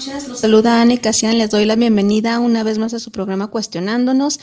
saluda 0.00 0.80
Ana 0.80 0.96
Casian, 1.00 1.38
les 1.38 1.50
doy 1.50 1.64
la 1.64 1.76
bienvenida 1.76 2.38
una 2.38 2.62
vez 2.62 2.78
más 2.78 2.94
a 2.94 2.98
su 2.98 3.10
programa 3.10 3.48
Cuestionándonos. 3.48 4.38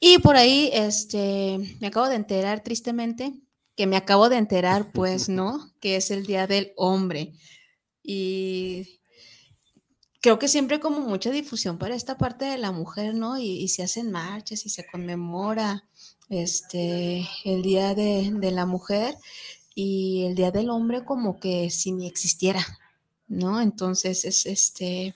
Y 0.00 0.18
por 0.18 0.36
ahí, 0.36 0.70
este, 0.72 1.76
me 1.80 1.88
acabo 1.88 2.08
de 2.08 2.16
enterar 2.16 2.62
tristemente, 2.62 3.34
que 3.76 3.86
me 3.86 3.96
acabo 3.96 4.28
de 4.28 4.36
enterar, 4.36 4.92
pues, 4.92 5.28
¿no? 5.28 5.72
Que 5.80 5.96
es 5.96 6.10
el 6.10 6.26
Día 6.26 6.46
del 6.46 6.72
Hombre. 6.76 7.32
Y 8.02 9.00
creo 10.20 10.38
que 10.38 10.48
siempre 10.48 10.80
como 10.80 11.00
mucha 11.00 11.30
difusión 11.30 11.78
para 11.78 11.94
esta 11.94 12.16
parte 12.16 12.44
de 12.46 12.58
la 12.58 12.72
mujer, 12.72 13.14
¿no? 13.14 13.38
Y, 13.38 13.68
se 13.68 13.82
hacen 13.82 14.10
marchas 14.10 14.64
y 14.66 14.70
se 14.70 14.86
conmemora 14.86 15.84
este, 16.28 17.26
el 17.44 17.62
Día 17.62 17.94
de, 17.94 18.30
de 18.34 18.50
la 18.50 18.66
Mujer 18.66 19.16
y 19.74 20.24
el 20.26 20.34
Día 20.34 20.50
del 20.50 20.70
Hombre 20.70 21.04
como 21.04 21.38
que 21.38 21.70
si 21.70 21.92
ni 21.92 22.06
existiera, 22.06 22.64
¿no? 23.28 23.60
Entonces, 23.60 24.24
es 24.24 24.46
este, 24.46 25.14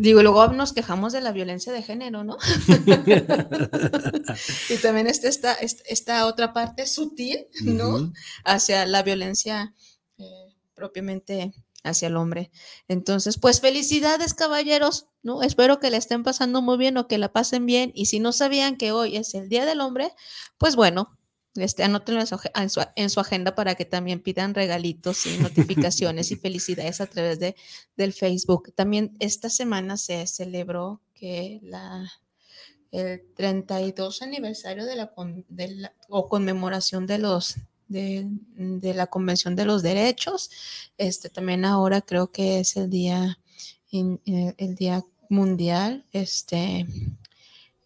Digo, 0.00 0.22
luego 0.22 0.46
nos 0.52 0.72
quejamos 0.72 1.12
de 1.12 1.20
la 1.20 1.32
violencia 1.32 1.72
de 1.72 1.82
género, 1.82 2.22
¿no? 2.22 2.38
y 4.70 4.76
también 4.76 5.08
está 5.08 5.26
esta, 5.26 5.54
esta, 5.54 6.26
otra 6.26 6.52
parte 6.52 6.86
sutil, 6.86 7.48
¿no? 7.64 8.12
Hacia 8.44 8.86
la 8.86 9.02
violencia 9.02 9.74
eh, 10.18 10.54
propiamente 10.74 11.52
hacia 11.82 12.06
el 12.06 12.16
hombre. 12.16 12.52
Entonces, 12.86 13.38
pues 13.38 13.60
felicidades, 13.60 14.34
caballeros, 14.34 15.08
¿no? 15.24 15.42
Espero 15.42 15.80
que 15.80 15.90
le 15.90 15.96
estén 15.96 16.22
pasando 16.22 16.62
muy 16.62 16.78
bien 16.78 16.96
o 16.96 17.08
que 17.08 17.18
la 17.18 17.32
pasen 17.32 17.66
bien. 17.66 17.90
Y 17.92 18.06
si 18.06 18.20
no 18.20 18.30
sabían 18.30 18.76
que 18.76 18.92
hoy 18.92 19.16
es 19.16 19.34
el 19.34 19.48
Día 19.48 19.66
del 19.66 19.80
Hombre, 19.80 20.12
pues 20.58 20.76
bueno, 20.76 21.17
este, 21.58 21.84
anótenlo 21.84 22.20
en 22.20 23.10
su, 23.10 23.20
agenda 23.20 23.54
para 23.54 23.74
que 23.74 23.84
también 23.84 24.20
pidan 24.20 24.54
regalitos 24.54 25.26
y 25.26 25.38
notificaciones 25.38 26.30
y 26.30 26.36
felicidades 26.36 27.00
a 27.00 27.06
través 27.06 27.38
de, 27.38 27.56
del 27.96 28.12
Facebook. 28.12 28.72
También 28.74 29.16
esta 29.20 29.50
semana 29.50 29.96
se 29.96 30.26
celebró 30.26 31.00
que 31.14 31.60
la, 31.62 32.10
el 32.92 33.22
32 33.34 34.22
aniversario 34.22 34.84
de 34.86 34.96
la, 34.96 35.12
o 36.08 36.28
conmemoración 36.28 37.06
de 37.06 37.18
los 37.18 37.56
de, 37.88 38.28
la 38.94 39.06
Convención 39.06 39.56
de 39.56 39.64
los 39.64 39.82
Derechos. 39.82 40.50
Este 40.98 41.30
también 41.30 41.64
ahora 41.64 42.02
creo 42.02 42.30
que 42.30 42.60
es 42.60 42.76
el 42.76 42.90
día 42.90 43.38
eh, 43.90 44.54
el 44.58 44.74
día 44.74 45.02
mundial 45.30 46.04
este 46.12 46.86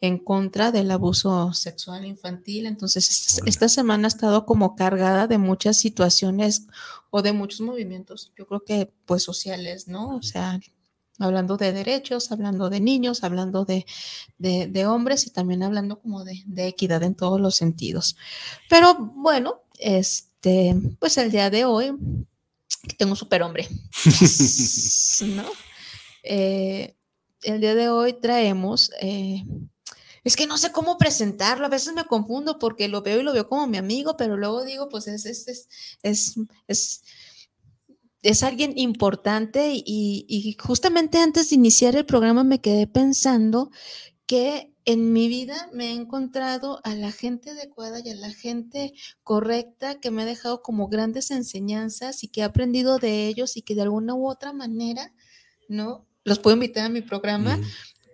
en 0.02 0.18
contra 0.18 0.72
del 0.72 0.90
abuso 0.90 1.54
sexual 1.54 2.04
infantil. 2.04 2.66
Entonces, 2.66 3.40
esta, 3.46 3.68
semana 3.68 4.06
ha 4.06 4.08
estado 4.08 4.44
como 4.44 4.74
cargada 4.74 5.28
de 5.28 5.38
muchas 5.38 5.78
situaciones 5.78 6.66
o 7.10 7.22
de 7.22 7.32
muchos 7.32 7.60
movimientos, 7.60 8.32
yo 8.36 8.46
creo 8.48 8.64
que 8.64 8.92
pues 9.06 9.22
sociales, 9.22 9.86
¿no? 9.86 10.16
O 10.16 10.22
sea, 10.22 10.58
hablando 11.20 11.56
de 11.56 11.72
derechos, 11.72 12.32
hablando 12.32 12.68
de 12.68 12.80
niños, 12.80 13.22
hablando 13.22 13.64
de, 13.64 13.84
hombres 14.86 15.28
y 15.28 15.30
también 15.30 15.62
hablando 15.62 16.00
como 16.00 16.24
de, 16.24 16.42
equidad 16.66 17.04
en 17.04 17.14
todos 17.14 17.40
los 17.40 17.54
sentidos. 17.54 18.16
Pero 18.68 18.96
bueno, 18.96 19.60
este, 19.78 20.74
pues 20.98 21.16
el 21.16 21.30
día 21.30 21.48
de 21.48 21.64
hoy 21.64 21.92
tengo 22.98 23.12
un 23.12 23.16
superhombre, 23.16 23.68
¿no? 25.26 25.44
Eh, 26.24 26.96
el 27.42 27.60
día 27.60 27.76
de 27.76 27.88
hoy 27.88 28.14
traemos 28.14 28.90
eh, 29.00 29.44
es 30.24 30.36
que 30.36 30.46
no 30.46 30.56
sé 30.58 30.70
cómo 30.72 30.98
presentarlo, 30.98 31.66
a 31.66 31.70
veces 31.70 31.94
me 31.94 32.04
confundo 32.04 32.58
porque 32.58 32.88
lo 32.88 33.02
veo 33.02 33.20
y 33.20 33.22
lo 33.24 33.32
veo 33.32 33.48
como 33.48 33.66
mi 33.66 33.76
amigo, 33.76 34.16
pero 34.16 34.36
luego 34.36 34.64
digo, 34.64 34.88
pues 34.88 35.08
es, 35.08 35.26
es, 35.26 35.68
es, 36.02 36.34
es, 36.68 37.02
es 38.22 38.42
alguien 38.42 38.72
importante 38.76 39.72
y, 39.74 40.24
y, 40.28 40.56
justamente 40.60 41.18
antes 41.18 41.50
de 41.50 41.56
iniciar 41.56 41.96
el 41.96 42.06
programa 42.06 42.44
me 42.44 42.60
quedé 42.60 42.86
pensando 42.86 43.70
que 44.26 44.72
en 44.84 45.12
mi 45.12 45.28
vida 45.28 45.68
me 45.72 45.88
he 45.88 45.92
encontrado 45.92 46.80
a 46.84 46.94
la 46.94 47.12
gente 47.12 47.50
adecuada 47.50 48.00
y 48.04 48.10
a 48.10 48.14
la 48.14 48.30
gente 48.30 48.94
correcta 49.22 50.00
que 50.00 50.10
me 50.10 50.22
ha 50.22 50.26
dejado 50.26 50.62
como 50.62 50.88
grandes 50.88 51.30
enseñanzas 51.30 52.24
y 52.24 52.28
que 52.28 52.40
he 52.40 52.44
aprendido 52.44 52.98
de 52.98 53.28
ellos 53.28 53.56
y 53.56 53.62
que 53.62 53.74
de 53.74 53.82
alguna 53.82 54.14
u 54.14 54.28
otra 54.28 54.52
manera, 54.52 55.12
¿no? 55.68 56.06
Los 56.24 56.38
puedo 56.38 56.56
invitar 56.56 56.86
a 56.86 56.88
mi 56.88 57.02
programa 57.02 57.60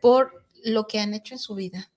por 0.03 0.45
lo 0.65 0.87
que 0.87 0.99
han 1.01 1.15
hecho 1.15 1.35
en 1.35 1.39
su 1.39 1.55
vida. 1.55 1.91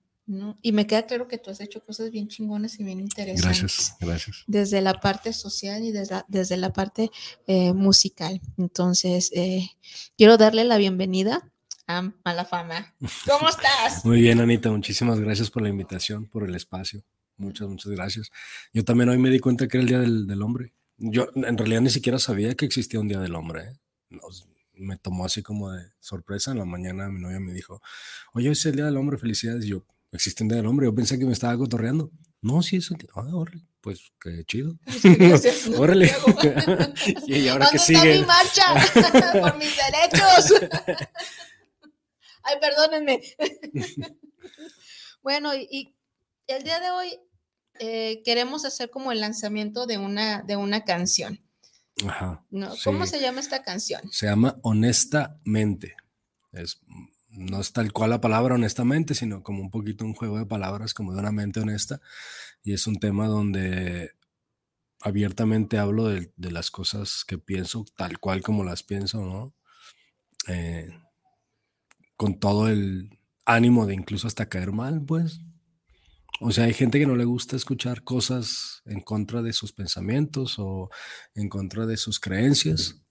Y 0.62 0.72
me 0.72 0.86
queda 0.86 1.06
claro 1.06 1.28
que 1.28 1.38
tú 1.38 1.50
has 1.50 1.60
hecho 1.60 1.82
cosas 1.82 2.10
bien 2.10 2.28
chingonas 2.28 2.78
y 2.78 2.84
bien 2.84 3.00
interesantes. 3.00 3.42
Gracias, 3.42 3.96
gracias. 4.00 4.44
Desde 4.46 4.80
la 4.80 5.00
parte 5.00 5.32
social 5.32 5.82
y 5.84 5.92
desde 5.92 6.14
la, 6.14 6.24
desde 6.28 6.56
la 6.56 6.72
parte 6.72 7.10
eh, 7.46 7.72
musical. 7.72 8.40
Entonces, 8.56 9.30
eh, 9.34 9.68
quiero 10.16 10.36
darle 10.36 10.64
la 10.64 10.78
bienvenida 10.78 11.50
a 11.86 12.12
Mala 12.24 12.44
Fama. 12.44 12.94
¿Cómo 13.26 13.48
estás? 13.48 14.04
Muy 14.04 14.20
bien, 14.20 14.40
Anita. 14.40 14.70
Muchísimas 14.70 15.20
gracias 15.20 15.50
por 15.50 15.62
la 15.62 15.68
invitación, 15.68 16.26
por 16.26 16.44
el 16.44 16.54
espacio. 16.54 17.04
Muchas, 17.36 17.68
muchas 17.68 17.92
gracias. 17.92 18.30
Yo 18.72 18.84
también 18.84 19.08
hoy 19.08 19.18
me 19.18 19.30
di 19.30 19.40
cuenta 19.40 19.66
que 19.66 19.78
era 19.78 19.82
el 19.82 19.88
Día 19.88 19.98
del, 19.98 20.42
Hombre. 20.42 20.72
Yo 20.98 21.28
en 21.34 21.58
realidad 21.58 21.80
ni 21.80 21.90
siquiera 21.90 22.18
sabía 22.18 22.54
que 22.54 22.64
existía 22.64 23.00
un 23.00 23.08
Día 23.08 23.20
del 23.20 23.34
Hombre. 23.34 23.62
¿eh? 23.62 23.76
me 24.74 24.96
tomó 24.96 25.24
así 25.24 25.42
como 25.42 25.70
de 25.70 25.84
sorpresa. 26.00 26.52
En 26.52 26.58
la 26.58 26.64
mañana 26.64 27.08
mi 27.08 27.20
novia 27.20 27.40
me 27.40 27.52
dijo, 27.52 27.80
oye, 28.32 28.50
es 28.50 28.64
el 28.66 28.76
Día 28.76 28.86
del 28.86 28.96
Hombre, 28.96 29.18
felicidades. 29.18 29.64
Y 29.64 29.68
yo, 29.68 29.84
existe 30.12 30.42
un 30.42 30.48
día 30.48 30.58
del 30.58 30.66
hombre. 30.66 30.86
Yo 30.86 30.94
pensé 30.94 31.18
que 31.18 31.24
me 31.24 31.32
estaba 31.32 31.56
cotorreando. 31.56 32.10
No, 32.40 32.62
sí, 32.62 32.76
eso. 32.76 32.94
Ah, 33.14 33.26
órale. 33.32 33.64
Pues 33.80 34.12
qué 34.20 34.44
chido. 34.44 34.78
Órale. 35.78 36.08
y 37.26 37.48
ahora 37.48 37.68
que 37.70 37.78
sigue. 37.80 38.20
mi 38.20 38.24
marcha 38.24 38.62
por 39.40 39.58
mis 39.58 39.76
derechos? 39.76 40.70
Ay, 42.44 42.56
perdónenme. 42.60 43.20
bueno, 45.22 45.54
y, 45.56 45.96
el 46.46 46.62
día 46.62 46.78
de 46.78 46.90
hoy 46.90 47.18
eh, 47.80 48.22
queremos 48.24 48.64
hacer 48.64 48.90
como 48.90 49.10
el 49.10 49.20
lanzamiento 49.20 49.86
de 49.86 49.98
una, 49.98 50.42
de 50.42 50.56
una 50.56 50.84
canción. 50.84 51.40
Ajá. 52.06 52.44
¿no? 52.50 52.72
¿Cómo 52.84 53.06
se 53.06 53.20
llama 53.20 53.40
esta 53.40 53.62
canción? 53.62 54.00
Se 54.12 54.26
llama 54.26 54.58
Honestamente. 54.62 55.96
Es 56.52 56.80
no 57.32 57.60
es 57.60 57.72
tal 57.72 57.92
cual 57.92 58.10
la 58.10 58.20
palabra 58.20 58.54
honestamente, 58.54 59.14
sino 59.14 59.42
como 59.42 59.62
un 59.62 59.70
poquito 59.70 60.04
un 60.04 60.14
juego 60.14 60.38
de 60.38 60.46
palabras, 60.46 60.94
como 60.94 61.12
de 61.12 61.20
una 61.20 61.32
mente 61.32 61.60
honesta. 61.60 62.00
Y 62.62 62.72
es 62.72 62.86
un 62.86 62.96
tema 62.96 63.26
donde 63.26 64.12
abiertamente 65.00 65.78
hablo 65.78 66.08
de, 66.08 66.30
las 66.36 66.70
cosas 66.70 67.24
que 67.26 67.38
pienso, 67.38 67.84
tal 67.96 68.18
cual 68.18 68.42
como 68.42 68.64
las 68.64 68.82
pienso, 68.82 69.24
¿no? 69.24 69.54
Eh, 70.48 70.88
con 72.16 72.38
todo 72.38 72.68
el 72.68 73.18
ánimo 73.44 73.86
de 73.86 73.94
incluso 73.94 74.26
hasta 74.26 74.48
caer 74.48 74.72
mal, 74.72 75.02
pues. 75.04 75.40
O 76.40 76.50
sea, 76.50 76.64
hay 76.64 76.74
gente 76.74 76.98
que 76.98 77.06
no 77.06 77.16
le 77.16 77.24
gusta 77.24 77.56
escuchar 77.56 78.04
cosas 78.04 78.82
en 78.84 79.00
contra 79.00 79.42
de 79.42 79.52
sus 79.52 79.72
pensamientos 79.72 80.56
o 80.58 80.90
en 81.34 81.48
contra 81.48 81.86
de 81.86 81.96
sus 81.96 82.20
creencias. 82.20 83.01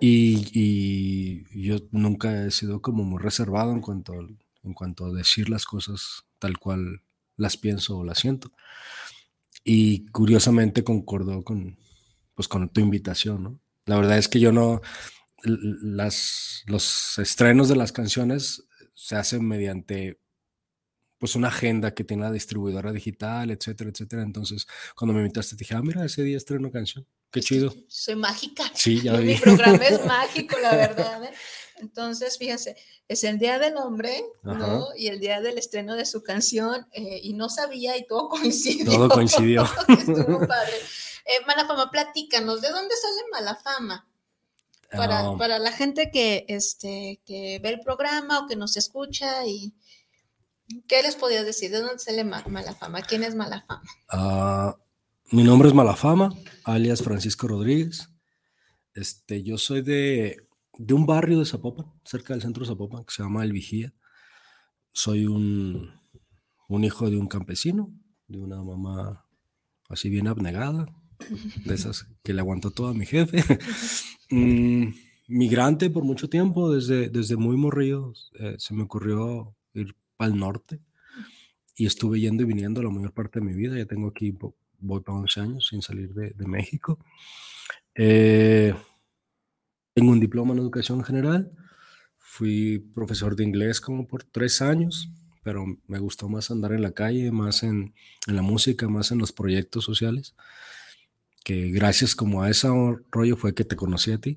Y, 0.00 1.44
yo 1.62 1.78
nunca 1.90 2.44
he 2.44 2.50
sido 2.50 2.82
como 2.82 3.04
muy 3.04 3.20
reservado 3.20 3.72
en 3.72 3.80
cuanto, 3.80 4.14
en 4.14 4.74
cuanto 4.74 5.06
a 5.06 5.12
decir 5.12 5.48
las 5.48 5.64
cosas 5.64 6.24
tal 6.38 6.58
cual 6.58 7.02
las 7.36 7.56
pienso 7.56 7.98
o 7.98 8.04
las 8.04 8.18
siento. 8.18 8.52
Y 9.64 10.06
curiosamente 10.08 10.84
concordó 10.84 11.42
con, 11.42 11.78
pues, 12.34 12.48
con 12.48 12.68
tu 12.68 12.80
invitación, 12.80 13.42
¿no? 13.42 13.60
La 13.86 13.96
verdad 13.96 14.18
es 14.18 14.28
que 14.28 14.40
yo 14.40 14.52
no, 14.52 14.80
las, 15.44 16.64
los 16.66 17.18
estrenos 17.18 17.68
de 17.68 17.76
las 17.76 17.92
canciones 17.92 18.66
se 18.94 19.16
hacen 19.16 19.46
mediante 19.46 20.20
pues 21.18 21.34
una 21.34 21.48
agenda 21.48 21.94
que 21.94 22.04
tiene 22.04 22.24
la 22.24 22.32
distribuidora 22.32 22.92
digital, 22.92 23.50
etcétera, 23.50 23.90
etcétera. 23.90 24.22
Entonces, 24.22 24.66
cuando 24.94 25.14
me 25.14 25.20
invitaste, 25.20 25.56
dije, 25.56 25.74
ah, 25.74 25.82
mira, 25.82 26.04
ese 26.04 26.22
día 26.22 26.36
estreno 26.36 26.70
canción. 26.70 27.06
Qué 27.30 27.40
chido. 27.40 27.74
Soy 27.88 28.16
mágica. 28.16 28.64
Sí, 28.74 29.02
ya 29.02 29.12
vi. 29.18 29.28
Mi 29.28 29.36
programa 29.36 29.84
es 29.84 30.04
mágico, 30.06 30.58
la 30.58 30.76
verdad. 30.76 31.24
¿eh? 31.24 31.32
Entonces, 31.78 32.38
fíjense, 32.38 32.76
es 33.08 33.24
el 33.24 33.38
Día 33.38 33.58
del 33.58 33.76
Hombre, 33.76 34.24
¿no? 34.42 34.88
Y 34.96 35.08
el 35.08 35.20
día 35.20 35.40
del 35.40 35.58
estreno 35.58 35.94
de 35.94 36.06
su 36.06 36.22
canción, 36.22 36.86
eh, 36.92 37.20
y 37.22 37.34
no 37.34 37.48
sabía 37.48 37.96
y 37.96 38.06
todo 38.06 38.28
coincidió. 38.30 38.90
Todo 38.90 39.08
coincidió. 39.08 39.64
Estuvo 39.88 40.46
padre. 40.46 40.76
Eh, 41.26 41.44
Malafama, 41.46 41.90
platícanos, 41.90 42.60
¿de 42.62 42.70
dónde 42.70 42.94
sale 42.96 43.22
Malafama? 43.32 44.08
Para, 44.92 45.20
Ah, 45.20 45.36
para 45.36 45.58
la 45.58 45.72
gente 45.72 46.10
que, 46.12 46.44
este, 46.48 47.20
que 47.26 47.58
ve 47.60 47.70
el 47.70 47.80
programa 47.80 48.38
o 48.38 48.46
que 48.46 48.54
nos 48.54 48.76
escucha 48.76 49.44
y 49.44 49.74
¿qué 50.88 51.02
les 51.02 51.16
podías 51.16 51.44
decir? 51.44 51.70
¿De 51.70 51.80
dónde 51.80 51.98
sale 51.98 52.24
Ma- 52.24 52.44
Malafama? 52.48 53.02
¿Quién 53.02 53.22
es 53.24 53.34
Malafama? 53.34 53.82
ah, 54.10 54.76
mi 55.32 55.42
nombre 55.44 55.68
es 55.68 55.74
Malafama, 55.74 56.32
alias 56.64 57.02
Francisco 57.02 57.48
Rodríguez. 57.48 58.08
Este, 58.94 59.42
yo 59.42 59.58
soy 59.58 59.82
de, 59.82 60.46
de 60.78 60.94
un 60.94 61.06
barrio 61.06 61.38
de 61.38 61.44
Zapopan, 61.44 61.86
cerca 62.04 62.32
del 62.34 62.42
centro 62.42 62.62
de 62.64 62.68
Zapopan, 62.68 63.04
que 63.04 63.12
se 63.14 63.22
llama 63.22 63.44
El 63.44 63.52
Vigía. 63.52 63.92
Soy 64.92 65.26
un, 65.26 65.90
un 66.68 66.84
hijo 66.84 67.10
de 67.10 67.18
un 67.18 67.26
campesino, 67.28 67.92
de 68.28 68.38
una 68.38 68.62
mamá 68.62 69.26
así 69.88 70.08
bien 70.08 70.28
abnegada, 70.28 70.86
de 71.64 71.74
esas 71.74 72.06
que 72.22 72.32
le 72.32 72.40
aguantó 72.40 72.70
todo 72.70 72.88
a 72.88 72.94
mi 72.94 73.06
jefe. 73.06 73.42
Mm, 74.28 74.88
migrante 75.28 75.88
por 75.88 76.02
mucho 76.02 76.28
tiempo, 76.28 76.74
desde, 76.74 77.10
desde 77.10 77.36
muy 77.36 77.56
morrido, 77.56 78.12
eh, 78.40 78.56
se 78.58 78.74
me 78.74 78.82
ocurrió 78.82 79.54
ir 79.72 79.94
para 80.16 80.32
el 80.32 80.38
norte 80.38 80.80
y 81.76 81.86
estuve 81.86 82.20
yendo 82.20 82.42
y 82.42 82.46
viniendo 82.46 82.82
la 82.82 82.90
mayor 82.90 83.12
parte 83.12 83.38
de 83.38 83.46
mi 83.46 83.52
vida. 83.52 83.76
Ya 83.76 83.86
tengo 83.86 84.08
aquí, 84.08 84.36
voy 84.78 85.00
para 85.00 85.18
11 85.18 85.40
años 85.40 85.68
sin 85.68 85.82
salir 85.82 86.14
de, 86.14 86.30
de 86.30 86.46
México. 86.46 86.98
Eh, 87.94 88.74
tengo 89.94 90.12
un 90.12 90.20
diploma 90.20 90.54
en 90.54 90.60
educación 90.60 91.04
general. 91.04 91.50
Fui 92.18 92.78
profesor 92.94 93.36
de 93.36 93.44
inglés 93.44 93.80
como 93.80 94.06
por 94.06 94.24
tres 94.24 94.60
años, 94.62 95.10
pero 95.42 95.64
me 95.86 95.98
gustó 95.98 96.28
más 96.28 96.50
andar 96.50 96.72
en 96.72 96.82
la 96.82 96.92
calle, 96.92 97.30
más 97.30 97.62
en, 97.62 97.94
en 98.26 98.36
la 98.36 98.42
música, 98.42 98.88
más 98.88 99.10
en 99.10 99.18
los 99.18 99.32
proyectos 99.32 99.84
sociales. 99.84 100.34
Que 101.44 101.70
gracias 101.70 102.16
como 102.16 102.42
a 102.42 102.50
ese 102.50 102.68
rollo 103.10 103.36
fue 103.36 103.54
que 103.54 103.64
te 103.64 103.76
conocí 103.76 104.12
a 104.12 104.18
ti, 104.18 104.36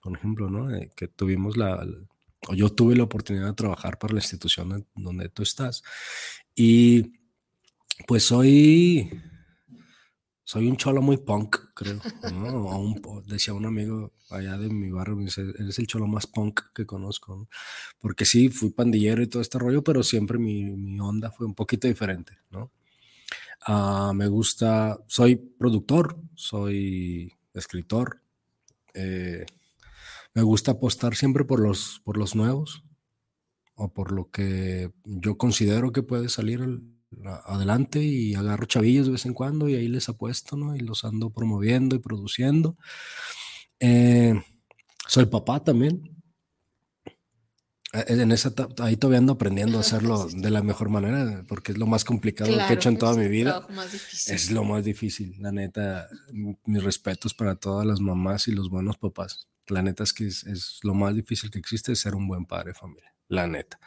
por 0.00 0.16
ejemplo, 0.16 0.48
¿no? 0.48 0.74
Eh, 0.74 0.90
que 0.96 1.06
tuvimos 1.06 1.56
la, 1.56 1.86
o 2.46 2.54
yo 2.54 2.70
tuve 2.70 2.94
la 2.96 3.04
oportunidad 3.04 3.46
de 3.46 3.52
trabajar 3.54 3.98
para 3.98 4.14
la 4.14 4.20
institución 4.20 4.86
donde 4.94 5.28
tú 5.28 5.42
estás. 5.42 5.82
Y 6.54 7.12
pues 8.06 8.24
soy, 8.24 9.10
soy 10.44 10.66
un 10.68 10.76
cholo 10.76 11.02
muy 11.02 11.16
punk, 11.18 11.56
creo. 11.74 12.00
¿no? 12.32 12.68
O 12.68 12.78
un 12.78 13.02
decía 13.26 13.54
un 13.54 13.66
amigo 13.66 14.12
allá 14.30 14.56
de 14.56 14.68
mi 14.68 14.90
barrio, 14.90 15.16
me 15.16 15.24
dice, 15.24 15.42
eres 15.58 15.78
el 15.78 15.86
cholo 15.86 16.06
más 16.06 16.26
punk 16.26 16.60
que 16.74 16.86
conozco. 16.86 17.36
¿no? 17.36 17.48
Porque 17.98 18.24
sí, 18.24 18.48
fui 18.48 18.70
pandillero 18.70 19.22
y 19.22 19.26
todo 19.26 19.42
este 19.42 19.58
rollo, 19.58 19.82
pero 19.82 20.02
siempre 20.02 20.38
mi, 20.38 20.64
mi 20.64 21.00
onda 21.00 21.30
fue 21.30 21.46
un 21.46 21.54
poquito 21.54 21.88
diferente, 21.88 22.38
¿no? 22.50 22.72
Ah, 23.66 24.12
me 24.14 24.28
gusta, 24.28 24.98
soy 25.08 25.36
productor, 25.36 26.16
soy 26.34 27.32
escritor. 27.52 28.22
eh, 28.94 29.44
me 30.38 30.44
gusta 30.44 30.70
apostar 30.70 31.16
siempre 31.16 31.44
por 31.44 31.58
los, 31.58 32.00
por 32.04 32.16
los 32.16 32.36
nuevos 32.36 32.84
o 33.74 33.92
por 33.92 34.12
lo 34.12 34.30
que 34.30 34.92
yo 35.04 35.36
considero 35.36 35.90
que 35.90 36.04
puede 36.04 36.28
salir 36.28 36.80
adelante 37.44 38.04
y 38.04 38.36
agarro 38.36 38.66
chavillos 38.66 39.06
de 39.06 39.12
vez 39.14 39.26
en 39.26 39.34
cuando 39.34 39.68
y 39.68 39.74
ahí 39.74 39.88
les 39.88 40.08
apuesto, 40.08 40.56
¿no? 40.56 40.76
Y 40.76 40.78
los 40.78 41.04
ando 41.04 41.30
promoviendo 41.30 41.96
y 41.96 41.98
produciendo. 41.98 42.76
Eh, 43.80 44.40
soy 45.08 45.26
papá 45.26 45.64
también. 45.64 46.22
Eh, 47.92 48.04
En 48.08 48.30
esa, 48.30 48.54
ahí 48.78 48.96
todavía 48.96 49.18
ando 49.18 49.32
aprendiendo 49.32 49.78
a 49.78 49.80
hacerlo 49.80 50.28
de 50.28 50.50
la 50.50 50.62
mejor 50.62 50.88
manera, 50.88 51.44
porque 51.48 51.72
es 51.72 51.78
lo 51.78 51.86
más 51.88 52.04
complicado 52.04 52.52
que 52.52 52.74
he 52.74 52.74
hecho 52.74 52.90
en 52.90 52.98
toda 52.98 53.10
es 53.10 53.18
mi 53.18 53.26
vida. 53.26 53.66
Es 54.28 54.52
lo 54.52 54.62
más 54.62 54.84
difícil, 54.84 55.34
la 55.40 55.50
neta. 55.50 56.06
Mis 56.64 56.84
respetos 56.84 57.34
para 57.34 57.56
todas 57.56 57.84
las 57.84 58.00
mamás 58.00 58.46
y 58.46 58.52
los 58.52 58.70
buenos 58.70 58.98
papás. 58.98 59.48
La 59.68 59.82
neta 59.82 60.02
es 60.02 60.12
que 60.12 60.26
es, 60.26 60.44
es 60.44 60.80
lo 60.82 60.94
más 60.94 61.14
difícil 61.14 61.50
que 61.50 61.58
existe 61.58 61.92
es 61.92 62.00
ser 62.00 62.14
un 62.14 62.26
buen 62.26 62.46
padre 62.46 62.70
de 62.70 62.74
familia, 62.74 63.14
la 63.28 63.46
neta. 63.46 63.78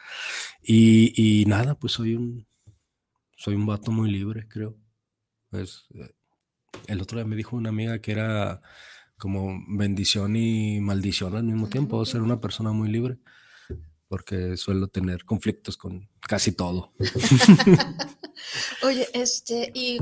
Y, 0.62 1.12
y 1.14 1.44
nada, 1.46 1.78
pues 1.78 1.94
soy 1.94 2.14
un, 2.14 2.46
soy 3.36 3.54
un 3.54 3.66
vato 3.66 3.90
muy 3.90 4.10
libre, 4.10 4.46
creo. 4.48 4.76
Pues 5.50 5.86
el 6.86 7.00
otro 7.00 7.18
día 7.18 7.26
me 7.26 7.36
dijo 7.36 7.56
una 7.56 7.70
amiga 7.70 7.98
que 8.00 8.12
era 8.12 8.62
como 9.18 9.62
bendición 9.68 10.36
y 10.36 10.80
maldición 10.80 11.36
al 11.36 11.44
mismo 11.44 11.68
tiempo, 11.68 12.04
ser 12.04 12.22
una 12.22 12.40
persona 12.40 12.72
muy 12.72 12.88
libre, 12.88 13.18
porque 14.08 14.56
suelo 14.56 14.88
tener 14.88 15.24
conflictos 15.24 15.76
con 15.76 16.08
casi 16.20 16.52
todo. 16.52 16.92
Oye, 18.82 19.06
este, 19.14 19.70
¿y 19.74 20.00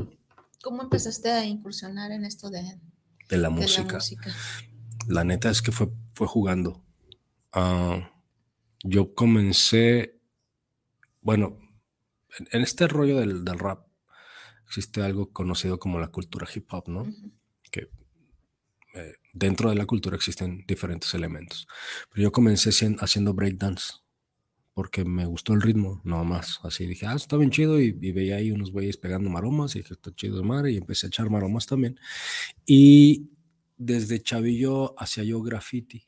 cómo 0.62 0.82
empezaste 0.82 1.31
a 1.31 1.44
incursionar 1.44 2.12
en 2.12 2.25
esto 2.25 2.50
de, 2.50 2.79
de 3.29 3.37
la 3.37 3.50
música. 3.50 3.99
La 5.10 5.24
neta 5.24 5.50
es 5.50 5.60
que 5.60 5.72
fue, 5.72 5.88
fue 6.14 6.26
jugando. 6.26 6.82
Ah, 7.52 8.12
yo 8.84 9.14
comencé, 9.14 10.20
bueno, 11.20 11.58
en, 12.38 12.48
en 12.52 12.62
este 12.62 12.86
rollo 12.86 13.18
del, 13.18 13.44
del 13.44 13.58
rap 13.58 13.86
existe 14.66 15.02
algo 15.02 15.32
conocido 15.32 15.78
como 15.80 15.98
la 15.98 16.08
cultura 16.08 16.46
hip 16.54 16.72
hop, 16.72 16.88
¿no? 16.88 17.06
Que 17.72 17.90
eh, 18.94 19.14
dentro 19.32 19.68
de 19.70 19.74
la 19.76 19.84
cultura 19.86 20.14
existen 20.14 20.64
diferentes 20.68 21.12
elementos. 21.14 21.66
Pero 22.10 22.22
yo 22.22 22.32
comencé 22.32 22.70
hacien- 22.70 22.96
haciendo 23.00 23.34
breakdance 23.34 23.94
porque 24.74 25.04
me 25.04 25.26
gustó 25.26 25.54
el 25.54 25.60
ritmo, 25.60 26.00
nada 26.04 26.22
más. 26.22 26.60
Así 26.62 26.86
dije, 26.86 27.06
ah, 27.06 27.14
está 27.16 27.36
bien 27.36 27.50
chido. 27.50 27.80
Y, 27.80 27.98
y 28.00 28.12
veía 28.12 28.36
ahí 28.36 28.52
unos 28.52 28.70
güeyes 28.70 28.96
pegando 28.96 29.28
maromas 29.28 29.74
y 29.74 29.80
dije, 29.80 29.94
está 29.94 30.14
chido 30.14 30.36
de 30.36 30.44
madre. 30.44 30.70
Y 30.70 30.76
empecé 30.76 31.06
a 31.06 31.08
echar 31.08 31.28
maromas 31.30 31.66
también. 31.66 31.98
Y 32.64 33.28
desde 33.81 34.23
chavillo 34.23 34.94
hacía 35.00 35.25
yo 35.25 35.43
graffiti. 35.43 36.06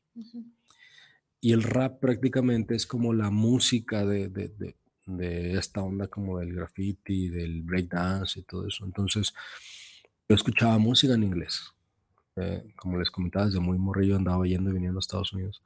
Y 1.41 1.53
el 1.53 1.63
rap 1.63 1.99
prácticamente 2.01 2.75
es 2.75 2.87
como 2.87 3.13
la 3.15 3.31
música 3.31 4.05
de, 4.07 4.29
de, 4.29 4.49
de- 4.49 4.77
de 5.07 5.55
esta 5.59 5.83
onda 5.83 6.07
como 6.07 6.39
del 6.39 6.55
graffiti, 6.55 7.29
del 7.29 7.63
breakdance 7.63 8.39
y 8.39 8.45
todo 8.45 8.69
eso. 8.69 8.85
Entonces, 8.85 9.35
yo 10.29 10.37
escuchaba 10.37 10.79
música 10.79 11.15
en 11.15 11.25
inglés. 11.25 11.73
Eh, 12.37 12.63
como 12.77 12.99
les 12.99 13.11
comentaba, 13.11 13.47
desde 13.47 13.59
muy 13.59 13.79
morrillo 13.79 14.15
andaba 14.17 14.47
yendo 14.47 14.71
y 14.71 14.75
viniendo 14.75 14.99
a 14.99 15.01
Estados 15.01 15.33
Unidos. 15.33 15.61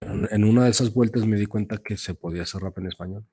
En, 0.00 0.28
en 0.30 0.44
una 0.44 0.64
de 0.64 0.70
esas 0.70 0.94
vueltas 0.94 1.26
me 1.26 1.36
di 1.36 1.46
cuenta 1.46 1.78
que 1.78 1.96
se 1.96 2.14
podía 2.14 2.42
hacer 2.42 2.60
rap 2.62 2.78
en 2.78 2.86
español. 2.86 3.26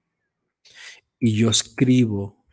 Y 1.20 1.36
yo 1.36 1.50
escribo 1.52 2.44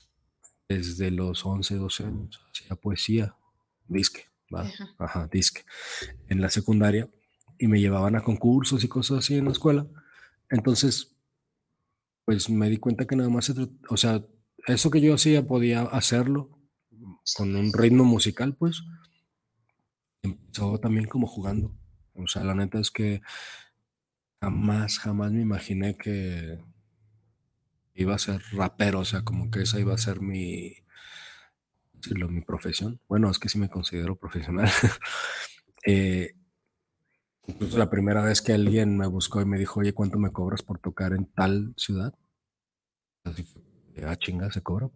desde 0.69 1.11
los 1.11 1.47
11, 1.47 1.77
12 1.77 2.05
años. 2.05 2.41
Hacía 2.51 2.77
poesía, 2.77 3.37
disque. 3.89 4.25
Ajá. 4.53 4.95
Ajá, 4.99 5.29
disque. 5.31 5.63
En 6.29 6.41
la 6.41 6.51
secundaria. 6.51 7.09
Y 7.59 7.69
me 7.69 7.81
llevaban 7.81 8.17
a 8.17 8.23
concursos 8.23 8.85
y 8.85 8.89
cosas 8.89 9.19
así 9.19 9.37
en 9.37 9.47
la 9.47 9.53
escuela. 9.53 9.87
Entonces, 10.51 11.17
pues 12.25 12.51
me 12.51 12.69
di 12.69 12.79
cuenta 12.79 13.07
que 13.07 13.17
nada 13.17 13.31
más 13.31 13.47
se 13.47 13.55
o 13.89 13.97
sea, 13.97 14.25
eso 14.67 14.91
que 14.91 15.01
yo 15.01 15.15
hacía 15.15 15.47
podía 15.47 15.83
hacerlo 15.83 16.51
con 17.37 17.55
un 17.57 17.73
ritmo 17.73 18.05
musical, 18.05 18.57
pues. 18.57 18.83
Empezó 20.23 20.79
también 20.79 21.07
como 21.07 21.27
jugando. 21.27 21.75
O 22.15 22.27
sea, 22.27 22.43
la 22.45 22.55
neta 22.55 22.81
es 22.81 22.91
que 22.91 23.23
jamás, 24.41 24.99
jamás 24.99 25.33
me 25.33 25.43
imaginé 25.43 25.97
que 25.97 26.59
iba 27.95 28.15
a 28.15 28.19
ser 28.19 28.43
rapero, 28.53 29.01
o 29.01 29.05
sea, 29.05 29.23
como 29.23 29.51
que 29.51 29.63
esa 29.63 29.81
iba 29.81 29.95
a 29.95 29.99
ser 29.99 30.21
mi, 30.21 30.75
decirlo, 31.97 32.29
mi 32.29 32.41
profesión. 32.43 33.01
Bueno, 33.09 33.31
es 33.31 33.39
que 33.39 33.49
sí 33.49 33.59
me 33.59 33.69
considero 33.71 34.17
profesional. 34.17 34.69
Eh, 35.89 36.35
incluso 37.49 37.79
la 37.79 37.91
primera 37.91 38.23
vez 38.23 38.41
que 38.43 38.53
alguien 38.53 38.97
me 38.97 39.07
buscó 39.07 39.41
y 39.41 39.47
me 39.47 39.59
dijo, 39.59 39.81
oye, 39.81 39.93
¿cuánto 39.93 40.19
me 40.19 40.31
cobras 40.33 40.63
por 40.63 40.79
tocar 40.79 41.13
en 41.13 41.27
tal 41.27 41.75
ciudad? 41.77 42.15
Así 43.25 43.45
ah, 44.05 44.17
chinga, 44.17 44.51
se 44.51 44.63
cobra. 44.63 44.89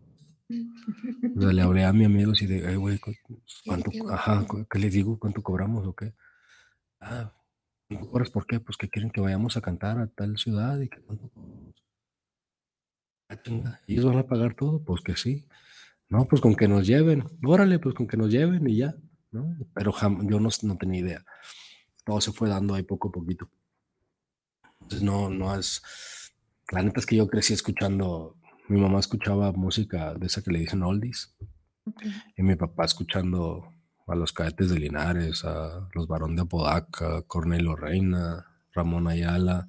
O 1.36 1.40
sea, 1.40 1.52
le 1.52 1.62
hablé 1.62 1.84
a 1.84 1.92
mi 1.92 2.04
amigo 2.04 2.32
y 2.38 2.46
de, 2.46 2.66
"Ay, 2.66 2.76
güey, 2.76 2.98
¿cu- 2.98 3.12
¿cuánto, 3.64 3.90
qué 3.90 4.00
ajá, 4.10 4.46
¿qué 4.70 4.78
les 4.80 4.92
digo? 4.92 5.18
¿Cuánto 5.18 5.42
cobramos 5.42 5.86
o 5.86 5.94
qué? 5.94 6.12
Ah, 7.00 7.32
¿cuánto 7.88 8.10
cobras 8.10 8.30
por 8.30 8.46
qué? 8.46 8.60
Pues 8.60 8.76
que 8.78 8.88
quieren 8.90 9.10
que 9.12 9.20
vayamos 9.20 9.56
a 9.56 9.60
cantar 9.62 9.98
a 10.00 10.08
tal 10.08 10.38
ciudad 10.38 10.80
y 10.80 10.88
que 10.88 11.00
cuánto 11.02 11.28
cobramos. 11.30 11.74
Ah, 13.28 13.36
chinga, 13.42 13.80
¿Ellos 13.86 14.04
van 14.04 14.18
a 14.18 14.26
pagar 14.26 14.54
todo? 14.54 14.82
Pues 14.84 15.02
que 15.02 15.16
sí. 15.16 15.46
No, 16.10 16.26
pues 16.26 16.42
con 16.42 16.54
que 16.54 16.68
nos 16.68 16.86
lleven. 16.86 17.24
Órale, 17.44 17.78
pues 17.78 17.94
con 17.94 18.06
que 18.06 18.16
nos 18.16 18.30
lleven 18.30 18.68
y 18.68 18.76
ya. 18.76 18.94
¿no? 19.30 19.56
Pero 19.74 19.92
jam- 19.92 20.28
yo 20.28 20.40
no, 20.40 20.48
no 20.62 20.76
tenía 20.76 21.00
idea. 21.00 21.24
Todo 22.04 22.20
se 22.20 22.32
fue 22.32 22.48
dando 22.48 22.74
ahí 22.74 22.82
poco 22.82 23.08
a 23.08 23.12
poquito. 23.12 23.48
Entonces 24.80 25.02
no, 25.02 25.30
no 25.30 25.54
es... 25.56 25.82
La 26.72 26.82
neta 26.82 27.00
es 27.00 27.06
que 27.06 27.16
yo 27.16 27.26
crecí 27.28 27.52
escuchando 27.52 28.36
Mi 28.68 28.80
mamá 28.80 29.00
escuchaba 29.00 29.52
música 29.52 30.14
de 30.14 30.26
esa 30.26 30.42
que 30.42 30.50
le 30.52 30.60
dicen 30.60 30.82
oldies. 30.82 31.34
Y 32.36 32.42
mi 32.42 32.56
papá 32.56 32.84
escuchando 32.84 33.72
a 34.06 34.14
los 34.14 34.32
cadetes 34.32 34.70
de 34.70 34.78
Linares, 34.78 35.44
a 35.44 35.88
los 35.94 36.06
Barón 36.06 36.36
de 36.36 36.42
Apodaca, 36.42 37.22
Cornelio 37.22 37.74
Reina, 37.76 38.46
Ramón 38.72 39.08
Ayala. 39.08 39.68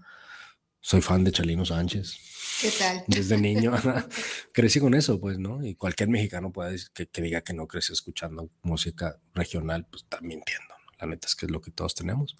Soy 0.81 1.01
fan 1.01 1.23
de 1.23 1.31
Chalino 1.31 1.63
Sánchez. 1.63 2.17
¿Qué 2.59 2.71
tal? 2.77 3.03
Desde 3.07 3.37
niño 3.37 3.71
crecí 4.53 4.79
con 4.79 4.93
eso, 4.93 5.19
pues, 5.19 5.37
¿no? 5.37 5.63
Y 5.65 5.75
cualquier 5.75 6.09
mexicano 6.09 6.51
puede 6.51 6.73
decir 6.73 6.89
que, 6.93 7.07
que 7.07 7.21
diga 7.21 7.41
que 7.41 7.53
no 7.53 7.67
creció 7.67 7.93
escuchando 7.93 8.49
música 8.63 9.19
regional, 9.33 9.87
pues 9.89 10.03
está 10.03 10.19
mintiendo. 10.21 10.67
¿no? 10.69 10.93
La 10.99 11.07
neta 11.07 11.27
es 11.27 11.35
que 11.35 11.45
es 11.45 11.51
lo 11.51 11.61
que 11.61 11.71
todos 11.71 11.95
tenemos. 11.95 12.35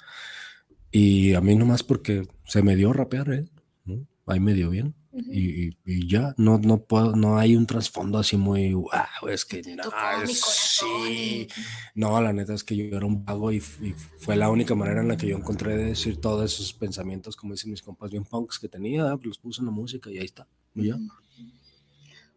Y 0.92 1.34
a 1.36 1.42
mí 1.42 1.56
nomás 1.56 1.84
porque 1.84 2.28
se 2.46 2.62
me 2.62 2.76
dio 2.76 2.92
rapear, 2.94 3.32
¿eh? 3.32 3.46
¿no? 3.86 4.06
Ahí 4.26 4.40
me 4.40 4.54
dio 4.54 4.70
bien. 4.70 4.96
Y, 5.14 5.68
y- 5.68 5.78
y 5.86 6.08
ya, 6.08 6.34
no, 6.38 6.58
no 6.58 6.84
puedo, 6.84 7.16
no 7.16 7.38
hay 7.38 7.56
un 7.56 7.66
trasfondo 7.68 8.18
así 8.18 8.38
muy, 8.38 8.74
wow, 8.74 9.28
es 9.30 9.46
que 9.46 9.62
no, 9.62 9.84
es- 10.24 10.42
sí. 10.42 11.48
No, 11.96 12.22
la 12.22 12.32
neta 12.34 12.54
es 12.54 12.64
que 12.64 12.76
yo 12.76 12.96
era 12.98 13.06
un 13.06 13.26
vago 13.26 13.52
y, 13.52 13.60
fue 13.60 14.36
la 14.36 14.50
única 14.50 14.74
manera 14.76 15.02
en 15.02 15.08
la 15.10 15.18
que 15.18 15.28
yo 15.28 15.38
encontré 15.38 15.76
de 15.76 15.86
decir 15.86 16.20
todos 16.22 16.54
esos 16.54 16.74
pensamientos, 16.74 17.36
como 17.36 17.54
dicen 17.54 17.72
mis 17.72 17.82
compas, 17.82 18.12
bien 18.12 18.24
punks 18.24 18.60
que 18.60 18.70
tenía, 18.70 19.12
ah, 19.12 19.20
los 19.22 19.38
puse 19.38 19.62
en 19.62 19.66
la 19.66 19.72
música 19.72 20.10
y 20.10 20.18
ahí 20.18 20.26
está. 20.26 20.48
Y 20.76 20.88
ya. 20.88 20.98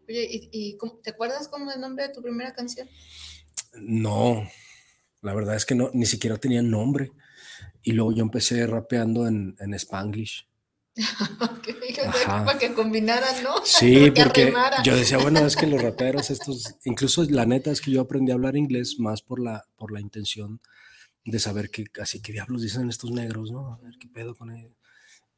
Oye, 0.07 0.49
¿y, 0.51 0.77
te 1.01 1.09
acuerdas 1.09 1.47
cómo 1.47 1.69
es 1.69 1.75
el 1.75 1.81
nombre 1.81 2.07
de 2.07 2.13
tu 2.13 2.21
primera 2.21 2.53
canción? 2.53 2.87
No, 3.73 4.47
la 5.21 5.33
verdad 5.33 5.55
es 5.55 5.65
que 5.65 5.75
no, 5.75 5.89
ni 5.93 6.05
siquiera 6.05 6.37
tenía 6.37 6.61
nombre. 6.61 7.11
Y 7.81 7.93
luego 7.93 8.11
yo 8.13 8.21
empecé 8.23 8.65
rapeando 8.67 9.27
en, 9.27 9.55
en 9.59 9.73
Spanglish. 9.73 10.47
Que 11.61 11.73
para 12.25 12.57
que 12.57 12.73
combinaran, 12.73 13.43
¿no? 13.43 13.55
Sí, 13.65 14.11
Que 14.13 14.23
porque 14.23 14.53
yo 14.83 14.95
decía, 14.95 15.17
bueno, 15.17 15.39
es 15.45 15.55
que 15.55 15.67
los 15.67 15.81
raperos 15.81 16.29
estos, 16.29 16.75
incluso 16.85 17.23
la 17.25 17.45
neta 17.45 17.71
es 17.71 17.81
que 17.81 17.91
yo 17.91 18.01
aprendí 18.01 18.31
a 18.31 18.35
hablar 18.35 18.55
inglés 18.55 18.99
más 18.99 19.21
por 19.21 19.41
la, 19.41 19.65
por 19.75 19.91
la 19.91 19.99
intención 19.99 20.61
de 21.25 21.39
saber 21.39 21.69
qué, 21.71 21.85
así 22.01 22.21
qué 22.21 22.31
diablos 22.31 22.61
dicen 22.61 22.89
estos 22.89 23.11
negros, 23.11 23.51
¿no? 23.51 23.73
A 23.73 23.77
ver 23.77 23.95
qué 23.99 24.07
pedo 24.07 24.35
con 24.35 24.51
ellos. 24.51 24.73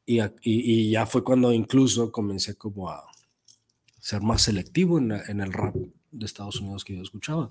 Y, 0.06 0.20
y, 0.20 0.28
y 0.42 0.90
ya 0.90 1.06
fue 1.06 1.24
cuando 1.24 1.52
incluso 1.52 2.12
comencé 2.12 2.54
como 2.56 2.90
a 2.90 3.04
ser 4.00 4.22
más 4.22 4.42
selectivo 4.42 4.98
en, 4.98 5.12
en 5.12 5.40
el 5.40 5.52
rap 5.52 5.74
de 6.10 6.26
Estados 6.26 6.60
Unidos 6.60 6.84
que 6.84 6.96
yo 6.96 7.02
escuchaba. 7.02 7.50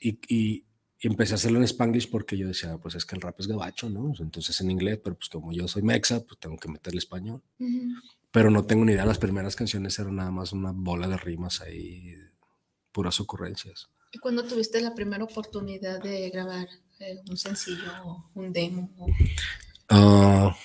Y, 0.00 0.18
y- 0.28 0.64
y 1.00 1.06
empecé 1.06 1.32
a 1.34 1.36
hacerlo 1.36 1.58
en 1.58 1.64
Spanglish 1.64 2.10
porque 2.10 2.36
yo 2.36 2.48
decía, 2.48 2.76
pues 2.78 2.94
es 2.96 3.04
que 3.06 3.14
el 3.14 3.20
rap 3.22 3.38
es 3.38 3.46
gabacho, 3.46 3.88
¿no? 3.88 4.12
Entonces 4.18 4.60
en 4.60 4.70
inglés, 4.70 4.98
pero 5.02 5.16
pues 5.16 5.28
como 5.28 5.52
yo 5.52 5.68
soy 5.68 5.82
mexa, 5.82 6.24
pues 6.24 6.38
tengo 6.40 6.56
que 6.56 6.68
meterle 6.68 6.98
español 6.98 7.42
Ujú. 7.58 7.92
pero 8.32 8.50
no 8.50 8.64
tengo 8.64 8.84
ni 8.84 8.92
idea. 8.92 9.06
Las 9.06 9.18
primeras 9.18 9.54
canciones 9.56 9.98
eran 9.98 10.16
nada 10.16 10.30
más 10.30 10.52
una 10.52 10.72
bola 10.72 11.06
de 11.08 11.16
rimas 11.16 11.60
ahí, 11.60 12.14
puras 12.92 13.20
ocurrencias. 13.20 13.88
¿Y 14.10 14.18
cuándo 14.18 14.42
tuviste 14.44 14.80
la 14.80 14.94
primera 14.94 15.22
oportunidad 15.24 16.02
de 16.02 16.30
grabar 16.30 16.66
eh, 16.98 17.18
un 17.28 17.36
sencillo 17.36 17.92
o 18.04 18.30
un 18.34 18.52
demo? 18.52 18.90
o- 18.98 19.06
Ah, 19.90 20.56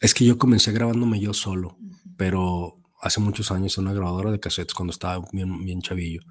es 0.00 0.14
que 0.14 0.24
yo 0.24 0.38
comencé 0.38 0.72
grabándome 0.72 1.20
yo 1.20 1.34
solo, 1.34 1.76
pero 2.16 2.76
hace 3.00 3.20
muchos 3.20 3.50
años 3.50 3.76
en 3.78 3.84
una 3.84 3.92
grabadora 3.92 4.30
de 4.32 4.40
cassettes 4.40 4.74
cuando 4.74 4.92
estaba 4.92 5.24
bien, 5.32 5.64
bien 5.64 5.80
chavillo, 5.82 6.22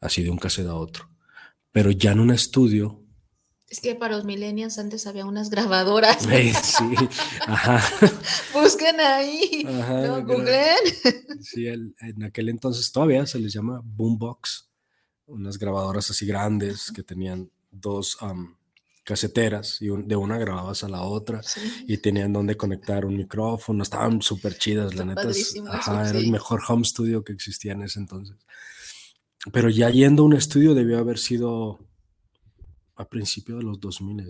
así 0.00 0.22
de 0.22 0.30
un 0.30 0.38
cassette 0.38 0.66
a 0.68 0.74
otro. 0.74 1.08
Pero 1.74 1.90
ya 1.90 2.12
en 2.12 2.20
un 2.20 2.30
estudio, 2.30 3.00
Es 3.68 3.80
que 3.80 3.96
para 3.96 4.14
los 4.16 4.24
millennials 4.24 4.78
antes 4.78 5.06
había 5.08 5.26
unas 5.26 5.50
grabadoras. 5.50 6.24
eh, 6.30 6.52
sí, 6.62 6.94
ajá, 7.46 7.82
Busquen 8.54 9.00
ahí. 9.00 9.66
Ajá, 9.66 10.06
no, 10.06 10.24
googleen. 10.24 10.76
sí, 11.42 11.66
el- 11.66 11.94
en 12.00 12.22
aquel 12.22 12.48
entonces 12.50 12.92
todavía 12.92 13.26
se 13.26 13.40
les 13.40 13.52
llama 13.52 13.80
boombox, 13.82 14.68
unas 15.26 15.58
grabadoras 15.58 16.08
así 16.10 16.24
grandes 16.26 16.92
que 16.94 17.02
tenían 17.02 17.50
dos 17.72 18.16
am, 18.20 18.56
caseteras 19.02 19.82
y 19.82 19.88
un- 19.88 20.06
de 20.06 20.14
una 20.14 20.38
grababas 20.38 20.84
a 20.84 20.88
la 20.88 21.02
otra 21.02 21.42
Sí. 21.42 21.60
y 21.88 21.96
tenían 21.98 22.32
donde 22.32 22.56
conectar 22.56 23.04
un 23.04 23.16
micrófono, 23.16 23.82
estaban 23.82 24.22
súper 24.22 24.56
chidas, 24.56 24.94
la 24.94 25.02
Está 25.02 25.14
neta. 25.24 25.30
es- 25.30 25.54
ajá, 25.68 26.08
era 26.10 26.18
el 26.18 26.26
sí. 26.26 26.30
mejor 26.30 26.60
home 26.68 26.84
studio 26.84 27.24
que 27.24 27.32
existía 27.32 27.72
en 27.72 27.82
ese 27.82 27.98
entonces. 27.98 28.36
Pero 29.52 29.68
ya 29.68 29.90
yendo 29.90 30.22
a 30.22 30.26
un 30.26 30.32
estudio 30.34 30.74
debió 30.74 30.98
haber 30.98 31.18
sido 31.18 31.78
a 32.96 33.08
principios 33.08 33.58
de 33.58 33.64
los 33.64 33.80
2000 33.80 34.24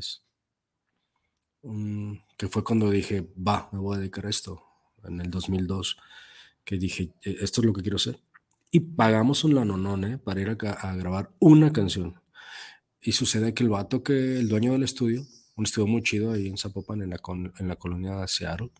mm, 1.62 2.12
que 2.36 2.48
fue 2.48 2.64
cuando 2.64 2.90
dije, 2.90 3.32
va, 3.36 3.68
me 3.72 3.78
voy 3.78 3.96
a 3.96 4.00
dedicar 4.00 4.26
a 4.26 4.30
esto, 4.30 4.62
en 5.04 5.20
el 5.20 5.30
2002, 5.30 5.96
que 6.64 6.78
dije, 6.78 7.12
"Eh, 7.22 7.36
esto 7.40 7.60
es 7.60 7.66
lo 7.66 7.72
que 7.72 7.82
quiero 7.82 7.96
hacer. 7.96 8.18
Y 8.70 8.80
pagamos 8.80 9.44
un 9.44 9.54
lanonón 9.54 10.04
¿eh? 10.04 10.18
para 10.18 10.40
ir 10.40 10.48
a, 10.50 10.70
a 10.72 10.96
grabar 10.96 11.30
una 11.38 11.72
canción. 11.72 12.20
Y 13.00 13.12
sucede 13.12 13.54
que 13.54 13.62
el 13.62 13.68
vato, 13.70 14.02
que 14.02 14.38
el 14.38 14.48
dueño 14.48 14.72
del 14.72 14.82
estudio, 14.82 15.24
un 15.56 15.64
estudio 15.64 15.86
muy 15.86 16.02
chido 16.02 16.32
ahí 16.32 16.48
en 16.48 16.56
Zapopan, 16.56 17.02
en 17.02 17.10
la, 17.10 17.18
con- 17.18 17.52
en 17.58 17.68
la 17.68 17.76
colonia 17.76 18.16
de 18.16 18.26
Seattle, 18.28 18.70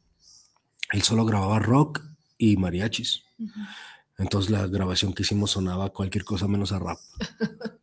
él 0.92 1.02
solo 1.02 1.24
grababa 1.24 1.58
rock 1.60 2.02
y 2.38 2.56
mariachis. 2.56 3.22
Entonces 4.18 4.50
la 4.50 4.66
grabación 4.66 5.12
que 5.14 5.22
hicimos 5.22 5.52
sonaba 5.52 5.90
cualquier 5.92 6.24
cosa 6.24 6.48
menos 6.48 6.72
a 6.72 6.78
rap. 6.78 6.98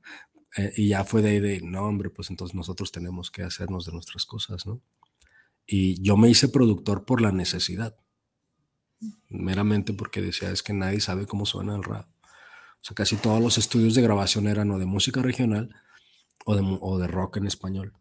Eh, 0.57 0.73
y 0.75 0.89
ya 0.89 1.05
fue 1.05 1.21
de, 1.21 1.29
ahí 1.29 1.39
de, 1.39 1.61
no, 1.61 1.83
hombre, 1.85 2.09
pues 2.09 2.29
entonces 2.29 2.55
nosotros 2.55 2.91
tenemos 2.91 3.31
que 3.31 3.43
hacernos 3.43 3.85
de 3.85 3.93
nuestras 3.93 4.25
cosas, 4.25 4.65
¿no? 4.65 4.81
Y 5.67 6.01
yo 6.01 6.17
me 6.17 6.29
hice 6.29 6.49
productor 6.49 7.05
por 7.05 7.21
la 7.21 7.31
necesidad, 7.31 7.95
meramente 9.29 9.93
porque 9.93 10.21
decía, 10.21 10.51
es 10.51 10.63
que 10.63 10.73
nadie 10.73 10.99
sabe 10.99 11.25
cómo 11.25 11.45
suena 11.45 11.75
el 11.75 11.83
rap. 11.83 12.07
O 12.23 12.83
sea, 12.83 12.95
casi 12.95 13.15
todos 13.17 13.41
los 13.41 13.57
estudios 13.57 13.95
de 13.95 14.01
grabación 14.01 14.47
eran 14.47 14.71
o 14.71 14.79
de 14.79 14.85
música 14.85 15.21
regional 15.21 15.75
o 16.45 16.55
de, 16.55 16.61
mu- 16.61 16.79
o 16.81 16.97
de 16.99 17.07
rock 17.07 17.37
en 17.37 17.47
español. 17.47 17.93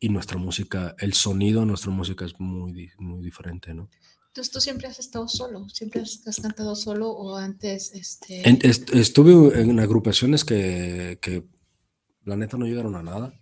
Y 0.00 0.08
nuestra 0.10 0.38
música, 0.38 0.94
el 0.98 1.14
sonido 1.14 1.60
de 1.60 1.66
nuestra 1.66 1.90
música 1.90 2.24
es 2.24 2.38
muy, 2.40 2.90
muy 2.98 3.22
diferente, 3.22 3.74
¿no? 3.74 3.88
Entonces 4.34 4.52
tú 4.52 4.60
siempre 4.60 4.88
has 4.88 4.98
estado 4.98 5.28
solo, 5.28 5.68
siempre 5.68 6.00
has, 6.02 6.26
has 6.26 6.40
cantado 6.40 6.74
solo 6.74 7.08
o 7.08 7.36
antes, 7.36 7.92
este, 7.94 8.48
En- 8.48 8.58
est- 8.62 8.92
estuve 8.92 9.60
en 9.60 9.78
agrupaciones 9.78 10.44
que, 10.44 11.20
que 11.22 11.44
la 12.24 12.34
neta 12.34 12.56
no 12.56 12.66
llegaron 12.66 12.96
a 12.96 13.02
nada, 13.04 13.32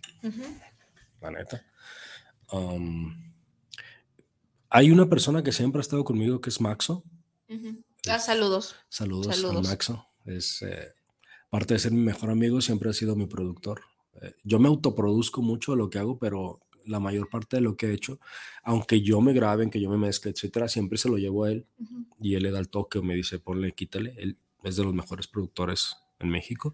la 1.19 1.31
neta. 1.31 1.65
Um, 2.51 3.11
hay 4.69 4.91
una 4.91 5.09
persona 5.09 5.41
que 5.43 5.51
siempre 5.51 5.79
ha 5.79 5.81
estado 5.81 6.03
conmigo 6.03 6.39
que 6.41 6.51
es 6.51 6.61
Maxo. 6.61 7.03
ujú. 7.49 7.83
Ah, 8.07 8.19
saludos. 8.19 8.75
Saludos, 8.87 9.35
Saludos. 9.35 9.65
a 9.65 9.69
Maxo. 9.71 10.05
Es, 10.25 10.61
eh, 10.61 10.89
aparte 11.47 11.73
de 11.73 11.79
ser 11.79 11.91
mi 11.91 12.01
mejor 12.01 12.29
amigo, 12.29 12.61
siempre 12.61 12.91
ha 12.91 12.93
sido 12.93 13.15
mi 13.15 13.25
productor. 13.25 13.81
Eh, 14.21 14.35
yo 14.43 14.59
me 14.59 14.67
autoproduzco 14.67 15.41
mucho 15.41 15.71
de 15.71 15.77
lo 15.79 15.89
que 15.89 15.97
hago, 15.97 16.19
pero 16.19 16.59
la 16.85 16.99
mayor 16.99 17.29
parte 17.29 17.57
de 17.57 17.61
lo 17.61 17.75
que 17.75 17.87
he 17.87 17.93
hecho, 17.93 18.19
aunque 18.63 19.01
yo 19.01 19.21
me 19.21 19.33
grabe, 19.33 19.69
que 19.69 19.79
yo 19.81 19.89
me 19.89 19.97
mezcle, 19.97 20.31
etcétera, 20.31 20.67
siempre 20.67 20.97
se 20.97 21.09
lo 21.09 21.17
llevo 21.17 21.45
a 21.45 21.51
él 21.51 21.65
Ujú. 21.79 22.05
y 22.21 22.35
él 22.35 22.43
le 22.43 22.51
da 22.51 22.59
el 22.59 22.69
toque 22.69 22.99
o 22.99 23.03
me 23.03 23.15
dice, 23.15 23.39
ponle, 23.39 23.71
quítale. 23.73 24.13
Él 24.17 24.37
es 24.63 24.75
de 24.75 24.83
los 24.83 24.93
mejores 24.93 25.27
productores 25.27 25.97
en 26.19 26.29
México. 26.29 26.73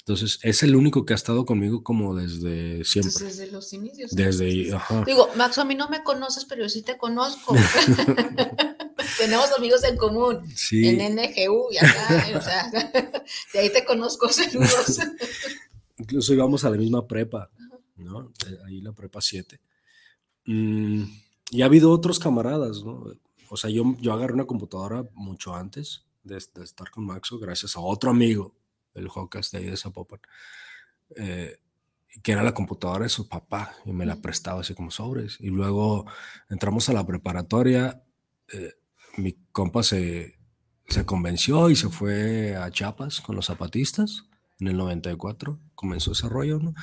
Entonces, 0.00 0.38
es 0.42 0.62
el 0.62 0.74
único 0.74 1.04
que 1.04 1.12
ha 1.12 1.16
estado 1.16 1.44
conmigo 1.44 1.82
como 1.82 2.14
desde 2.14 2.82
siempre. 2.86 3.10
Entonces, 3.12 3.36
desde 3.36 3.52
los 3.52 3.70
inicios. 3.74 4.10
Desde, 4.12 4.72
ajá. 4.74 5.04
Digo, 5.04 5.28
Max, 5.36 5.58
a 5.58 5.66
mí 5.66 5.74
no 5.74 5.90
me 5.90 6.02
conoces, 6.02 6.46
pero 6.46 6.62
yo 6.62 6.68
sí 6.70 6.80
te 6.80 6.96
conozco. 6.96 7.54
Tenemos 9.18 9.52
amigos 9.56 9.84
en 9.84 9.96
común. 9.96 10.40
Sí, 10.54 10.88
En 10.88 11.14
NGU 11.14 11.68
y 11.72 11.76
acá, 11.78 12.26
o 12.36 12.40
sea, 12.40 12.70
de 13.52 13.58
ahí 13.58 13.70
te 13.70 13.84
conozco, 13.84 14.28
saludos. 14.30 14.98
incluso 15.98 16.32
íbamos 16.32 16.64
a 16.64 16.70
la 16.70 16.76
misma 16.76 17.06
prepa, 17.06 17.50
¿no? 17.98 18.32
Eh, 18.46 18.58
Ahí 18.66 18.80
la 18.80 18.92
prepa 18.92 19.20
7. 19.20 19.60
Mm, 20.46 21.04
y 21.50 21.62
ha 21.62 21.66
habido 21.66 21.90
otros 21.90 22.18
camaradas, 22.18 22.84
¿no? 22.84 23.04
O 23.50 23.56
sea, 23.56 23.70
yo, 23.70 23.94
yo 24.00 24.12
agarré 24.12 24.34
una 24.34 24.46
computadora 24.46 25.04
mucho 25.14 25.54
antes 25.54 26.04
de, 26.22 26.42
de 26.54 26.64
estar 26.64 26.90
con 26.90 27.06
Maxo, 27.06 27.38
gracias 27.38 27.76
a 27.76 27.80
otro 27.80 28.10
amigo, 28.10 28.54
el 28.94 29.08
Jocas 29.08 29.50
de 29.50 29.58
ahí 29.58 29.64
de 29.66 29.76
Zapopan, 29.76 30.20
eh, 31.16 31.58
que 32.22 32.32
era 32.32 32.42
la 32.42 32.54
computadora 32.54 33.04
de 33.04 33.08
su 33.10 33.28
papá 33.28 33.74
y 33.84 33.92
me 33.92 34.06
la 34.06 34.20
prestaba 34.20 34.60
así 34.60 34.74
como 34.74 34.90
sobres. 34.90 35.38
Y 35.40 35.48
luego 35.48 36.06
entramos 36.50 36.88
a 36.88 36.92
la 36.92 37.06
preparatoria, 37.06 38.02
eh, 38.52 38.74
mi 39.16 39.34
compa 39.52 39.82
se, 39.82 40.38
se 40.88 41.06
convenció 41.06 41.70
y 41.70 41.76
se 41.76 41.88
fue 41.88 42.56
a 42.56 42.70
Chiapas 42.70 43.20
con 43.20 43.36
los 43.36 43.46
zapatistas 43.46 44.24
en 44.60 44.68
el 44.68 44.76
94, 44.76 45.58
comenzó 45.74 46.12
ese 46.12 46.28
rollo, 46.28 46.58
¿no? 46.58 46.74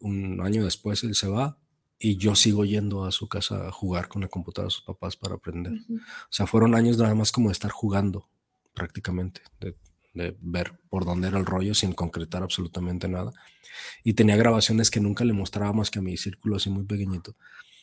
Un 0.00 0.40
año 0.40 0.64
después 0.64 1.04
él 1.04 1.14
se 1.14 1.28
va 1.28 1.58
y 1.98 2.16
yo 2.16 2.34
sigo 2.34 2.64
yendo 2.64 3.04
a 3.04 3.12
su 3.12 3.28
casa 3.28 3.68
a 3.68 3.72
jugar 3.72 4.08
con 4.08 4.22
la 4.22 4.28
computadora 4.28 4.68
de 4.68 4.72
sus 4.72 4.84
papás 4.84 5.16
para 5.16 5.34
aprender. 5.34 5.74
Ujú. 5.74 5.96
O 5.96 6.32
sea, 6.32 6.46
fueron 6.46 6.74
años 6.74 6.96
nada 6.96 7.14
más 7.14 7.30
como 7.30 7.48
de 7.48 7.52
estar 7.52 7.70
jugando 7.70 8.28
prácticamente, 8.74 9.42
de, 9.60 9.76
de 10.14 10.36
ver 10.40 10.78
por 10.88 11.04
dónde 11.04 11.28
era 11.28 11.38
el 11.38 11.46
rollo 11.46 11.74
sin 11.74 11.92
concretar 11.92 12.42
absolutamente 12.42 13.08
nada. 13.08 13.32
Y 14.02 14.14
tenía 14.14 14.36
grabaciones 14.36 14.90
que 14.90 15.00
nunca 15.00 15.24
le 15.24 15.32
mostraba 15.32 15.72
más 15.72 15.90
que 15.90 15.98
a 15.98 16.02
mi 16.02 16.16
círculo 16.16 16.56
así 16.56 16.70
muy 16.70 16.84
pequeñito, 16.84 17.36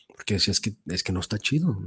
porque 0.08 0.34
decía, 0.34 0.52
es 0.52 0.60
que, 0.60 0.74
es 0.86 1.02
que 1.02 1.12
no 1.12 1.20
está 1.20 1.38
chido. 1.38 1.78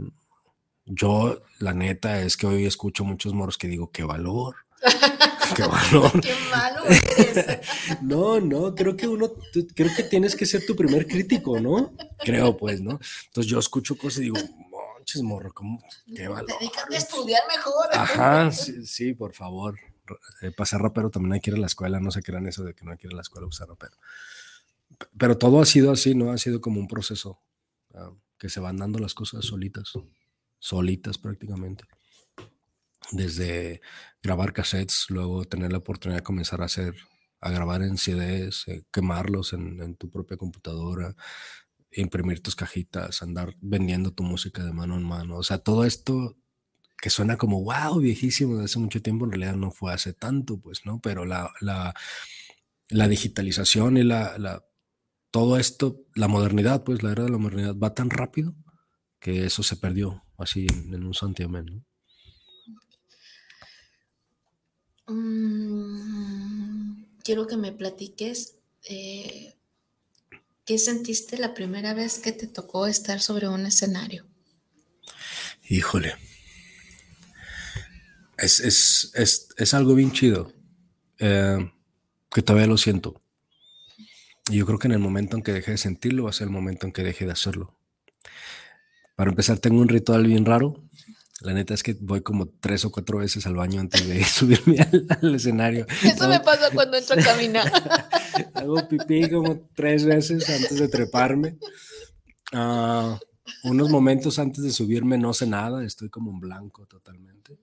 Yo, 0.86 1.44
la 1.60 1.74
neta, 1.74 2.22
es 2.22 2.38
que 2.38 2.48
hoy 2.48 2.66
escucho 2.66 3.04
muchos 3.04 3.34
moros 3.34 3.58
que 3.58 3.68
digo, 3.68 3.92
qué 3.92 4.04
valor. 4.04 4.56
qué 5.56 5.64
valor. 5.64 6.22
Qué 6.22 6.34
malo 6.50 6.86
eres. 6.86 7.60
No, 8.02 8.40
no, 8.40 8.74
creo 8.74 8.96
que 8.96 9.08
uno, 9.08 9.32
creo 9.76 9.90
que 9.96 10.04
tienes 10.04 10.36
que 10.36 10.46
ser 10.46 10.66
tu 10.66 10.76
primer 10.76 11.08
crítico, 11.08 11.60
¿no? 11.60 11.94
Creo, 12.20 12.58
pues, 12.58 12.82
¿no? 12.82 13.00
Entonces 13.26 13.52
yo 13.52 13.60
escucho 13.60 13.98
cosas 13.98 14.20
y 14.20 14.24
digo, 14.24 14.38
monches, 14.70 15.22
morro, 15.22 15.54
¿cómo? 15.54 15.82
Qué 16.16 16.28
valor. 16.28 16.48
Dedícate 16.60 16.96
a 16.96 16.98
estudiar 16.98 17.42
mejor. 17.48 17.88
Ajá, 17.94 18.52
sí, 18.52 18.86
sí, 18.86 19.14
por 19.14 19.34
favor. 19.34 19.78
Eh, 20.42 20.52
para 20.52 20.66
ser 20.66 20.82
rapero 20.82 21.10
también 21.10 21.34
hay 21.34 21.40
que 21.42 21.52
ir 21.52 21.58
a 21.58 21.60
la 21.60 21.68
escuela, 21.68 22.00
no 22.00 22.12
se 22.12 22.22
crean 22.22 22.48
eso 22.48 22.64
de 22.64 22.74
que 22.74 22.84
no 22.84 22.92
hay 22.92 22.98
que 22.98 23.08
ir 23.08 23.14
a 23.14 23.18
la 23.18 23.22
escuela 23.22 23.48
a 23.48 23.52
ser 23.52 23.68
rapero. 23.68 23.96
Pero 25.18 25.38
todo 25.38 25.62
ha 25.62 25.66
sido 25.66 25.92
así, 25.92 26.16
¿no? 26.16 26.32
Ha 26.32 26.38
sido 26.38 26.62
como 26.62 26.80
un 26.80 26.88
proceso 26.88 27.40
ah, 27.94 28.12
que 28.38 28.50
se 28.50 28.60
van 28.60 28.78
dando 28.78 29.00
las 29.00 29.14
cosas 29.14 29.46
solitas, 29.46 29.94
solitas 30.60 31.18
prácticamente. 31.18 31.86
Desde 33.12 33.82
grabar 34.22 34.54
cassettes, 34.54 35.06
luego 35.10 35.46
tener 35.46 35.72
la 35.72 35.80
oportunidad 35.80 36.20
de 36.20 36.24
comenzar 36.24 36.62
a 36.62 36.66
hacer, 36.66 36.96
a 37.40 37.50
grabar 37.50 37.82
en 37.82 37.98
CDs, 37.98 38.68
eh, 38.68 38.84
quemarlos 38.92 39.54
en, 39.54 39.96
tu 39.96 40.10
propia 40.10 40.38
computadora, 40.38 41.16
imprimir 41.92 42.42
tus 42.42 42.56
cajitas, 42.56 43.22
andar 43.22 43.56
vendiendo 43.62 44.12
tu 44.12 44.24
música 44.24 44.63
de 44.63 44.74
mano 44.74 44.96
en 44.96 45.04
mano. 45.04 45.38
O 45.38 45.44
sea, 45.44 45.58
todo 45.58 45.86
esto 45.86 46.38
que 47.01 47.10
suena 47.10 47.38
como 47.38 47.63
wow, 47.63 48.00
viejísimo 48.00 48.58
de 48.58 48.66
hace 48.66 48.80
mucho 48.80 49.01
tiempo, 49.01 49.25
en 49.25 49.32
realidad 49.32 49.56
no 49.56 49.72
fue 49.72 49.92
hace 49.94 50.13
tanto, 50.13 50.60
pues, 50.60 50.86
¿no? 50.86 51.00
Pero 51.01 51.25
la, 51.25 51.51
la, 51.60 51.96
la 52.90 53.08
digitalización 53.08 53.98
y 53.98 54.04
la, 54.04 54.38
la, 54.38 54.63
todo 55.32 55.58
esto, 55.58 56.06
la 56.13 56.28
modernidad, 56.28 56.84
pues, 56.84 57.01
la 57.01 57.12
era 57.12 57.24
de 57.24 57.32
la 57.32 57.40
modernidad 57.40 57.75
va 57.75 57.96
tan 57.96 58.12
rápido 58.12 58.54
que 59.20 59.46
eso 59.46 59.63
se 59.63 59.78
perdió 59.78 60.24
así 60.38 60.68
en, 60.72 60.94
en 60.94 61.04
un 61.06 61.13
santiamén, 61.16 61.66
¿no? 61.66 61.91
Mm, 65.12 67.03
quiero 67.24 67.48
que 67.48 67.58
me 67.58 67.72
platiques 67.72 68.56
eh, 68.89 69.56
qué 70.65 70.77
sentiste 70.77 71.38
la 71.38 71.53
primera 71.53 71.94
vez 71.94 72.20
que 72.20 72.32
te 72.32 72.48
tocó 72.48 72.88
estar 72.88 73.20
sobre 73.20 73.48
un 73.48 73.65
escenario. 73.65 74.25
Híjole. 75.70 76.15
Es, 78.38 78.60
es, 78.60 79.12
es, 79.15 79.50
es 79.58 79.74
algo 79.74 79.94
bien 79.96 80.12
chido. 80.12 80.51
eh, 81.20 81.72
que 82.32 82.41
todavía 82.41 82.68
lo 82.68 82.77
siento. 82.77 83.22
Y 84.50 84.58
yo 84.58 84.65
creo 84.65 84.80
que 84.80 84.88
en 84.88 84.94
el 84.94 85.00
momento 85.00 85.36
en 85.38 85.44
que 85.44 85.51
deje 85.53 85.72
de 85.72 85.77
sentirlo 85.77 86.24
va 86.24 86.30
a 86.32 86.34
ser 86.34 86.48
el 86.48 86.53
momento 86.53 86.86
en 86.88 86.94
que 86.94 87.03
deje 87.03 87.25
de 87.25 87.32
hacerlo. 87.34 87.75
Para 89.15 89.30
empezar, 89.32 89.60
tengo 89.60 89.82
un 89.82 89.89
ritual 89.89 90.25
bien 90.25 90.46
raro. 90.46 90.82
La 91.42 91.54
neta 91.54 91.74
es 91.74 91.82
que 91.82 91.96
voy 92.00 92.22
como 92.22 92.48
tres 92.48 92.86
o 92.86 92.92
cuatro 92.92 93.20
veces 93.20 93.46
al 93.48 93.56
baño 93.56 93.80
antes 93.80 94.08
de 94.08 94.24
subirme 94.26 94.80
al, 94.80 95.08
al 95.10 95.36
escenario. 95.36 95.86
Eso 96.04 96.28
me 96.28 96.40
pasa 96.40 96.70
cuando 96.74 96.98
entro 96.98 97.20
a 97.20 97.24
caminar. 97.24 97.72
Hago 98.54 98.88
pipí 98.88 99.30
como 99.30 99.68
tres 99.76 100.06
veces 100.06 100.48
antes 100.50 100.80
de 100.80 100.88
treparme. 100.88 101.58
Ah, 102.54 103.20
unos 103.64 103.90
momentos 103.90 104.40
antes 104.40 104.64
de 104.64 104.72
subirme 104.72 105.18
no 105.18 105.34
sé 105.34 105.48
nada, 105.48 105.84
estoy 105.84 106.10
como 106.10 106.32
en 106.32 106.40
blanco 106.40 106.86
totalmente. 106.86 107.60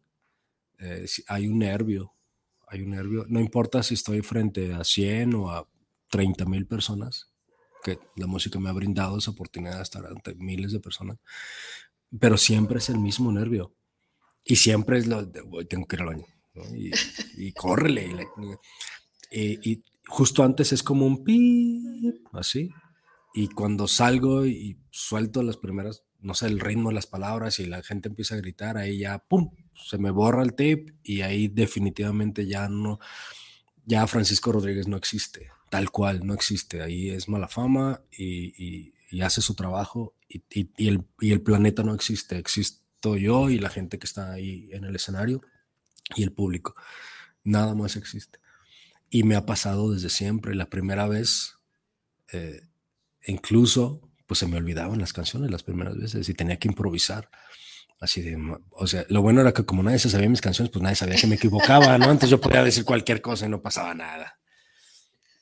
Eh, 0.78 1.06
hay 1.26 1.48
un 1.48 1.58
nervio, 1.58 2.12
hay 2.68 2.82
un 2.82 2.90
nervio. 2.90 3.26
No 3.28 3.40
importa 3.40 3.82
si 3.82 3.94
estoy 3.94 4.22
frente 4.22 4.74
a 4.74 4.84
100 4.84 5.34
o 5.34 5.50
a 5.50 5.68
30 6.10 6.44
mil 6.46 6.66
personas, 6.66 7.30
que 7.82 7.98
la 8.16 8.26
música 8.26 8.58
me 8.58 8.70
ha 8.70 8.72
brindado 8.72 9.18
esa 9.18 9.30
oportunidad 9.30 9.76
de 9.76 9.82
estar 9.82 10.06
ante 10.06 10.34
miles 10.34 10.72
de 10.72 10.80
personas, 10.80 11.18
pero 12.20 12.36
siempre 12.38 12.78
es 12.78 12.88
el 12.88 12.98
mismo 12.98 13.32
nervio. 13.32 13.74
Y 14.44 14.56
siempre 14.56 14.98
es 14.98 15.06
lo 15.06 15.24
de, 15.26 15.42
"Uy, 15.42 15.66
tengo 15.66 15.86
que 15.86 15.96
ir 15.96 16.02
al 16.02 16.08
baño. 16.08 16.26
Y, 16.74 16.90
y 17.36 17.52
córrele. 17.52 18.06
Y, 18.08 18.12
la- 18.14 18.28
y- 19.62 19.84
justo 20.06 20.42
antes 20.42 20.72
es 20.72 20.82
como 20.82 21.06
un 21.06 21.22
pi, 21.24 21.82
así. 22.32 22.70
Y 23.34 23.48
cuando 23.48 23.86
salgo 23.88 24.46
y 24.46 24.78
suelto 24.90 25.42
las 25.42 25.58
primeras, 25.58 26.04
no 26.20 26.34
sé, 26.34 26.46
el 26.46 26.60
ritmo 26.60 26.88
de 26.90 26.94
las 26.96 27.06
palabras 27.06 27.60
y 27.60 27.66
la 27.66 27.82
gente 27.82 28.08
empieza 28.08 28.34
a 28.34 28.38
gritar, 28.38 28.78
ahí 28.78 28.98
ya, 29.00 29.18
¡pum! 29.18 29.50
Se 29.74 29.98
me 29.98 30.10
borra 30.10 30.42
el 30.42 30.50
tape 30.52 30.86
y 31.04 31.20
ahí 31.22 31.48
definitivamente 31.48 32.46
ya 32.46 32.68
no, 32.68 32.98
ya 33.84 34.06
Francisco 34.06 34.52
Rodríguez 34.52 34.88
no 34.88 34.96
existe, 34.96 35.50
tal 35.70 35.90
cual, 35.90 36.26
no 36.26 36.34
existe. 36.34 36.82
Ahí 36.82 37.10
es 37.10 37.28
mala 37.28 37.48
fama 37.48 38.02
y 38.10 38.92
hace 39.22 39.40
su 39.42 39.54
trabajo 39.54 40.14
y, 40.28 40.42
y- 40.76 40.88
el, 40.88 41.04
y 41.20 41.32
el 41.32 41.40
planeta 41.40 41.82
no 41.82 41.94
existe. 41.94 42.38
Existo 42.38 43.16
yo 43.16 43.48
y 43.50 43.58
la 43.58 43.70
gente 43.70 43.98
que 43.98 44.06
está 44.06 44.32
ahí 44.32 44.68
en 44.72 44.84
el 44.84 44.94
escenario 44.96 45.40
y 46.16 46.22
el 46.22 46.32
público. 46.32 46.74
Nada 47.44 47.74
más 47.74 47.96
existe. 47.96 48.38
Y 49.10 49.22
me 49.22 49.36
ha 49.36 49.46
pasado 49.46 49.92
desde 49.92 50.10
siempre. 50.10 50.54
La 50.54 50.68
primera 50.68 51.08
vez, 51.08 51.54
eh, 52.32 52.60
incluso, 53.26 54.02
pues 54.26 54.38
se 54.40 54.46
me 54.46 54.56
olvidaban 54.58 54.98
las 55.00 55.12
canciones 55.12 55.50
las 55.50 55.62
primeras 55.62 55.96
veces 55.96 56.28
y 56.28 56.34
tenía 56.34 56.58
que 56.58 56.68
improvisar. 56.68 57.30
Así 58.00 58.22
de, 58.22 58.36
o 58.70 58.86
sea, 58.86 59.04
lo 59.08 59.22
bueno 59.22 59.40
era 59.40 59.52
que 59.52 59.64
como 59.64 59.82
nadie 59.82 59.98
se 59.98 60.08
sabía 60.10 60.28
mis 60.28 60.40
canciones, 60.40 60.70
pues 60.70 60.82
nadie 60.82 60.94
sabía 60.94 61.16
que 61.16 61.26
me 61.26 61.34
equivocaba, 61.34 61.98
¿no? 61.98 62.04
Entonces 62.04 62.30
yo 62.30 62.40
podía 62.40 62.62
decir 62.62 62.84
cualquier 62.84 63.20
cosa 63.20 63.46
y 63.46 63.48
no 63.48 63.60
pasaba 63.60 63.92
nada. 63.94 64.38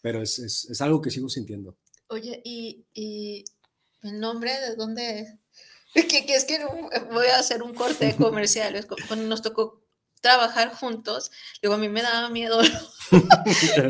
Pero 0.00 0.22
es, 0.22 0.38
es, 0.38 0.64
es 0.70 0.80
algo 0.80 1.02
que 1.02 1.10
sigo 1.10 1.28
sintiendo. 1.28 1.76
Oye, 2.08 2.40
¿y, 2.44 2.86
y 2.94 3.44
el 4.06 4.20
nombre 4.20 4.58
de 4.60 4.74
dónde? 4.76 5.38
Que, 5.94 6.06
que 6.26 6.34
es 6.34 6.44
que 6.44 6.58
voy 7.10 7.26
a 7.28 7.38
hacer 7.38 7.62
un 7.62 7.72
corte 7.74 8.06
de 8.06 8.16
comerciales. 8.16 8.86
cu- 8.88 8.96
Cuando 9.08 9.26
nos 9.26 9.40
tocó 9.42 9.82
trabajar 10.20 10.74
juntos, 10.74 11.30
digo, 11.62 11.74
a 11.74 11.78
mí 11.78 11.88
me 11.88 12.02
daba 12.02 12.28
miedo. 12.30 12.60
y 13.12 13.16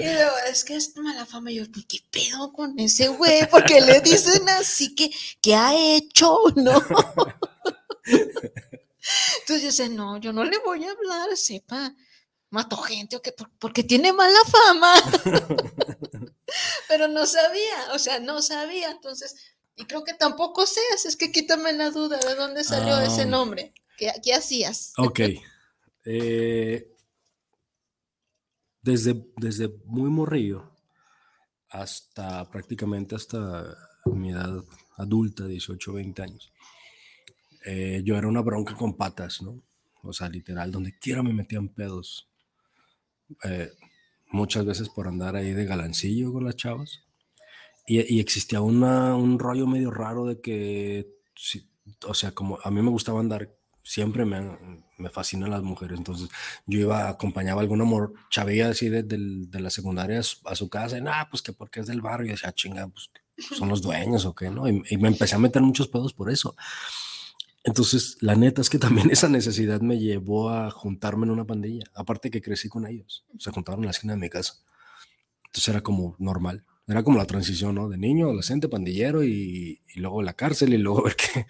luego, 0.05 0.31
es 0.49 0.65
que 0.65 0.77
es 0.77 0.97
mala 0.97 1.25
fama. 1.27 1.51
Y 1.51 1.57
yo, 1.57 1.65
"Pues, 1.73 1.87
¿qué 1.89 1.99
pedo 2.11 2.53
con 2.53 2.79
ese 2.79 3.09
güey? 3.09 3.49
Porque 3.51 3.81
le 3.81 4.01
dicen 4.01 4.49
así 4.51 4.95
que, 4.95 5.11
¿qué 5.41 5.55
ha 5.55 5.75
hecho? 5.75 6.39
¿No? 6.57 6.81
Entonces 9.41 9.77
yo 9.77 9.89
no, 9.89 10.17
yo 10.19 10.33
no 10.33 10.45
le 10.45 10.59
voy 10.59 10.85
a 10.85 10.91
hablar, 10.91 11.37
sepa, 11.37 11.95
mató 12.51 12.77
gente 12.79 13.17
o 13.17 13.23
qué, 13.23 13.33
Por- 13.33 13.51
porque 13.59 13.83
tiene 13.85 14.13
mala 14.13 14.39
fama. 14.47 14.95
Pero 16.89 17.09
no 17.09 17.27
sabía, 17.27 17.93
o 17.93 17.99
sea, 17.99 18.19
no 18.21 18.43
sabía. 18.43 18.91
Entonces, 18.91 19.35
y 19.77 19.85
creo 19.85 20.05
que 20.05 20.15
tampoco 20.15 20.67
sé, 20.67 20.81
así 20.95 21.09
es 21.09 21.17
que 21.17 21.31
quítame 21.33 21.73
la 21.73 21.91
duda 21.91 22.19
de 22.19 22.35
dónde 22.35 22.65
salió 22.65 22.99
ese 23.01 23.23
Ah. 23.23 23.27
nombre. 23.27 23.75
¿Qué, 23.97 24.13
qué 24.23 24.35
hacías? 24.35 24.93
Ok. 24.99 25.21
Eh, 26.05 26.93
desde, 28.83 29.27
desde 29.37 29.69
muy 29.85 30.11
morrillo 30.11 30.71
hasta 31.69 32.49
prácticamente 32.51 33.15
hasta 33.17 33.77
mi 34.07 34.31
edad 34.31 34.63
adulta, 34.97 35.47
18, 35.47 35.93
20 35.93 36.23
años, 36.23 36.53
eh, 37.65 38.01
yo 38.05 38.17
era 38.17 38.29
una 38.29 38.41
bronca 38.43 38.75
con 38.77 38.97
patas, 38.97 39.43
¿no? 39.43 39.63
O 40.03 40.13
sea, 40.13 40.29
literal, 40.29 40.71
donde 40.71 40.97
quiera 40.99 41.23
me 41.23 41.33
metían 41.33 41.69
pedos. 41.69 42.29
Eh, 43.43 43.73
muchas 44.31 44.65
veces 44.65 44.89
por 44.89 45.09
andar 45.09 45.35
ahí 45.35 45.53
de 45.53 45.65
galancillo 45.65 46.33
con 46.33 46.45
las 46.45 46.55
chavas. 46.55 47.01
Y, 47.87 48.19
existía 48.21 48.61
una, 48.61 49.15
un 49.15 49.39
rollo 49.39 49.67
medio 49.67 49.91
raro 49.91 50.25
de 50.27 50.41
que, 50.41 51.09
sí, 51.37 51.69
o 52.07 52.15
sea, 52.15 52.33
como 52.33 52.59
a 52.63 52.71
mí 52.71 52.83
me 52.83 52.91
gustaba 52.91 53.21
andar, 53.21 53.55
siempre 53.83 54.25
me, 54.25 54.41
me 54.99 55.09
fascinan 55.11 55.51
las 55.51 55.63
mujeres, 55.63 55.97
entonces 55.97 56.29
yo 56.67 56.81
iba, 56.81 57.09
acompañaba 57.09 57.61
a 57.61 57.63
alguna 57.63 57.85
chavilla 58.29 58.71
así 58.71 58.89
de, 58.89 59.05
de 59.05 59.61
la 59.61 59.71
secundaria 59.71 60.19
a 60.19 60.55
su, 60.57 60.69
casa, 60.69 60.99
y 60.99 61.03
nada, 61.03 61.29
pues 61.31 61.43
que 61.43 61.53
porque 61.53 61.81
es 61.81 61.87
del 61.87 62.01
barrio, 62.01 62.27
y 62.27 62.31
decía, 62.31 62.49
"Ah, 62.49 62.53
chinga, 62.53 62.89
pues 62.89 63.11
son 63.39 63.69
los 63.69 63.83
dueños 63.83 64.25
o 64.25 64.35
qué, 64.35 64.51
¿no? 64.51 64.69
Y, 64.69 64.83
y 64.91 64.97
me 64.97 65.09
empecé 65.09 65.37
a 65.37 65.39
meter 65.39 65.63
muchos 65.63 65.89
pedos 65.89 66.13
por 66.13 66.31
eso. 66.31 66.57
Entonces, 67.67 68.17
la 68.21 68.37
neta 68.37 68.61
es 68.61 68.71
que 68.71 68.79
también 68.79 69.11
esa 69.13 69.29
necesidad 69.29 69.81
me 69.81 69.99
llevó 69.99 70.51
a 70.51 70.71
juntarme 70.71 71.27
en 71.27 71.33
una 71.33 71.45
pandilla, 71.45 71.85
aparte 71.95 72.31
que 72.31 72.41
crecí 72.41 72.69
con 72.69 72.87
ellos, 72.87 73.25
se 73.39 73.51
juntaron 73.51 73.81
en 73.81 73.87
la 73.87 73.91
esquina 73.91 74.15
de 74.15 74.21
mi 74.21 74.31
casa. 74.31 74.55
Entonces 75.47 75.69
era 75.69 75.83
como 75.83 76.17
normal. 76.19 76.65
Era 76.87 77.03
como 77.03 77.19
la 77.19 77.27
transición, 77.27 77.75
¿no? 77.75 77.89
De 77.89 77.99
niño, 77.99 78.27
adolescente, 78.27 78.69
pandillero 78.69 79.25
y, 79.25 79.83
y 79.95 80.01
luego 80.01 80.23
la 80.23 80.35
cárcel 80.35 80.73
y 80.75 80.79
luego 80.79 81.03
ver 81.05 81.17
que 81.17 81.47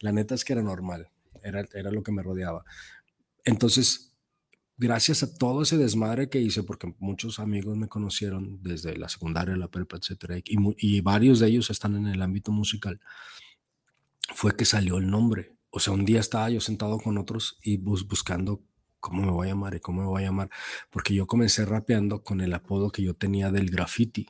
la 0.00 0.12
neta 0.12 0.34
es 0.34 0.44
que 0.44 0.52
era 0.54 0.62
normal. 0.62 1.08
Era, 1.42 1.64
era 1.74 1.90
lo 1.90 2.02
que 2.02 2.12
me 2.12 2.22
rodeaba. 2.22 2.64
Entonces, 3.44 4.14
gracias 4.78 5.22
a 5.22 5.34
todo 5.36 5.62
ese 5.62 5.78
desmadre 5.78 6.30
que 6.30 6.40
hice, 6.40 6.62
porque 6.64 6.94
muchos 7.00 7.38
amigos 7.40 7.76
me 7.76 7.88
conocieron 7.88 8.62
desde 8.62 8.96
la 8.96 9.08
secundaria, 9.08 9.56
la 9.56 9.70
prepa, 9.70 9.96
etcétera, 9.98 10.38
y, 10.38 10.44
y 10.78 11.00
varios 11.02 11.40
de 11.40 11.48
ellos 11.48 11.70
están 11.70 11.96
en 11.96 12.08
el 12.08 12.22
ámbito 12.22 12.52
musical, 12.52 13.00
fue 14.34 14.56
que 14.56 14.64
salió 14.64 14.98
el 14.98 15.10
nombre. 15.10 15.56
O 15.70 15.80
sea, 15.80 15.92
un 15.92 16.04
día 16.04 16.20
estaba 16.20 16.50
yo 16.50 16.60
sentado 16.60 16.98
con 16.98 17.18
otros 17.18 17.58
y 17.62 17.76
bus- 17.78 18.06
buscando 18.06 18.62
cómo 19.00 19.22
me 19.22 19.30
voy 19.32 19.48
a 19.48 19.50
llamar 19.50 19.74
y 19.74 19.80
cómo 19.80 20.02
me 20.02 20.06
voy 20.08 20.22
a 20.22 20.26
llamar, 20.26 20.50
porque 20.90 21.14
yo 21.14 21.26
comencé 21.26 21.64
rapeando 21.66 22.22
con 22.22 22.40
el 22.40 22.54
apodo 22.54 22.90
que 22.90 23.02
yo 23.02 23.14
tenía 23.14 23.50
del 23.50 23.70
graffiti. 23.70 24.28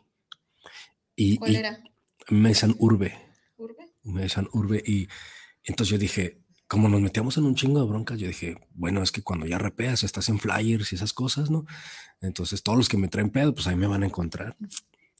Y, 1.16 1.38
¿Cuál 1.38 1.52
y 1.52 1.56
era? 1.56 1.82
Urbe, 2.78 3.14
¿Urbe? 3.56 3.92
me 4.02 4.22
decían 4.22 4.48
Urbe, 4.52 4.82
y 4.84 5.08
entonces 5.64 5.90
yo 5.92 5.98
dije, 5.98 6.44
como 6.66 6.88
nos 6.88 7.00
metíamos 7.00 7.36
en 7.36 7.44
un 7.44 7.54
chingo 7.54 7.80
de 7.80 7.86
broncas, 7.86 8.18
yo 8.18 8.26
dije, 8.26 8.56
bueno, 8.72 9.02
es 9.02 9.12
que 9.12 9.22
cuando 9.22 9.46
ya 9.46 9.58
repeas, 9.58 10.02
estás 10.02 10.28
en 10.28 10.40
flyers 10.40 10.92
y 10.92 10.96
esas 10.96 11.12
cosas, 11.12 11.50
¿no? 11.50 11.66
Entonces 12.20 12.62
todos 12.62 12.76
los 12.76 12.88
que 12.88 12.96
me 12.96 13.06
traen 13.06 13.30
pedo, 13.30 13.54
pues 13.54 13.68
ahí 13.68 13.76
me 13.76 13.86
van 13.86 14.02
a 14.02 14.06
encontrar. 14.06 14.56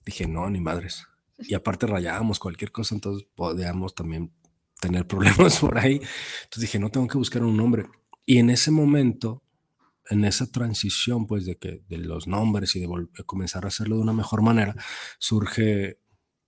Dije, 0.05 0.27
no, 0.27 0.51
ni 0.51 0.61
madres. 0.61 1.07
Y 1.39 1.55
aparte 1.55 1.87
rayábamos 1.87 2.39
cualquier 2.41 2.73
cosa, 2.73 2.97
entonces 2.97 3.29
podíamos 3.37 3.95
también 3.95 4.33
tener 4.81 5.07
problemas 5.07 5.59
por 5.59 5.79
ahí. 5.79 6.01
Entonces 6.45 6.61
dije, 6.63 6.81
no 6.81 6.91
tengo 6.91 7.07
que 7.07 7.19
buscar 7.19 7.45
un 7.45 7.57
nombre. 7.57 7.87
Y 8.27 8.39
en 8.39 8.51
ese 8.51 8.71
momento, 8.71 9.44
en 10.11 10.25
esa 10.25 10.51
transición, 10.51 11.27
pues 11.27 11.47
de 11.47 11.57
que 11.57 11.83
de 11.89 11.99
los 11.99 12.27
nombres 12.27 12.77
y 12.77 12.81
de, 12.81 12.89
comenzar 13.27 13.65
a 13.65 13.69
hacerlo 13.69 13.97
de 13.97 14.03
una 14.03 14.13
mejor 14.13 14.43
manera, 14.43 14.75
surge 15.19 15.99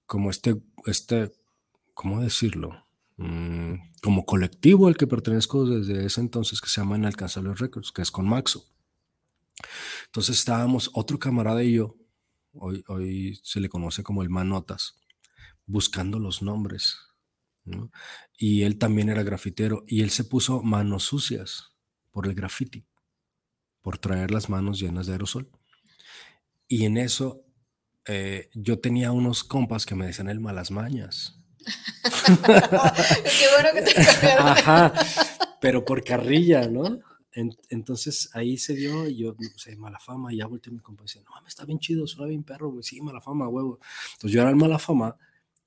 como 0.04 0.30
este, 0.30 0.56
este, 0.86 1.32
¿cómo 1.94 2.20
decirlo? 2.20 2.86
Mm, 3.16 3.74
como 4.02 4.26
colectivo 4.26 4.88
al 4.88 4.96
que 4.96 5.06
pertenezco 5.06 5.64
desde 5.64 6.04
ese 6.04 6.20
entonces 6.20 6.60
que 6.60 6.68
se 6.68 6.80
llama 6.80 6.98
Inalcanzables 6.98 7.58
Records, 7.58 7.92
que 7.92 8.02
es 8.02 8.10
con 8.10 8.28
Maxo. 8.28 8.64
Entonces 10.06 10.38
estábamos, 10.38 10.90
otro 10.92 11.18
camarada 11.18 11.62
y 11.64 11.74
yo, 11.74 11.96
hoy, 12.52 12.84
hoy 12.88 13.40
se 13.42 13.60
le 13.60 13.68
conoce 13.68 14.02
como 14.02 14.22
el 14.22 14.28
Manotas, 14.28 14.96
buscando 15.66 16.18
los 16.18 16.42
nombres. 16.42 16.98
Y 18.38 18.62
él 18.62 18.78
también 18.78 19.08
era 19.08 19.22
grafitero 19.22 19.82
y 19.86 20.02
él 20.02 20.10
se 20.10 20.24
puso 20.24 20.62
manos 20.62 21.02
sucias 21.02 21.72
por 22.12 22.26
el 22.26 22.34
graffiti, 22.34 22.86
por 23.86 23.98
traer 23.98 24.32
las 24.32 24.48
manos 24.48 24.80
llenas 24.80 25.06
de 25.06 25.12
aerosol. 25.12 25.48
Y 26.66 26.86
en 26.86 26.96
eso 26.96 27.44
eh, 28.04 28.50
yo 28.52 28.80
tenía 28.80 29.12
unos 29.12 29.44
compas 29.44 29.86
que 29.86 29.94
me 29.94 30.06
decían 30.06 30.28
el 30.28 30.40
malas 30.40 30.72
mañas. 30.72 31.38
Qué 32.26 33.46
bueno 33.54 33.68
que 33.74 33.82
te 33.82 34.26
Ajá, 34.32 34.92
pero 35.60 35.84
por 35.84 36.02
carrilla, 36.02 36.66
¿no? 36.66 36.98
entonces 37.68 38.28
ahí 38.34 38.58
se 38.58 38.74
dio 38.74 39.06
y 39.06 39.18
yo, 39.18 39.36
no 39.38 39.56
sé, 39.56 39.76
mala 39.76 40.00
fama, 40.00 40.34
y 40.34 40.38
ya 40.38 40.46
volteé 40.46 40.72
a 40.72 40.74
mi 40.74 40.80
compa 40.80 41.04
y 41.04 41.06
decía, 41.06 41.22
no, 41.22 41.40
me 41.40 41.48
está 41.48 41.64
bien 41.64 41.78
chido, 41.78 42.08
suena 42.08 42.28
bien 42.28 42.42
perro, 42.42 42.72
güey, 42.72 42.82
sí, 42.82 43.00
mala 43.00 43.20
fama, 43.20 43.46
huevo. 43.46 43.78
Entonces 44.14 44.32
yo 44.32 44.40
era 44.40 44.50
el 44.50 44.56
mala 44.56 44.80
fama, 44.80 45.16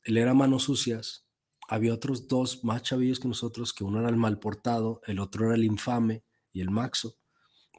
él 0.03 0.17
era 0.17 0.33
manos 0.33 0.63
sucias, 0.63 1.25
había 1.69 1.93
otros 1.93 2.27
dos 2.27 2.65
más 2.65 2.81
chavillos 2.81 3.17
que 3.17 3.29
nosotros, 3.29 3.71
que 3.71 3.85
uno 3.85 4.01
era 4.01 4.09
el 4.09 4.17
mal 4.17 4.39
portado, 4.39 4.99
el 5.05 5.19
otro 5.19 5.45
era 5.45 5.55
el 5.55 5.63
infame 5.63 6.21
y 6.51 6.59
el 6.59 6.69
maxo. 6.69 7.18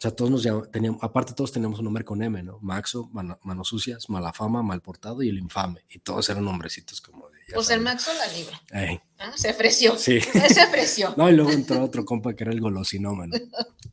O 0.01 0.03
sea, 0.03 0.13
todos 0.13 0.31
nos 0.31 0.43
llaman, 0.43 0.71
teníamos, 0.71 1.05
aparte 1.05 1.35
todos 1.35 1.53
teníamos 1.53 1.79
un 1.79 1.85
nombre 1.85 2.07
con 2.07 2.23
M, 2.23 2.43
¿no? 2.43 2.59
Maxo, 2.63 3.11
Manos 3.13 3.69
Sucias, 3.69 4.09
Mala 4.09 4.33
Fama, 4.33 4.63
Mal 4.63 4.81
Portado 4.81 5.23
y 5.23 5.29
el 5.29 5.37
Infame. 5.37 5.85
Y 5.91 5.99
todos 5.99 6.27
eran 6.31 6.47
nombrecitos 6.47 7.03
como 7.03 7.29
de... 7.29 7.37
Pues 7.53 7.69
el 7.69 7.83
Maxo 7.83 8.11
la 8.15 8.27
libra. 8.33 8.99
Ah, 9.19 9.37
se 9.37 9.51
ofreció. 9.51 9.99
Sí. 9.99 10.19
Se 10.49 10.65
ofreció. 10.65 11.13
no, 11.19 11.29
y 11.29 11.35
luego 11.37 11.51
entró 11.51 11.85
otro 11.85 12.07
compa 12.07 12.33
que 12.33 12.45
era 12.45 12.53
el 12.55 12.63
golosinómano. 12.63 13.37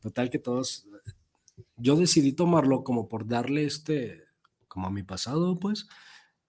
Total 0.02 0.30
que 0.30 0.39
todos... 0.39 0.86
Yo 1.76 1.98
decidí 1.98 2.32
tomarlo 2.32 2.86
como 2.86 3.10
por 3.10 3.28
darle 3.28 3.65
este... 3.65 4.24
Como 4.70 4.88
a 4.88 4.91
mi 4.91 5.04
pasado, 5.04 5.60
pues. 5.60 5.88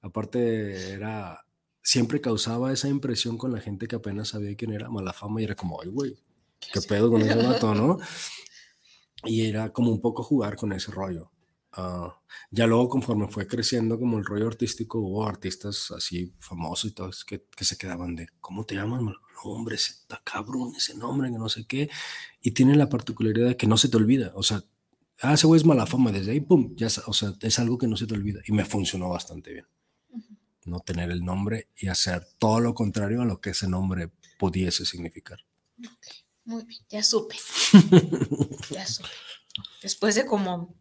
Aparte 0.02 0.92
era... 0.92 1.44
Siempre 1.82 2.20
causaba 2.20 2.72
esa 2.72 2.86
impresión 2.86 3.36
con 3.36 3.52
la 3.52 3.60
gente 3.60 3.88
que 3.88 3.96
apenas 3.96 4.28
sabía 4.28 4.54
quién 4.54 4.72
era 4.72 4.88
Mala 4.88 5.12
Fama 5.12 5.40
y 5.40 5.44
era 5.44 5.56
como, 5.56 5.82
ay, 5.82 5.88
güey, 5.88 6.16
qué 6.72 6.80
pedo 6.80 7.10
con 7.10 7.22
ese 7.22 7.34
vato, 7.34 7.74
¿no? 7.74 7.98
Y 9.24 9.46
era 9.46 9.72
como 9.72 9.90
un 9.90 10.00
poco 10.00 10.22
jugar 10.22 10.56
con 10.56 10.72
ese 10.72 10.90
rollo. 10.92 11.30
Ah, 11.72 12.20
ya 12.50 12.66
luego, 12.66 12.88
conforme 12.88 13.28
fue 13.28 13.46
creciendo 13.46 13.98
como 13.98 14.18
el 14.18 14.24
rollo 14.24 14.46
artístico, 14.48 14.98
hubo 15.00 15.26
artistas 15.26 15.90
así 15.90 16.34
famosos 16.38 16.90
y 16.90 16.94
todos 16.94 17.24
que, 17.24 17.44
que 17.56 17.64
se 17.64 17.76
quedaban 17.76 18.16
de, 18.16 18.28
¿cómo 18.40 18.64
te 18.64 18.74
llamas? 18.74 19.02
No, 19.02 19.14
hombre, 19.44 19.76
está 19.76 20.20
cabrón 20.24 20.72
ese 20.76 20.96
nombre, 20.96 21.30
que 21.30 21.38
no 21.38 21.48
sé 21.48 21.66
qué. 21.66 21.90
Y 22.40 22.52
tiene 22.52 22.74
la 22.76 22.88
particularidad 22.88 23.48
de 23.48 23.56
que 23.56 23.66
no 23.66 23.76
se 23.76 23.88
te 23.88 23.96
olvida. 23.96 24.32
O 24.34 24.42
sea, 24.42 24.64
ah, 25.22 25.34
ese 25.34 25.46
güey 25.46 25.60
es 25.60 25.66
mala 25.66 25.86
fama. 25.86 26.10
Desde 26.12 26.32
ahí, 26.32 26.40
pum, 26.40 26.74
ya, 26.76 26.88
o 27.06 27.12
sea, 27.12 27.34
es 27.40 27.58
algo 27.58 27.78
que 27.78 27.86
no 27.86 27.96
se 27.96 28.06
te 28.06 28.14
olvida. 28.14 28.40
Y 28.46 28.52
me 28.52 28.64
funcionó 28.64 29.10
bastante 29.10 29.52
bien. 29.52 29.66
No 30.64 30.80
tener 30.80 31.10
el 31.10 31.24
nombre 31.24 31.68
y 31.76 31.88
hacer 31.88 32.26
todo 32.38 32.60
lo 32.60 32.74
contrario 32.74 33.22
a 33.22 33.24
lo 33.24 33.40
que 33.40 33.50
ese 33.50 33.68
nombre 33.68 34.10
pudiese 34.38 34.84
significar. 34.84 35.38
Muy 36.48 36.64
bien, 36.64 36.80
ya 36.88 37.02
supe. 37.02 37.36
ya 38.70 38.86
supe. 38.86 39.10
Después 39.82 40.14
de 40.14 40.24
como 40.24 40.74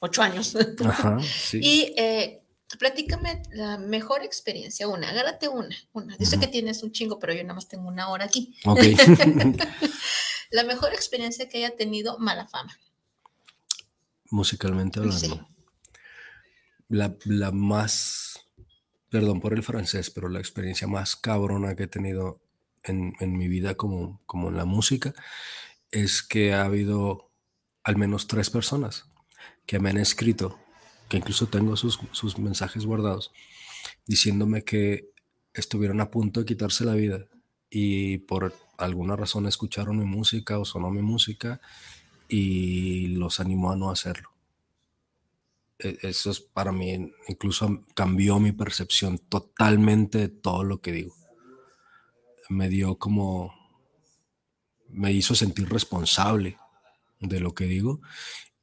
ocho 0.00 0.20
años. 0.20 0.56
Ajá, 0.84 1.20
sí. 1.22 1.60
Y 1.62 1.94
eh, 1.96 2.42
platícame 2.76 3.44
la 3.52 3.78
mejor 3.78 4.24
experiencia, 4.24 4.88
una, 4.88 5.10
agárrate 5.10 5.46
una, 5.46 5.76
una. 5.92 6.16
Dice 6.16 6.40
que 6.40 6.48
tienes 6.48 6.82
un 6.82 6.90
chingo, 6.90 7.20
pero 7.20 7.32
yo 7.32 7.42
nada 7.44 7.54
más 7.54 7.68
tengo 7.68 7.86
una 7.86 8.08
hora 8.08 8.24
aquí. 8.24 8.56
Ok. 8.64 8.80
la 10.50 10.64
mejor 10.64 10.92
experiencia 10.92 11.48
que 11.48 11.58
haya 11.58 11.76
tenido 11.76 12.18
mala 12.18 12.48
fama. 12.48 12.76
Musicalmente 14.32 14.98
hablando. 14.98 15.48
La, 16.88 17.16
la 17.26 17.52
más, 17.52 18.40
perdón 19.08 19.40
por 19.40 19.54
el 19.54 19.62
francés, 19.62 20.10
pero 20.10 20.28
la 20.28 20.40
experiencia 20.40 20.88
más 20.88 21.14
cabrona 21.14 21.76
que 21.76 21.84
he 21.84 21.86
tenido 21.86 22.43
en, 22.84 23.36
mi 23.36 23.48
vida 23.48 23.74
como, 23.74 24.20
como 24.26 24.48
en 24.48 24.56
la 24.56 24.64
música 24.64 25.14
es 25.90 26.22
que 26.22 26.52
ha 26.52 26.64
habido 26.64 27.30
al 27.82 27.96
menos 27.96 28.26
tres 28.26 28.50
personas 28.50 29.10
que 29.66 29.78
me 29.78 29.90
han 29.90 29.98
escrito, 29.98 30.58
que 31.08 31.16
incluso 31.16 31.46
tengo 31.48 31.76
sus, 31.76 31.98
sus 32.12 32.38
mensajes 32.38 32.84
guardados, 32.84 33.32
diciéndome 34.06 34.64
que 34.64 35.10
estuvieron 35.52 36.00
a 36.00 36.10
punto 36.10 36.40
de 36.40 36.46
quitarse 36.46 36.84
la 36.84 36.94
vida 36.94 37.26
y 37.70 38.18
por 38.18 38.54
alguna 38.76 39.16
razón 39.16 39.46
escucharon 39.46 39.98
mi 39.98 40.04
música 40.04 40.58
o 40.58 40.64
sonó 40.64 40.90
mi 40.90 41.02
música 41.02 41.60
y 42.28 43.08
los 43.08 43.40
animó 43.40 43.72
a 43.72 43.76
no 43.76 43.90
hacerlo. 43.90 44.30
E, 45.78 45.98
eso 46.02 46.30
es 46.30 46.40
para 46.40 46.72
mí, 46.72 47.12
incluso 47.28 47.84
cambió 47.94 48.40
mi 48.40 48.52
percepción 48.52 49.18
totalmente 49.18 50.18
de 50.18 50.28
todo 50.28 50.64
lo 50.64 50.80
que 50.80 50.92
digo 50.92 51.23
me 52.48 52.68
dio 52.68 52.98
como, 52.98 53.54
me 54.88 55.12
hizo 55.12 55.34
sentir 55.34 55.68
responsable 55.68 56.58
de 57.20 57.40
lo 57.40 57.54
que 57.54 57.64
digo 57.64 58.00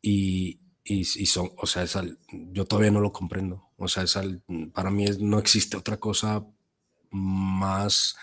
y, 0.02 0.60
y, 0.84 1.26
son, 1.26 1.52
o 1.58 1.68
sea, 1.68 1.86
yo 2.32 2.66
todavía 2.66 2.92
no 2.92 3.02
lo 3.02 3.12
comprendo. 3.12 3.70
O 3.78 3.88
sea, 3.88 4.04
es 4.04 4.18
para 4.74 4.92
mí 4.92 5.06
no 5.20 5.40
existe 5.40 5.78
otra 5.78 5.98
cosa 5.98 6.46
más 7.12 8.16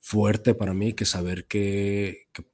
fuerte 0.00 0.54
para 0.54 0.74
mí 0.74 0.92
que 0.92 1.04
saber 1.04 1.46
que, 1.46 2.28
que, 2.32 2.44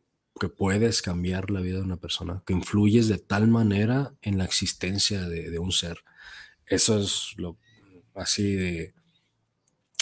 puedes 0.57 1.03
cambiar 1.03 1.50
la 1.50 1.61
vida 1.61 1.76
de 1.76 1.85
una 1.85 1.98
persona, 1.98 2.42
que 2.46 2.55
influyes 2.55 3.09
de 3.09 3.18
tal 3.18 3.46
manera 3.48 4.14
en 4.22 4.38
la 4.38 4.44
existencia 4.44 5.29
de, 5.29 5.50
de 5.50 5.59
un 5.59 5.70
ser. 5.70 5.98
Eso 6.64 6.98
es 6.98 7.35
lo 7.37 7.59
así 8.14 8.55
de, 8.55 8.94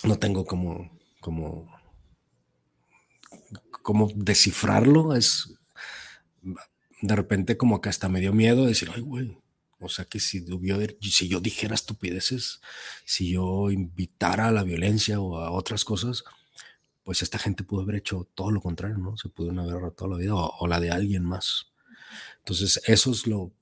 no 0.04 0.18
tengo 0.18 0.44
como, 0.44 0.96
como 1.20 1.68
cómo 3.82 4.10
descifrarlo, 4.14 5.14
es 5.14 5.54
de 7.00 7.16
repente 7.16 7.56
como 7.56 7.80
que 7.80 7.88
hasta 7.88 8.08
me 8.08 8.20
dio 8.20 8.32
miedo 8.32 8.66
decir, 8.66 8.90
ay, 8.94 9.00
güey, 9.00 9.38
o 9.80 9.88
sea 9.88 10.04
que 10.04 10.18
si, 10.18 10.44
si 11.00 11.28
yo 11.28 11.40
dijera 11.40 11.74
estupideces, 11.74 12.60
si 13.04 13.30
yo 13.30 13.70
invitara 13.70 14.48
a 14.48 14.52
la 14.52 14.64
violencia 14.64 15.20
o 15.20 15.38
a 15.38 15.50
otras 15.50 15.84
cosas, 15.84 16.24
pues 17.04 17.22
esta 17.22 17.38
gente 17.38 17.64
pudo 17.64 17.82
haber 17.82 17.96
hecho 17.96 18.28
todo 18.34 18.50
lo 18.50 18.60
contrario, 18.60 18.98
¿no? 18.98 19.16
Se 19.16 19.28
pudieron 19.28 19.60
haber 19.60 19.92
toda 19.92 20.10
la 20.10 20.16
vida 20.16 20.34
o, 20.34 20.66
la 20.66 20.80
de 20.80 20.90
alguien 20.90 21.24
más. 21.24 21.72
Entonces, 22.38 22.82
eso 22.86 23.12
es 23.12 23.26
lo... 23.26 23.52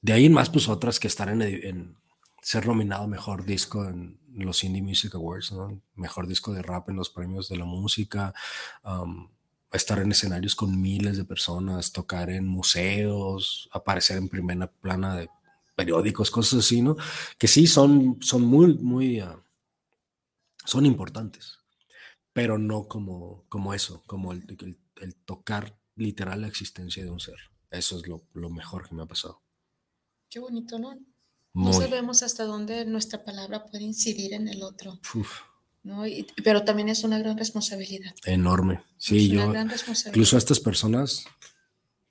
De 0.00 0.12
ahí 0.12 0.26
en 0.26 0.32
más, 0.32 0.48
pues 0.48 0.68
otras 0.68 1.00
que 1.00 1.08
están 1.08 1.42
en, 1.42 1.96
ser 2.44 2.66
nominado 2.66 3.08
mejor 3.08 3.46
disco 3.46 3.86
en 3.86 4.20
los 4.34 4.64
Indie 4.64 4.82
Music 4.82 5.14
Awards, 5.14 5.54
mejor 5.94 6.26
disco 6.26 6.52
de 6.52 6.60
rap 6.60 6.90
en 6.90 6.96
los 6.96 7.08
premios 7.08 7.48
de 7.48 7.56
la 7.56 7.64
música, 7.64 8.34
estar 9.72 9.98
en 9.98 10.12
escenarios 10.12 10.54
con 10.54 10.78
miles 10.78 11.16
de 11.16 11.24
personas, 11.24 11.92
tocar 11.92 12.28
en 12.28 12.46
museos, 12.46 13.70
aparecer 13.72 14.18
en 14.18 14.28
primera 14.28 14.70
plana 14.70 15.16
de 15.16 15.30
periódicos, 15.74 16.30
cosas 16.30 16.60
así, 16.60 16.82
¿no? 16.82 16.96
Que 17.38 17.48
sí 17.48 17.66
son, 17.66 18.18
son 18.20 18.42
muy, 18.42 18.74
muy, 18.74 19.20
ah, 19.20 19.42
son 20.66 20.84
importantes, 20.84 21.60
pero 22.34 22.58
no 22.58 22.88
como, 22.88 23.46
como 23.48 23.72
eso, 23.72 24.02
como 24.06 24.32
el, 24.32 24.44
el, 25.00 25.14
tocar 25.24 25.78
literal 25.96 26.42
la 26.42 26.48
existencia 26.48 27.02
de 27.02 27.10
un 27.10 27.20
ser. 27.20 27.38
Eso 27.70 27.96
es 27.96 28.06
lo, 28.06 28.26
lo 28.34 28.50
mejor 28.50 28.86
que 28.86 28.94
me 28.94 29.02
ha 29.02 29.06
pasado. 29.06 29.42
Qué 30.28 30.38
bonito, 30.40 30.78
¿no? 30.78 30.94
No 31.54 31.72
sabemos 31.72 32.22
hasta 32.22 32.44
dónde 32.44 32.84
nuestra 32.84 33.22
palabra 33.22 33.64
puede 33.64 33.84
incidir 33.84 34.34
en 34.34 34.48
el 34.48 34.62
otro. 34.62 35.00
¿no? 35.84 36.02
pero 36.42 36.64
también 36.64 36.88
es 36.88 37.04
una 37.04 37.18
gran 37.18 37.36
responsabilidad. 37.38 38.12
Enorme. 38.24 38.82
Sí, 38.96 39.28
yo. 39.28 39.52
Incluso 40.06 40.36
a 40.36 40.38
estas 40.38 40.58
personas 40.58 41.24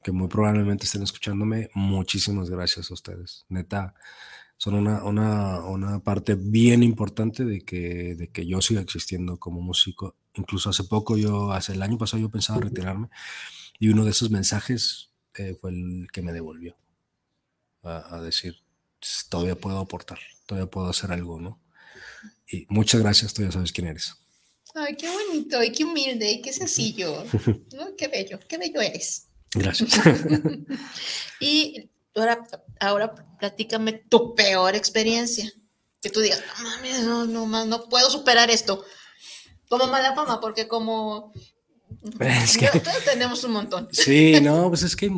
que 0.03 0.11
muy 0.11 0.27
probablemente 0.27 0.85
estén 0.85 1.01
escuchándome, 1.01 1.69
muchísimas 1.73 2.49
gracias 2.49 2.91
a 2.91 2.93
ustedes. 2.93 3.45
Neta, 3.49 3.95
son 4.57 4.75
una, 4.75 5.03
una, 5.03 5.61
una, 5.65 6.03
parte 6.03 6.35
bien 6.35 6.83
importante 6.83 7.45
de 7.45 7.61
que, 7.61 8.15
de 8.15 8.29
que 8.29 8.45
yo 8.45 8.61
siga 8.61 8.81
existiendo 8.81 9.39
como 9.39 9.61
músico. 9.61 10.15
Incluso 10.35 10.69
hace 10.69 10.83
poco, 10.83 11.17
yo, 11.17 11.51
hace 11.51 11.73
el 11.73 11.81
año 11.81 11.97
pasado, 11.97 12.21
yo 12.21 12.29
pensaba 12.29 12.59
retirarme 12.61 13.09
y 13.79 13.89
uno 13.89 14.05
de 14.05 14.11
esos 14.11 14.29
mensajes 14.29 15.09
eh, 15.35 15.55
fue 15.59 15.71
el 15.71 16.07
que 16.11 16.21
me 16.21 16.33
devolvió 16.33 16.77
a, 17.81 18.15
a, 18.15 18.21
decir, 18.21 18.62
todavía 19.29 19.55
puedo 19.55 19.79
aportar, 19.79 20.19
todavía 20.45 20.69
puedo 20.69 20.89
hacer 20.89 21.11
algo, 21.11 21.39
¿no? 21.39 21.61
Y 22.47 22.65
muchas 22.69 23.01
gracias, 23.01 23.33
tú 23.33 23.43
ya 23.43 23.51
sabes 23.51 23.71
quién 23.71 23.87
eres. 23.87 24.15
Ay, 24.75 24.95
qué 24.95 25.09
bonito, 25.09 25.63
y 25.63 25.71
qué 25.71 25.83
humilde, 25.83 26.31
y 26.31 26.41
qué 26.41 26.51
sencillo. 26.51 27.23
¿no? 27.73 27.95
Qué 27.97 28.07
bello, 28.07 28.39
qué 28.47 28.57
bello 28.57 28.81
eres. 28.81 29.27
Gracias. 29.53 29.91
y 31.39 31.89
ahora, 32.15 32.47
ahora 32.79 33.15
platícame 33.39 33.93
tu 33.93 34.33
peor 34.35 34.75
experiencia. 34.75 35.51
Que 36.01 36.09
tú 36.09 36.19
digas, 36.19 36.43
no 36.57 36.69
mames, 36.69 37.03
no, 37.03 37.25
no, 37.25 37.65
no 37.65 37.89
puedo 37.89 38.09
superar 38.09 38.49
esto. 38.49 38.83
Como 39.69 39.87
mala 39.87 40.13
fama, 40.13 40.41
porque 40.41 40.67
como 40.67 41.31
es 42.19 42.57
que, 42.57 42.69
tenemos 43.05 43.43
un 43.43 43.53
montón. 43.53 43.87
Sí, 43.91 44.39
no, 44.41 44.69
pues 44.69 44.83
es 44.83 44.95
que 44.95 45.11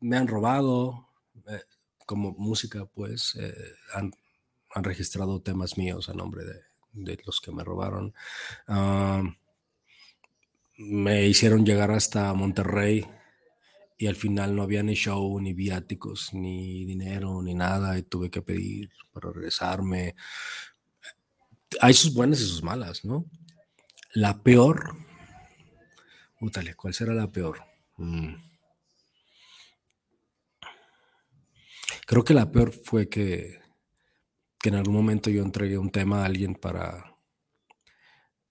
me 0.00 0.16
han 0.16 0.28
robado, 0.28 1.08
como 2.08 2.32
música, 2.38 2.86
pues, 2.86 3.34
eh, 3.38 3.54
han, 3.92 4.12
registrado 4.76 5.42
temas 5.42 5.76
míos 5.76 6.08
a 6.08 6.14
nombre 6.14 6.42
de, 6.42 7.18
los 7.26 7.40
que 7.42 7.52
me 7.52 7.62
robaron. 7.62 8.14
Uh, 8.66 9.24
me 10.78 11.26
hicieron 11.26 11.66
llegar 11.66 11.90
hasta 11.90 12.32
Monterrey 12.32 13.04
y 13.98 14.06
al 14.06 14.16
final 14.16 14.56
no 14.56 14.62
había 14.62 14.82
ni 14.82 14.94
show, 14.94 15.38
ni 15.38 15.52
viáticos, 15.52 16.32
ni 16.32 16.86
dinero, 16.86 17.42
ni 17.42 17.54
nada, 17.54 17.98
y 17.98 18.04
tuve 18.04 18.30
que 18.30 18.40
pedir 18.40 18.90
para 19.12 19.30
regresarme. 19.30 20.14
Hay 21.80 21.92
sus 21.92 22.14
buenas 22.14 22.40
y 22.40 22.44
sus 22.44 22.62
malas, 22.62 23.04
¿no? 23.04 23.26
La 24.14 24.42
peor, 24.42 24.96
útale, 26.40 26.74
¿cuál 26.74 26.94
será 26.94 27.12
la 27.12 27.30
peor? 27.30 27.60
Mm. 27.98 28.47
Creo 32.08 32.24
que 32.24 32.32
la 32.32 32.50
peor 32.50 32.72
fue 32.72 33.10
que, 33.10 33.60
que 34.58 34.70
en 34.70 34.76
algún 34.76 34.94
momento 34.94 35.28
yo 35.28 35.42
entregué 35.42 35.76
un 35.76 35.90
tema 35.90 36.22
a 36.22 36.24
alguien 36.24 36.54
para, 36.54 37.18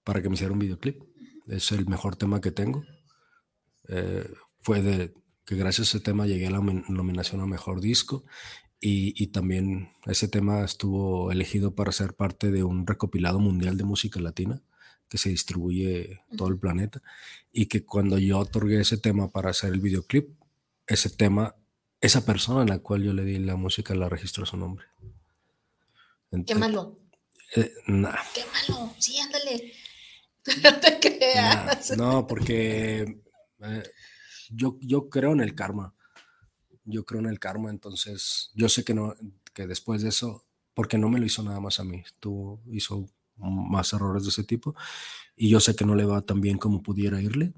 para 0.04 0.22
que 0.22 0.28
me 0.28 0.36
hiciera 0.36 0.52
un 0.52 0.60
videoclip. 0.60 1.02
Es 1.48 1.72
el 1.72 1.88
mejor 1.88 2.14
tema 2.14 2.40
que 2.40 2.52
tengo. 2.52 2.84
Eh, 3.88 4.32
fue 4.60 4.80
de 4.80 5.12
que 5.44 5.56
gracias 5.56 5.88
a 5.88 5.90
ese 5.96 6.00
tema 6.04 6.28
llegué 6.28 6.46
a 6.46 6.52
la 6.52 6.60
nominación 6.60 7.40
a 7.40 7.46
Mejor 7.46 7.80
Disco 7.80 8.24
y, 8.80 9.26
también 9.32 9.90
ese 10.06 10.28
tema 10.28 10.62
estuvo 10.62 11.32
elegido 11.32 11.74
para 11.74 11.90
ser 11.90 12.14
parte 12.14 12.52
de 12.52 12.62
un 12.62 12.86
recopilado 12.86 13.40
mundial 13.40 13.76
de 13.76 13.82
música 13.82 14.20
latina 14.20 14.62
que 15.08 15.18
se 15.18 15.30
distribuye 15.30 16.20
todo 16.36 16.46
el 16.46 16.60
planeta 16.60 17.02
y 17.50 17.66
que 17.66 17.84
cuando 17.84 18.18
yo 18.18 18.38
otorgué 18.38 18.82
ese 18.82 18.98
tema 18.98 19.32
para 19.32 19.50
hacer 19.50 19.72
el 19.72 19.80
videoclip, 19.80 20.28
ese 20.86 21.10
tema, 21.10 21.56
esa 22.00 22.24
persona 22.24 22.62
a 22.62 22.66
la 22.66 22.78
cual 22.78 23.02
yo 23.02 23.12
le 23.12 23.24
di 23.24 23.38
la 23.38 23.56
música 23.56 23.94
la 23.94 24.08
registró 24.08 24.46
su 24.46 24.56
nombre. 24.56 24.86
Qué 26.46 26.54
malo. 26.54 26.98
Eh, 27.56 27.72
Qué 27.86 27.92
malo. 27.92 28.94
Sí, 28.98 29.18
ándale. 29.18 29.72
No 30.62 30.80
te 30.80 30.98
creas. 30.98 31.94
no, 31.98 32.26
porque 32.26 33.20
eh, 33.60 33.82
yo, 34.48 34.78
yo 34.80 35.10
creo 35.10 35.32
en 35.32 35.40
el 35.40 35.54
karma. 35.54 35.94
Yo 36.84 37.04
creo 37.04 37.20
en 37.20 37.26
el 37.26 37.38
karma, 37.38 37.68
entonces 37.68 38.50
yo 38.54 38.70
sé 38.70 38.82
que 38.82 38.94
no, 38.94 39.14
que 39.52 39.66
después 39.66 40.00
de 40.00 40.08
eso, 40.08 40.46
porque 40.72 40.96
no 40.96 41.10
me 41.10 41.18
lo 41.18 41.26
hizo 41.26 41.42
nada 41.42 41.60
más 41.60 41.80
a 41.80 41.84
mí, 41.84 42.02
tú 42.18 42.60
hizo 42.72 43.10
más 43.36 43.92
errores 43.92 44.22
de 44.22 44.30
ese 44.30 44.44
tipo 44.44 44.74
y 45.36 45.50
yo 45.50 45.60
sé 45.60 45.76
que 45.76 45.84
no 45.84 45.94
le 45.94 46.06
va 46.06 46.22
tan 46.22 46.40
bien 46.40 46.56
como 46.56 46.82
pudiera 46.82 47.20
irle. 47.20 47.52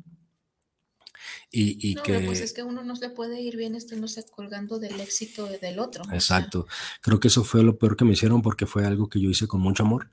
Y, 1.50 1.90
y 1.90 1.94
no, 1.94 2.02
que... 2.02 2.20
Pues 2.20 2.40
es 2.40 2.52
que 2.52 2.62
uno 2.62 2.83
no 2.83 2.96
se 2.96 3.11
puede 3.11 3.40
ir 3.40 3.56
bien 3.56 3.74
estando 3.74 4.06
colgando 4.30 4.78
del 4.78 5.00
éxito 5.00 5.46
del 5.46 5.78
otro. 5.78 6.04
Exacto. 6.12 6.66
Creo 7.00 7.20
que 7.20 7.28
eso 7.28 7.44
fue 7.44 7.62
lo 7.62 7.78
peor 7.78 7.96
que 7.96 8.04
me 8.04 8.12
hicieron 8.12 8.42
porque 8.42 8.66
fue 8.66 8.87
algo 8.87 9.09
que 9.09 9.20
yo 9.20 9.30
hice 9.30 9.46
con 9.46 9.61
mucho 9.61 9.83
amor, 9.83 10.11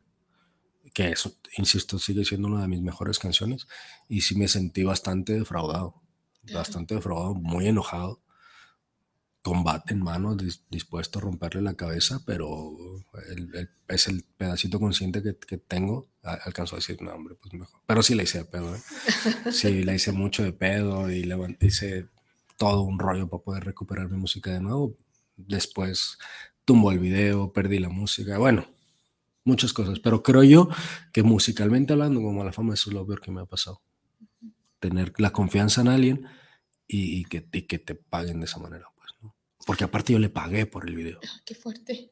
que 0.93 1.09
eso, 1.09 1.35
insisto, 1.57 1.99
sigue 1.99 2.25
siendo 2.25 2.47
una 2.47 2.61
de 2.61 2.67
mis 2.67 2.81
mejores 2.81 3.19
canciones 3.19 3.67
y 4.07 4.21
sí 4.21 4.35
me 4.35 4.47
sentí 4.47 4.83
bastante 4.83 5.33
defraudado 5.33 6.01
bastante 6.53 6.95
defraudado, 6.95 7.33
muy 7.33 7.67
enojado, 7.67 8.21
combate 9.47 9.93
en 9.93 10.03
mano, 10.03 10.35
dispuesto 10.69 11.19
a 11.19 11.21
romperle 11.21 11.61
la 11.61 11.75
cabeza, 11.75 12.21
pero 12.25 12.73
es 13.87 14.09
el 14.09 14.25
pedacito 14.35 14.77
consciente 14.77 15.23
que, 15.23 15.37
que 15.37 15.57
tengo. 15.57 16.09
alcanzó 16.21 16.75
a 16.75 16.79
decir, 16.79 17.01
no, 17.01 17.11
hombre, 17.11 17.35
pues 17.35 17.53
mejor. 17.53 17.79
Pero 17.85 18.03
sí 18.03 18.13
le 18.13 18.23
hice 18.23 18.39
de 18.39 18.45
pedo, 18.45 18.75
¿eh? 18.75 18.81
Sí, 19.53 19.83
le 19.83 19.95
hice 19.95 20.11
mucho 20.11 20.43
de 20.43 20.51
pedo 20.51 21.09
y 21.09 21.23
le 21.23 21.57
hice 21.61 22.09
todo 22.57 22.81
un 22.81 22.99
rollo 22.99 23.29
para 23.29 23.41
poder 23.41 23.63
recuperar 23.63 24.09
mi 24.09 24.17
música 24.17 24.51
de 24.51 24.59
nuevo. 24.59 24.97
Después 25.37 26.17
tumbó 26.65 26.91
el 26.91 26.99
video, 26.99 27.53
perdí 27.53 27.79
la 27.79 27.87
música, 27.87 28.37
bueno, 28.37 28.67
muchas 29.45 29.71
cosas. 29.71 29.99
Pero 29.99 30.23
creo 30.23 30.43
yo 30.43 30.67
que 31.13 31.23
musicalmente 31.23 31.93
hablando, 31.93 32.21
como 32.21 32.43
la 32.43 32.51
fama, 32.51 32.73
eso 32.73 32.89
es 32.89 32.95
lo 32.95 33.07
peor 33.07 33.21
que 33.21 33.31
me 33.31 33.39
ha 33.39 33.45
pasado 33.45 33.81
tener 34.81 35.13
la 35.19 35.31
confianza 35.31 35.79
en 35.79 35.87
alguien 35.87 36.27
y, 36.85 37.23
que, 37.25 37.43
que, 37.49 37.79
te 37.79 37.95
paguen 37.95 38.41
de 38.41 38.45
esa 38.45 38.59
manera. 38.59 38.87
Porque 39.67 39.83
aparte 39.83 40.13
yo 40.13 40.19
le 40.19 40.29
pagué 40.29 40.65
por 40.65 40.87
el 40.87 40.95
video. 40.95 41.19
Ah, 41.23 41.41
qué 41.45 41.53
fuerte. 41.53 42.11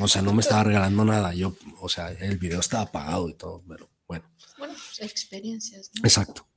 O 0.00 0.08
sea, 0.08 0.22
no 0.22 0.32
me 0.32 0.40
estaba 0.42 0.64
regalando 0.64 1.04
nada. 1.04 1.34
Yo, 1.34 1.56
o 1.80 1.88
sea, 1.88 2.10
el 2.10 2.38
video 2.38 2.58
estaba 2.58 2.90
pagado 2.90 3.28
y 3.28 3.34
todo, 3.34 3.62
pero 3.68 3.88
bueno. 4.08 4.28
Bueno, 4.58 4.74
pues, 4.74 5.12
experiencias, 5.12 5.90
¿no? 5.94 6.00
Exacto. 6.02 6.48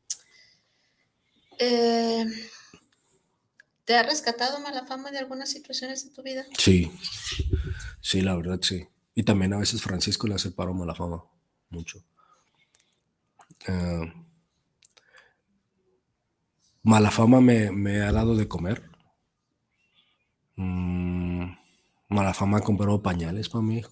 Eh, 1.59 2.25
¿Te 3.85 3.95
ha 3.95 4.03
rescatado 4.03 4.59
mala 4.59 4.85
fama 4.85 5.11
de 5.11 5.19
algunas 5.19 5.51
situaciones 5.51 6.05
de 6.05 6.15
tu 6.15 6.23
vida? 6.23 6.45
Sí, 6.57 6.91
sí, 8.01 8.21
la 8.21 8.35
verdad, 8.35 8.59
sí. 8.61 8.87
Y 9.13 9.23
también 9.23 9.53
a 9.53 9.57
veces 9.57 9.81
Francisco 9.81 10.27
le 10.27 10.35
hace 10.35 10.51
paro 10.51 10.73
mala 10.73 10.95
fama, 10.95 11.23
mucho. 11.69 12.03
Eh, 13.67 14.13
Mala 16.87 17.11
fama 17.11 17.41
me, 17.41 18.01
ha 18.01 18.13
dado 18.13 18.37
de 18.37 18.47
comer. 18.47 18.81
Mm, 20.57 21.51
mala 22.09 22.33
fama 22.33 22.59
comprado 22.61 23.01
pañales 23.01 23.49
para 23.49 23.61
mi 23.63 23.77
hijo. 23.77 23.91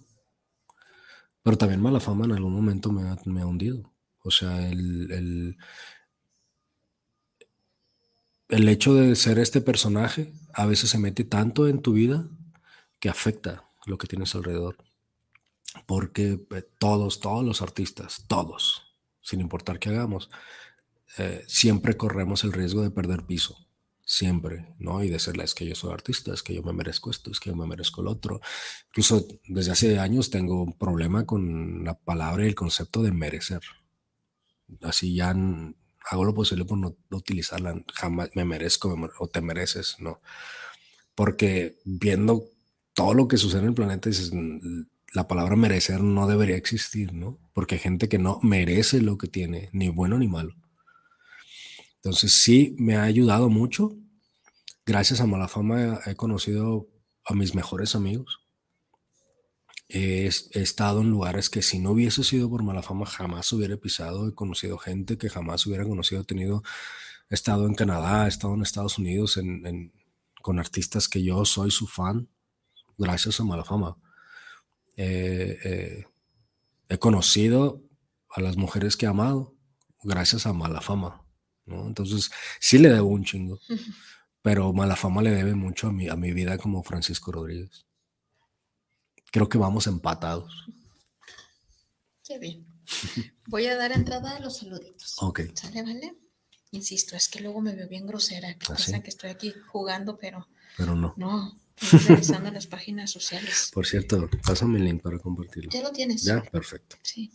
Pero 1.43 1.57
también 1.57 1.81
mala 1.81 1.99
fama 1.99 2.25
en 2.25 2.31
algún 2.33 2.53
momento 2.53 2.91
me 2.91 3.03
ha, 3.07 3.17
me 3.25 3.41
ha 3.41 3.45
hundido. 3.45 3.93
O 4.23 4.31
sea, 4.31 4.67
el, 4.67 5.11
el, 5.11 5.57
el, 8.49 8.67
hecho 8.69 8.95
de 8.95 9.15
ser 9.15 9.37
este 9.37 9.61
personaje 9.61 10.33
a 10.53 10.65
veces 10.65 10.89
se 10.89 10.97
mete 10.97 11.23
tanto 11.23 11.67
en 11.67 11.81
tu 11.81 11.93
vida 11.93 12.27
que 12.99 13.09
afecta 13.09 13.69
lo 13.85 13.97
que 13.99 14.07
tienes 14.07 14.33
alrededor. 14.33 14.77
Porque 15.85 16.39
eh, 16.49 16.63
todos, 16.79 17.19
todos 17.19 17.45
los 17.45 17.61
artistas, 17.61 18.25
todos, 18.27 18.95
sin 19.21 19.41
importar 19.41 19.77
qué 19.77 19.89
hagamos, 19.89 20.31
eh, 21.17 21.43
siempre 21.47 21.95
corremos 21.95 22.43
el 22.43 22.53
riesgo 22.53 22.81
de 22.81 22.91
perder 22.91 23.23
piso, 23.23 23.64
siempre, 24.05 24.75
¿no? 24.77 25.03
Y 25.03 25.09
decirle, 25.09 25.43
es 25.43 25.55
que 25.55 25.65
yo 25.65 25.75
soy 25.75 25.91
artista, 25.91 26.33
es 26.33 26.43
que 26.43 26.53
yo 26.53 26.61
me 26.61 26.71
merezco 26.71 27.09
esto, 27.09 27.31
es 27.31 27.39
que 27.39 27.49
yo 27.49 27.55
me 27.55 27.65
merezco 27.65 28.01
el 28.01 28.07
otro. 28.07 28.39
Incluso 28.89 29.27
desde 29.47 29.71
hace 29.71 29.99
años 29.99 30.29
tengo 30.29 30.63
un 30.63 30.77
problema 30.77 31.25
con 31.25 31.83
la 31.83 31.95
palabra 31.95 32.45
y 32.45 32.47
el 32.47 32.55
concepto 32.55 33.01
de 33.01 33.11
merecer. 33.11 33.61
Así 34.81 35.15
ya 35.15 35.35
hago 36.09 36.23
lo 36.23 36.33
posible 36.33 36.65
por 36.65 36.77
no, 36.77 36.95
utilizarla, 37.11 37.83
jamás 37.93 38.29
me 38.35 38.45
merezco 38.45 38.95
o 39.19 39.27
te 39.27 39.41
mereces, 39.41 39.95
¿no? 39.99 40.21
Porque 41.15 41.79
viendo 41.83 42.45
todo 42.93 43.13
lo 43.13 43.27
que 43.27 43.37
sucede 43.37 43.61
en 43.61 43.69
el 43.69 43.73
planeta, 43.73 44.09
dices, 44.09 44.31
la 45.13 45.27
palabra 45.27 45.55
merecer 45.55 46.01
no 46.01 46.27
debería 46.27 46.57
existir, 46.57 47.13
¿no? 47.13 47.39
Porque 47.53 47.75
hay 47.75 47.81
gente 47.81 48.07
que 48.07 48.19
no 48.19 48.39
merece 48.43 49.01
lo 49.01 49.17
que 49.17 49.27
tiene, 49.27 49.69
ni 49.71 49.89
bueno 49.89 50.19
ni 50.19 50.27
malo. 50.27 50.55
Entonces 52.05 52.33
sí 52.33 52.75
me 52.77 52.95
ha 52.97 53.01
ayudado 53.01 53.49
mucho. 53.49 53.97
Gracias 54.85 55.21
a 55.21 55.25
Malafama 55.25 56.01
he 56.05 56.13
conocido 56.13 56.87
a 57.25 57.33
mis 57.33 57.55
mejores 57.55 57.95
amigos. 57.95 58.41
He, 59.89 60.27
estado 60.27 61.01
en 61.01 61.09
lugares 61.09 61.49
que 61.49 61.63
si 61.63 61.79
no 61.79 61.93
hubiese 61.93 62.23
sido 62.23 62.47
por 62.47 62.61
Malafama 62.61 63.07
jamás 63.07 63.51
hubiera 63.53 63.75
pisado. 63.77 64.27
He 64.27 64.35
conocido 64.35 64.77
gente 64.77 65.17
que 65.17 65.31
jamás 65.31 65.65
hubiera 65.65 65.83
conocido. 65.83 66.21
He 66.21 66.25
tenido, 66.25 66.61
estado 67.31 67.65
en 67.65 67.73
Canadá, 67.73 68.25
he 68.25 68.29
estado 68.29 68.53
en 68.53 68.61
Estados 68.61 68.99
Unidos 68.99 69.39
con 70.43 70.59
artistas 70.59 71.07
que 71.07 71.23
yo 71.23 71.43
soy 71.43 71.71
su 71.71 71.87
fan. 71.87 72.29
Gracias 72.99 73.39
a 73.39 73.45
Malafama. 73.45 73.97
he 74.95 76.05
conocido 76.99 77.81
a 78.29 78.41
las 78.41 78.57
mujeres 78.57 78.95
que 78.95 79.07
he 79.07 79.09
amado 79.09 79.55
gracias 80.03 80.45
a 80.45 80.53
Malafama. 80.53 81.24
Entonces, 81.67 82.29
sí 82.59 82.77
le 82.77 82.89
debo 82.89 83.07
un 83.09 83.23
chingo, 83.25 83.59
pero 84.41 84.71
mala 84.73 84.95
fama 84.95 85.21
le 85.21 85.31
debe 85.31 85.55
mucho 85.55 85.87
a 85.87 85.91
mi, 85.91 86.07
a 86.09 86.15
mi 86.15 86.31
vida 86.31 86.57
como 86.57 86.83
Francisco 86.83 87.31
Rodríguez. 87.31 87.85
creo 89.31 89.49
que 89.49 89.57
vamos 89.57 89.87
empatados. 89.87 90.65
Qué 92.27 92.39
bien. 92.39 92.65
Voy 93.47 93.65
a 93.67 93.75
dar 93.75 93.91
entrada 93.91 94.35
a 94.35 94.39
los 94.39 94.57
saluditos. 94.57 95.15
Ok. 95.19 95.41
¿Sale, 95.53 95.83
vale? 95.83 96.15
Insisto, 96.71 97.15
es 97.15 97.29
que 97.29 97.39
luego 97.41 97.61
me 97.61 97.75
veo 97.75 97.87
bien 97.87 98.05
grosera. 98.05 98.53
Que 98.55 98.73
¿Ah, 98.73 98.77
sí? 98.77 98.99
que 99.01 99.09
estoy 99.09 99.29
aquí 99.29 99.53
jugando, 99.67 100.17
pero 100.17 100.47
Pero 100.77 100.95
no. 100.95 101.13
no. 101.17 101.59
Revisando 102.07 102.51
las 102.51 102.67
páginas 102.67 103.11
sociales. 103.11 103.69
Por 103.73 103.85
cierto, 103.85 104.29
pásame 104.45 104.79
el 104.79 104.85
link 104.85 105.01
para 105.01 105.19
compartirlo. 105.19 105.69
Ya 105.71 105.81
lo 105.81 105.91
tienes. 105.91 106.23
Ya, 106.23 106.41
perfecto. 106.43 106.97
Sí. 107.03 107.31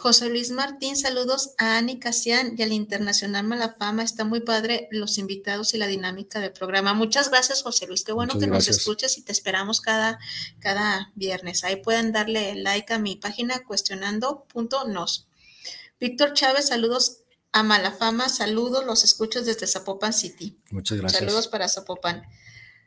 José 0.00 0.28
Luis 0.28 0.52
Martín, 0.52 0.96
saludos 0.96 1.54
a 1.58 1.76
Ani 1.76 1.98
Casian 1.98 2.54
y 2.56 2.62
al 2.62 2.70
Internacional 2.72 3.44
Malafama. 3.44 4.04
Está 4.04 4.24
muy 4.24 4.38
padre 4.40 4.86
los 4.92 5.18
invitados 5.18 5.74
y 5.74 5.78
la 5.78 5.88
dinámica 5.88 6.38
del 6.38 6.52
programa. 6.52 6.94
Muchas 6.94 7.30
gracias, 7.30 7.64
José 7.64 7.88
Luis. 7.88 8.04
Qué 8.04 8.12
bueno 8.12 8.34
Muchas 8.34 8.44
que 8.46 8.50
gracias. 8.50 8.76
nos 8.76 8.78
escuches 8.82 9.18
y 9.18 9.22
te 9.22 9.32
esperamos 9.32 9.80
cada, 9.80 10.20
cada 10.60 11.10
viernes. 11.16 11.64
Ahí 11.64 11.76
pueden 11.82 12.12
darle 12.12 12.54
like 12.54 12.92
a 12.92 13.00
mi 13.00 13.16
página 13.16 13.64
cuestionando.nos. 13.64 15.26
Víctor 15.98 16.32
Chávez, 16.32 16.68
saludos 16.68 17.22
a 17.50 17.64
Malafama. 17.64 18.28
Saludos, 18.28 18.86
los 18.86 19.02
escucho 19.02 19.42
desde 19.42 19.66
Zapopan 19.66 20.12
City. 20.12 20.60
Muchas 20.70 20.98
gracias. 20.98 21.18
Saludos 21.18 21.48
para 21.48 21.68
Zapopan. 21.68 22.22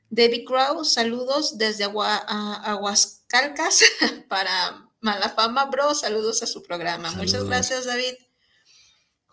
David 0.10 0.45
Crow, 0.47 0.86
saludos 0.86 1.58
desde 1.58 1.84
Agua- 1.84 2.15
Aguascalcas 2.15 3.82
para 4.30 4.88
Malafama 5.02 5.66
Bro, 5.66 5.96
saludos 5.96 6.44
a 6.44 6.48
su 6.48 6.64
programa. 6.64 7.12
Muchas 7.12 7.44
gracias, 7.44 7.86
David. 7.86 8.14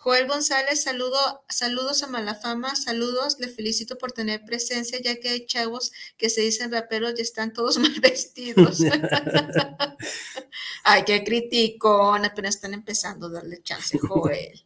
Joel 0.00 0.28
González, 0.28 0.82
saludo, 0.82 1.44
saludos 1.48 2.02
a 2.02 2.06
Malafama, 2.06 2.76
saludos, 2.76 3.36
le 3.40 3.48
felicito 3.48 3.98
por 3.98 4.12
tener 4.12 4.44
presencia, 4.44 5.00
ya 5.02 5.18
que 5.18 5.28
hay 5.28 5.44
chavos 5.44 5.90
que 6.16 6.30
se 6.30 6.40
dicen 6.40 6.70
raperos 6.70 7.14
y 7.18 7.22
están 7.22 7.52
todos 7.52 7.78
mal 7.78 7.98
vestidos. 8.00 8.78
Ay, 10.84 11.02
qué 11.04 11.24
criticón, 11.24 12.24
apenas 12.24 12.54
están 12.54 12.74
empezando 12.74 13.26
a 13.26 13.30
darle 13.30 13.60
chance, 13.62 13.98
Joel. 13.98 14.64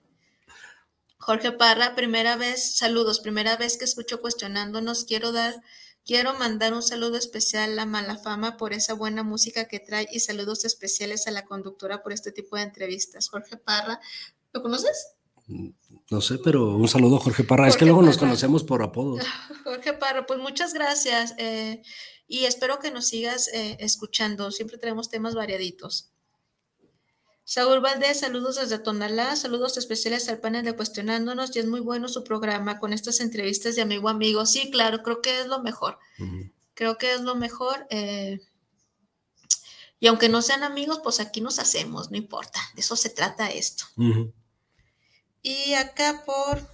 Jorge 1.17 1.53
Parra, 1.53 1.95
primera 1.95 2.37
vez, 2.37 2.77
saludos, 2.77 3.21
primera 3.21 3.57
vez 3.57 3.79
que 3.79 3.85
escucho 3.85 4.21
cuestionándonos, 4.21 5.07
quiero 5.07 5.33
dar, 5.33 5.55
quiero 6.05 6.35
mandar 6.35 6.75
un 6.75 6.83
saludo 6.83 7.17
especial 7.17 7.79
a 7.79 7.87
Malafama 7.87 8.57
por 8.57 8.73
esa 8.73 8.95
buena 8.95 9.23
música 9.23 9.69
que 9.69 9.81
trae 9.81 10.09
y 10.13 10.21
saludos 10.21 10.65
especiales 10.65 11.27
a 11.27 11.31
la 11.31 11.45
conductora 11.45 12.03
por 12.03 12.13
este 12.13 12.33
tipo 12.33 12.57
de 12.57 12.63
entrevistas. 12.63 13.29
Jorge 13.29 13.57
Parra, 13.57 14.01
¿lo 14.53 14.63
conoces? 14.63 15.15
No 16.11 16.21
sé, 16.21 16.39
pero 16.39 16.77
un 16.77 16.89
saludo, 16.89 17.19
Jorge 17.19 17.45
Parra. 17.45 17.69
es 17.69 17.77
que 17.77 17.85
luego 17.85 18.03
nos 18.03 18.19
conocemos 18.19 18.65
por 18.65 18.83
apodos. 18.83 19.25
Jorge 19.65 19.93
Parra, 19.93 20.27
pues 20.27 20.39
muchas 20.41 20.73
gracias 20.73 21.35
eh, 21.39 21.83
y 22.27 22.45
espero 22.45 22.79
que 22.79 22.91
nos 22.91 23.07
sigas 23.07 23.49
eh, 23.49 23.77
escuchando. 23.81 24.51
Siempre 24.51 24.79
tenemos 24.79 25.11
temas 25.11 25.35
variaditos. 25.35 26.13
Saúl 27.45 27.81
Valdés, 27.81 28.21
saludos 28.21 28.57
desde 28.57 28.79
Tonalá, 28.79 29.35
saludos 29.37 29.77
especiales 29.77 30.29
al 30.29 30.39
panel 30.39 30.65
de 30.65 30.77
Cuestionándonos 30.77 31.55
y 31.55 31.59
es 31.59 31.67
muy 31.67 31.81
bueno 31.81 32.09
su 32.09 32.23
programa 32.25 32.79
con 32.79 32.93
estas 32.93 33.21
entrevistas 33.21 33.75
de 33.77 33.83
amigo 33.83 34.09
a 34.09 34.13
amigo. 34.13 34.47
Sí, 34.47 34.71
claro, 34.71 35.03
creo 35.03 35.21
que 35.21 35.41
es 35.41 35.47
lo 35.47 35.61
mejor. 35.61 35.99
Creo 36.75 36.99
que 36.99 37.13
es 37.13 37.21
lo 37.21 37.35
mejor. 37.35 37.87
eh, 37.91 38.41
y 40.03 40.09
aunque 40.09 40.29
no 40.29 40.43
sean 40.43 40.65
amigos, 40.65 41.01
pues 41.01 41.21
aquí 41.21 41.41
nos 41.41 41.61
hacemos, 41.61 42.11
no 42.11 42.17
importa. 42.17 42.59
De 42.75 42.81
eso 42.81 42.97
se 42.97 43.09
trata 43.09 43.53
esto. 43.53 43.85
Y 45.43 45.75
acá 45.75 46.25
por... 46.27 46.72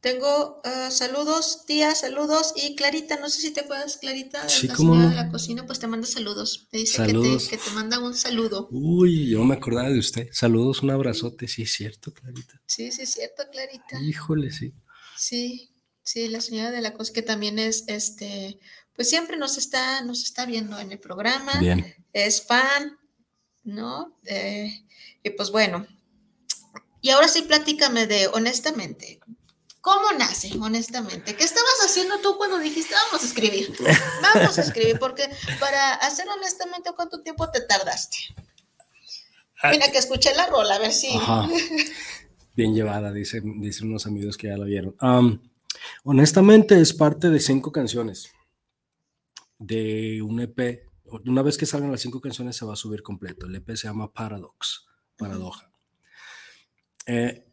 Tengo 0.00 0.60
ah, 0.64 0.90
saludos, 0.92 1.64
tía, 1.66 1.92
saludos. 1.94 2.52
Y 2.56 2.76
Clarita, 2.76 3.18
no 3.18 3.28
sé 3.28 3.40
si 3.40 3.50
te 3.52 3.60
acuerdas, 3.60 3.96
Clarita, 3.96 4.48
Sí, 4.48 4.68
la 4.68 4.74
cómo 4.74 4.92
señora 4.94 5.10
no. 5.10 5.16
de 5.16 5.24
la 5.24 5.30
cocina, 5.30 5.66
pues 5.66 5.80
te 5.80 5.88
manda 5.88 6.06
saludos. 6.06 6.68
Te 6.70 6.78
dice 6.78 6.98
que 7.02 7.06
Saludos. 7.08 7.44
te, 7.48 7.56
que 7.56 7.64
te 7.64 7.70
manda 7.72 7.98
un 7.98 8.14
saludo. 8.14 8.68
Uy, 8.70 9.28
yo 9.30 9.42
me 9.44 9.54
acordaba 9.54 9.88
de 9.90 9.98
usted. 9.98 10.28
Saludos, 10.32 10.82
un 10.82 10.90
abrazote. 10.90 11.48
Sí, 11.48 11.62
es 11.62 11.72
cierto, 11.72 12.12
Clarita. 12.14 12.60
Sí, 12.66 12.92
sí, 12.92 13.02
es 13.02 13.10
cierto, 13.10 13.42
Clarita. 13.50 14.00
Híjole, 14.00 14.52
sí. 14.52 14.72
Sí, 15.16 15.70
sí, 16.04 16.28
la 16.28 16.40
señora 16.40 16.70
de 16.70 16.80
la 16.80 16.94
cocina, 16.94 17.14
que 17.14 17.22
también 17.22 17.58
es, 17.58 17.82
este, 17.88 18.60
pues 18.94 19.08
siempre 19.10 19.36
nos 19.36 19.58
está, 19.58 20.02
nos 20.02 20.22
está 20.22 20.46
viendo 20.46 20.78
en 20.78 20.92
el 20.92 21.00
programa. 21.00 21.58
Bien. 21.58 21.84
es 22.12 22.46
fan, 22.46 22.96
¿no? 23.64 24.16
Eh, 24.26 24.86
y 25.24 25.30
pues 25.30 25.50
bueno, 25.50 25.86
y 27.00 27.10
ahora 27.10 27.28
sí 27.28 27.42
platícame 27.42 28.06
de, 28.06 28.28
honestamente, 28.28 29.17
¿cómo 29.88 30.12
nace, 30.18 30.50
honestamente? 30.60 31.34
¿Qué 31.34 31.44
estabas 31.44 31.80
haciendo 31.82 32.20
tú 32.20 32.36
cuando 32.36 32.58
dijiste, 32.58 32.94
vamos 33.06 33.24
a 33.24 33.26
escribir? 33.26 33.74
Vamos 34.34 34.58
a 34.58 34.60
escribir, 34.60 34.98
porque 34.98 35.26
para 35.58 35.94
hacer 35.94 36.26
honestamente, 36.28 36.90
¿cuánto 36.94 37.22
tiempo 37.22 37.50
te 37.50 37.62
tardaste? 37.62 38.18
Mira, 39.70 39.90
que 39.90 39.96
escuché 39.96 40.34
la 40.34 40.44
rola, 40.46 40.74
a 40.74 40.78
ver 40.78 40.92
si... 40.92 41.16
Ajá. 41.16 41.48
Bien 42.54 42.74
llevada, 42.74 43.14
dicen, 43.14 43.62
dicen 43.62 43.88
unos 43.88 44.04
amigos 44.04 44.36
que 44.36 44.48
ya 44.48 44.58
la 44.58 44.66
vieron. 44.66 44.94
Am, 44.98 45.40
honestamente, 46.04 46.78
es 46.78 46.92
parte 46.92 47.30
de 47.30 47.40
cinco 47.40 47.72
canciones 47.72 48.30
de 49.58 50.20
un 50.20 50.38
EP. 50.40 50.86
Una 51.24 51.40
vez 51.40 51.56
que 51.56 51.64
salgan 51.64 51.90
las 51.90 52.02
cinco 52.02 52.20
canciones, 52.20 52.56
se 52.56 52.66
va 52.66 52.74
a 52.74 52.76
subir 52.76 53.02
completo. 53.02 53.46
El 53.46 53.54
EP 53.54 53.70
se 53.70 53.86
llama 53.86 54.12
Paradox, 54.12 54.86
Paradoja. 55.16 55.72
Eh, 57.06 57.46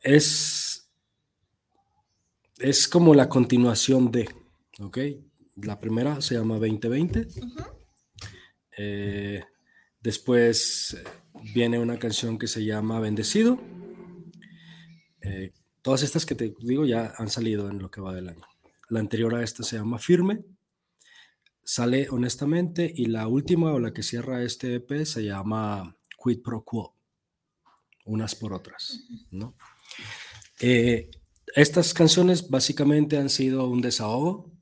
es, 0.00 0.75
es 2.58 2.88
como 2.88 3.14
la 3.14 3.28
continuación 3.28 4.10
de, 4.10 4.28
¿ok? 4.80 4.98
La 5.56 5.78
primera 5.78 6.20
se 6.20 6.34
llama 6.34 6.54
2020. 6.54 7.20
Ujú. 7.20 7.64
Eh, 8.78 9.42
después 10.00 10.96
viene 11.54 11.78
una 11.78 11.98
canción 11.98 12.38
que 12.38 12.46
se 12.46 12.64
llama 12.64 13.00
Bendecido. 13.00 13.58
Eh, 15.22 15.52
todas 15.82 16.02
estas 16.02 16.26
que 16.26 16.34
te 16.34 16.54
digo 16.60 16.84
ya 16.84 17.14
han 17.16 17.30
salido 17.30 17.70
en 17.70 17.78
lo 17.78 17.90
que 17.90 18.00
va 18.00 18.14
del 18.14 18.28
año. 18.28 18.44
La 18.88 19.00
anterior 19.00 19.34
a 19.34 19.42
esta 19.42 19.62
se 19.62 19.76
llama 19.76 19.98
Firme. 19.98 20.44
Sale 21.64 22.08
honestamente 22.10 22.92
y 22.94 23.06
la 23.06 23.26
última 23.26 23.72
o 23.72 23.80
la 23.80 23.92
que 23.92 24.02
cierra 24.02 24.42
este 24.42 24.76
EP 24.76 25.04
se 25.04 25.24
llama 25.24 25.96
Quid 26.22 26.42
Pro 26.42 26.62
Quo. 26.62 26.94
Unas 28.04 28.36
por 28.36 28.52
otras, 28.52 29.00
¿no? 29.32 29.56
Eh, 30.60 31.10
estas 31.54 31.94
canciones 31.94 32.48
básicamente 32.48 33.18
han 33.18 33.30
sido 33.30 33.68
un 33.68 33.80
desahogo 33.80 34.52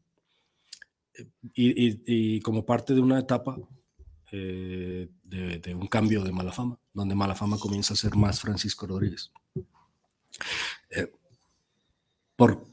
eh, 1.16 1.26
y, 1.54 2.40
como 2.40 2.66
parte 2.66 2.94
de 2.94 3.00
una 3.00 3.20
etapa 3.20 3.56
eh, 4.32 5.08
de, 5.22 5.74
un 5.74 5.86
cambio 5.86 6.22
de 6.22 6.32
mala 6.32 6.52
fama, 6.52 6.78
donde 6.92 7.14
mala 7.14 7.34
fama 7.34 7.58
comienza 7.58 7.94
a 7.94 7.96
ser 7.96 8.16
más 8.16 8.40
Francisco 8.40 8.86
Rodríguez. 8.86 9.30
Eh, 10.90 11.10
por, 12.36 12.66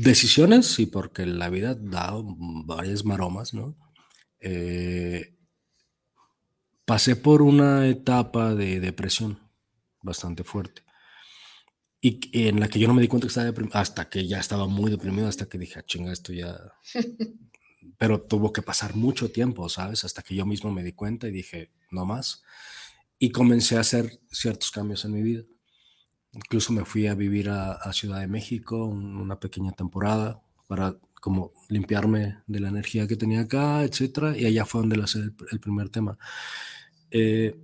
decisiones 0.00 0.78
y 0.80 0.86
porque 0.86 1.26
la 1.26 1.48
vida 1.48 1.78
ha 1.92 2.12
varias 2.64 3.04
maromas, 3.04 3.54
¿no? 3.54 3.76
Pasé 6.84 7.14
por 7.14 7.42
una 7.42 7.86
etapa 7.86 8.54
de 8.54 8.80
depresión 8.80 9.38
bastante 10.02 10.42
fuerte. 10.42 10.82
Y 12.04 12.48
en 12.48 12.60
la 12.60 12.68
que 12.68 12.80
yo 12.80 12.88
no 12.88 12.94
me 12.94 13.02
di 13.02 13.08
cuenta 13.08 13.26
que 13.26 13.30
estaba 13.30 13.46
deprimido, 13.46 13.78
hasta 13.78 14.10
que 14.10 14.26
ya 14.26 14.40
estaba 14.40 14.66
muy 14.68 14.90
deprimido, 14.90 15.28
hasta 15.28 15.48
que 15.48 15.58
dije, 15.58 15.78
"Ah, 15.80 15.84
chinga, 15.84 16.12
esto 16.12 16.32
ya... 16.34 16.58
Pero 17.98 18.22
tuvo 18.22 18.52
que 18.52 18.62
pasar 18.62 18.96
mucho 18.96 19.30
tiempo, 19.30 19.68
¿sabes? 19.68 20.04
Hasta 20.04 20.22
que 20.22 20.34
yo 20.34 20.46
mismo 20.46 20.72
me 20.72 20.82
di 20.82 20.92
cuenta 20.92 21.28
y 21.28 21.32
dije, 21.32 21.70
no 21.90 22.04
más. 22.06 22.42
Y 23.18 23.30
comencé 23.30 23.76
a 23.76 23.80
hacer 23.80 24.20
ciertos 24.30 24.70
cambios 24.72 25.04
en 25.04 25.12
mi 25.12 25.22
vida. 25.22 25.44
Incluso 26.32 26.72
me 26.72 26.84
fui 26.84 27.06
a 27.06 27.14
vivir 27.14 27.50
a, 27.50 27.72
a 27.74 27.92
Ciudad 27.92 28.20
de 28.20 28.28
México 28.28 28.86
un- 28.86 29.16
una 29.16 29.40
pequeña 29.40 29.72
temporada 29.72 30.42
para 30.68 30.96
como 31.20 31.52
limpiarme 31.68 32.38
de 32.46 32.60
la 32.60 32.68
energía 32.68 33.06
que 33.08 33.16
tenía 33.16 33.42
acá, 33.42 33.84
etcétera. 33.84 34.36
Y 34.38 34.46
allá 34.46 34.64
fue 34.66 34.80
donde 34.82 34.96
lancé 34.96 35.18
el, 35.20 35.34
el 35.52 35.60
primer 35.60 35.88
tema. 35.90 36.18
Eh, 37.10 37.56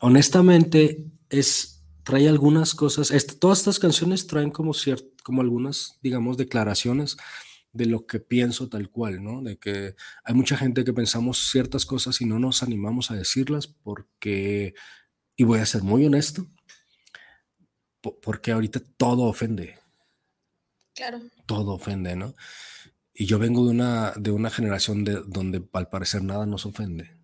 honestamente, 0.00 1.04
es, 1.28 1.73
trae 2.04 2.28
algunas 2.28 2.74
cosas. 2.74 3.10
todas 3.40 3.58
estas 3.58 3.78
canciones 3.78 4.26
traen 4.26 4.50
como, 4.50 4.74
ciert, 4.74 5.04
como 5.22 5.40
algunas, 5.42 5.98
digamos, 6.02 6.36
declaraciones 6.36 7.16
de 7.72 7.86
lo 7.86 8.06
que 8.06 8.20
pienso 8.20 8.68
tal 8.68 8.88
cual, 8.90 9.22
¿no? 9.24 9.42
De 9.42 9.58
que 9.58 9.96
hay 10.22 10.34
mucha 10.34 10.56
gente 10.56 10.84
que 10.84 10.92
pensamos 10.92 11.50
ciertas 11.50 11.86
cosas 11.86 12.20
y 12.20 12.24
no 12.26 12.38
nos 12.38 12.62
animamos 12.62 13.10
a 13.10 13.14
decirlas 13.16 13.66
porque, 13.66 14.74
y 15.36 15.42
voy 15.44 15.58
a 15.58 15.66
ser 15.66 15.82
muy 15.82 16.04
honesto, 16.06 16.46
po- 18.00 18.18
porque 18.20 18.52
ahorita 18.52 18.80
todo 18.96 19.22
ofende, 19.24 19.78
Claro. 20.94 21.20
todo 21.46 21.72
ofende, 21.72 22.14
¿no? 22.16 22.34
Y 23.12 23.26
yo 23.26 23.38
vengo 23.38 23.64
de 23.64 23.70
una, 23.72 24.12
de 24.12 24.30
una 24.30 24.50
generación 24.50 25.04
de, 25.04 25.22
donde 25.26 25.64
al 25.72 25.88
parecer 25.88 26.22
nada 26.22 26.46
nos 26.46 26.66
ofende. 26.66 27.16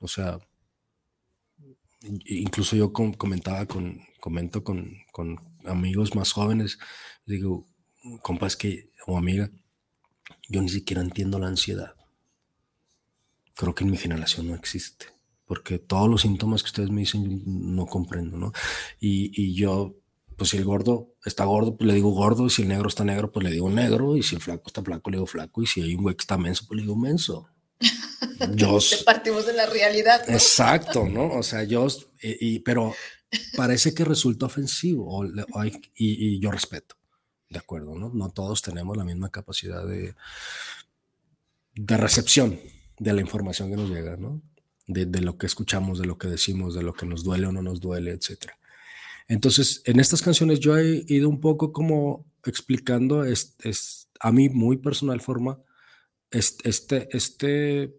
O 0.00 0.08
sea, 0.08 0.38
incluso 2.26 2.76
yo 2.76 2.92
com- 2.92 3.12
comentaba 3.14 3.66
con, 3.66 4.00
comento 4.20 4.64
con, 4.64 4.96
con 5.12 5.38
amigos 5.66 6.14
más 6.14 6.32
jóvenes, 6.32 6.78
digo, 7.26 7.66
compa, 8.22 8.46
es 8.46 8.56
que, 8.56 8.90
o 9.06 9.16
amiga, 9.18 9.50
yo 10.48 10.62
ni 10.62 10.68
siquiera 10.70 11.02
entiendo 11.02 11.38
la 11.38 11.48
ansiedad. 11.48 11.94
creo 13.54 13.74
que 13.74 13.84
en 13.84 13.90
mi 13.90 13.96
generación 13.96 14.48
no 14.48 14.54
existe, 14.54 15.06
porque 15.46 15.78
todos 15.78 16.08
los 16.08 16.22
síntomas 16.22 16.62
que 16.62 16.68
ustedes 16.68 16.90
me 16.90 17.02
dicen 17.02 17.42
no 17.46 17.86
comprendo, 17.86 18.36
¿no? 18.38 18.52
Y, 19.00 19.30
y 19.40 19.54
yo, 19.54 19.96
pues 20.36 20.50
si 20.50 20.56
el 20.56 20.64
gordo 20.64 21.14
está 21.24 21.44
gordo, 21.44 21.76
pues 21.76 21.86
le 21.88 21.94
digo 21.94 22.10
gordo, 22.10 22.46
y 22.46 22.50
si 22.50 22.62
el 22.62 22.68
negro 22.68 22.88
está 22.88 23.04
negro, 23.04 23.30
pues 23.32 23.44
le 23.44 23.50
digo 23.52 23.68
negro, 23.70 24.16
y 24.16 24.22
si 24.22 24.34
el 24.36 24.42
flaco 24.42 24.64
está 24.66 24.82
flaco, 24.82 25.10
le 25.10 25.18
digo 25.18 25.26
flaco, 25.26 25.62
y 25.62 25.66
si 25.66 25.82
hay 25.82 25.94
un 25.94 26.02
güey 26.02 26.16
que 26.16 26.22
está 26.22 26.38
menso, 26.38 26.64
pues 26.66 26.76
le 26.76 26.82
digo 26.82 26.96
menso. 26.96 27.48
Yo, 28.54 28.78
partimos 29.04 29.46
de 29.46 29.54
la 29.54 29.66
realidad. 29.66 30.28
Exacto, 30.28 31.08
¿no? 31.08 31.28
O 31.28 31.42
sea, 31.42 31.64
yo, 31.64 31.86
y, 32.20 32.60
pero 32.60 32.94
parece 33.56 33.94
que 33.94 34.04
resulta 34.04 34.46
ofensivo, 34.46 35.24
y, 35.24 35.72
y 35.96 36.40
yo 36.40 36.50
respeto, 36.50 36.96
¿de 37.48 37.58
acuerdo? 37.58 37.94
¿no? 37.94 38.10
no 38.12 38.30
todos 38.30 38.62
tenemos 38.62 38.96
la 38.96 39.04
misma 39.04 39.30
capacidad 39.30 39.86
de, 39.86 40.14
de 41.74 41.96
recepción 41.96 42.58
de 42.98 43.12
la 43.12 43.20
información 43.20 43.70
que 43.70 43.76
nos 43.76 43.90
llega, 43.90 44.16
¿no? 44.16 44.42
De, 44.86 45.06
de, 45.06 45.20
lo 45.20 45.38
que 45.38 45.46
escuchamos, 45.46 45.98
de 45.98 46.06
lo 46.06 46.18
que 46.18 46.28
decimos, 46.28 46.74
de 46.74 46.82
lo 46.82 46.92
que 46.92 47.06
nos 47.06 47.24
duele 47.24 47.46
o 47.46 47.52
no 47.52 47.62
nos 47.62 47.80
duele, 47.80 48.12
etc. 48.12 48.52
Entonces, 49.28 49.82
en 49.86 50.00
estas 50.00 50.22
canciones 50.22 50.60
yo 50.60 50.76
he 50.76 51.04
ido 51.06 51.28
un 51.28 51.40
poco 51.40 51.72
como 51.72 52.26
explicando, 52.44 53.24
es, 53.24 53.56
es 53.62 54.08
a 54.20 54.32
mí 54.32 54.48
muy 54.48 54.76
personal 54.78 55.20
forma, 55.20 55.60
este, 56.30 56.68
este, 56.68 57.08
este 57.16 57.96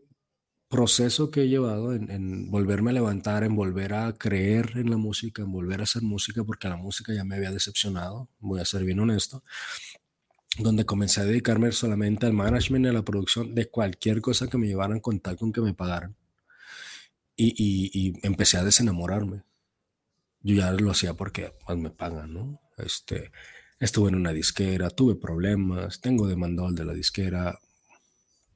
proceso 0.74 1.30
que 1.30 1.43
he 1.43 1.47
llevado 1.47 1.93
en, 1.93 2.09
en, 2.09 2.49
volverme 2.49 2.89
a 2.89 2.93
levantar, 2.93 3.43
en 3.43 3.55
volver 3.55 3.93
a 3.93 4.11
creer 4.13 4.71
en 4.76 4.89
la 4.89 4.97
música, 4.97 5.43
en 5.43 5.51
volver 5.51 5.82
a 5.82 5.84
hacer 5.84 6.01
música, 6.01 6.43
porque 6.43 6.67
la 6.67 6.78
música 6.78 7.13
ya 7.13 7.24
me 7.24 7.36
había 7.36 7.51
decepcionado, 7.51 8.28
voy 8.39 8.59
a 8.59 8.65
ser 8.65 8.84
bien 8.84 8.99
honesto 8.99 9.43
donde 10.57 10.86
comencé 10.86 11.21
a 11.21 11.26
dedicarme 11.26 11.71
solamente 11.71 12.26
al 12.26 12.34
management 12.34 12.86
y 12.86 12.89
a 12.89 12.93
la 12.93 13.03
producción 13.03 13.55
de 13.55 13.69
cualquier 13.69 14.21
cosa 14.21 14.47
que 14.47 14.57
me 14.57 14.67
llevaran 14.67 14.99
con 14.99 15.19
tal 15.19 15.36
con 15.36 15.51
que 15.51 15.61
me 15.61 15.74
pagaran. 15.74 16.15
Y, 17.36 17.55
y, 17.57 18.19
empecé 18.21 18.57
a 18.57 18.63
desenamorarme. 18.63 19.43
Yo 20.41 20.55
ya 20.55 20.71
lo 20.71 20.91
hacía 20.91 21.15
porque 21.15 21.51
pues, 21.65 21.78
me 21.78 21.89
pagan, 21.89 22.34
¿no? 22.34 22.61
Este, 22.78 23.32
estuve 23.80 24.09
en 24.09 24.15
una 24.15 24.32
disquera, 24.32 24.91
tuve 24.91 25.15
problemas, 25.15 26.01
tengo 26.01 26.28
demandado 26.28 26.71
de 26.71 26.86
la 26.86 26.93
disquera. 26.93 27.59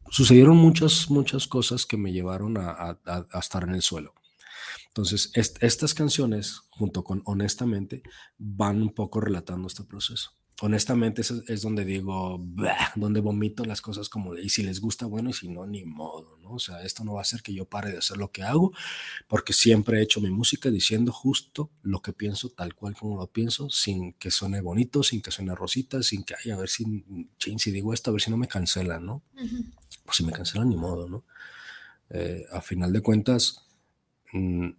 Sucedieron 0.10 0.58
muchas, 0.58 1.10
muchas 1.10 1.48
cosas 1.48 1.86
que 1.86 1.98
me 1.98 2.12
llevaron 2.12 2.58
a, 2.58 2.98
estar 3.40 3.64
en 3.64 3.76
el 3.76 3.82
suelo. 3.82 4.14
Entonces, 4.88 5.32
estas 5.34 5.94
canciones, 5.94 6.62
junto 6.70 7.04
con 7.04 7.22
Honestamente, 7.26 8.02
van 8.38 8.82
un 8.82 8.94
poco 8.94 9.22
relatando 9.22 9.68
este 9.68 9.84
proceso 9.84 10.37
honestamente 10.62 11.22
es, 11.22 11.32
es 11.48 11.62
donde 11.62 11.86
digo, 11.86 12.44
donde 12.96 13.20
vomito 13.20 13.64
las 13.64 13.82
cosas 13.82 14.10
como, 14.10 14.36
y 14.36 14.50
si 14.50 14.64
les 14.64 14.82
gusta, 14.82 15.06
bueno, 15.06 15.30
y 15.30 15.34
si 15.34 15.50
no, 15.50 15.68
ni 15.68 15.86
modo, 15.86 16.38
¿no? 16.42 16.54
O 16.54 16.60
sea, 16.60 16.82
esto 16.82 17.04
no 17.04 17.14
va 17.14 17.20
a 17.20 17.22
hacer 17.22 17.44
que 17.44 17.54
yo 17.54 17.66
pare 17.66 17.92
de 17.92 18.00
hacer 18.00 18.18
lo 18.18 18.32
que 18.32 18.44
hago, 18.44 18.74
porque 19.28 19.54
siempre 19.54 20.00
he 20.00 20.04
hecho 20.04 20.20
mi 20.20 20.32
música 20.32 20.72
diciendo 20.72 21.12
justo 21.12 21.70
lo 21.84 22.02
que 22.02 22.12
pienso, 22.12 22.50
tal 22.50 22.74
cual 22.74 22.96
como 22.96 23.18
lo 23.18 23.28
pienso, 23.28 23.70
sin 23.70 24.14
que 24.14 24.32
suene 24.32 24.62
bonito, 24.62 25.04
sin 25.04 25.22
que 25.22 25.32
suene 25.32 25.54
rosita, 25.54 26.02
sin 26.02 26.24
que, 26.24 26.34
ay, 26.44 26.52
a 26.52 26.58
ver 26.58 26.70
si, 26.70 27.06
si 27.38 27.72
digo 27.72 27.94
esto, 27.94 28.10
a 28.10 28.14
ver 28.14 28.22
si 28.22 28.32
no 28.32 28.38
me 28.38 28.48
cancelan, 28.48 29.06
¿no? 29.06 29.22
Pues 30.06 30.18
si 30.18 30.24
me 30.24 30.32
cancelan, 30.32 30.70
ni 30.70 30.78
modo, 30.78 31.08
¿no? 31.08 31.24
Eh, 32.10 32.46
a 32.52 32.62
final 32.62 32.92
de 32.94 33.02
cuentas, 33.02 33.68
mm, 34.34 34.70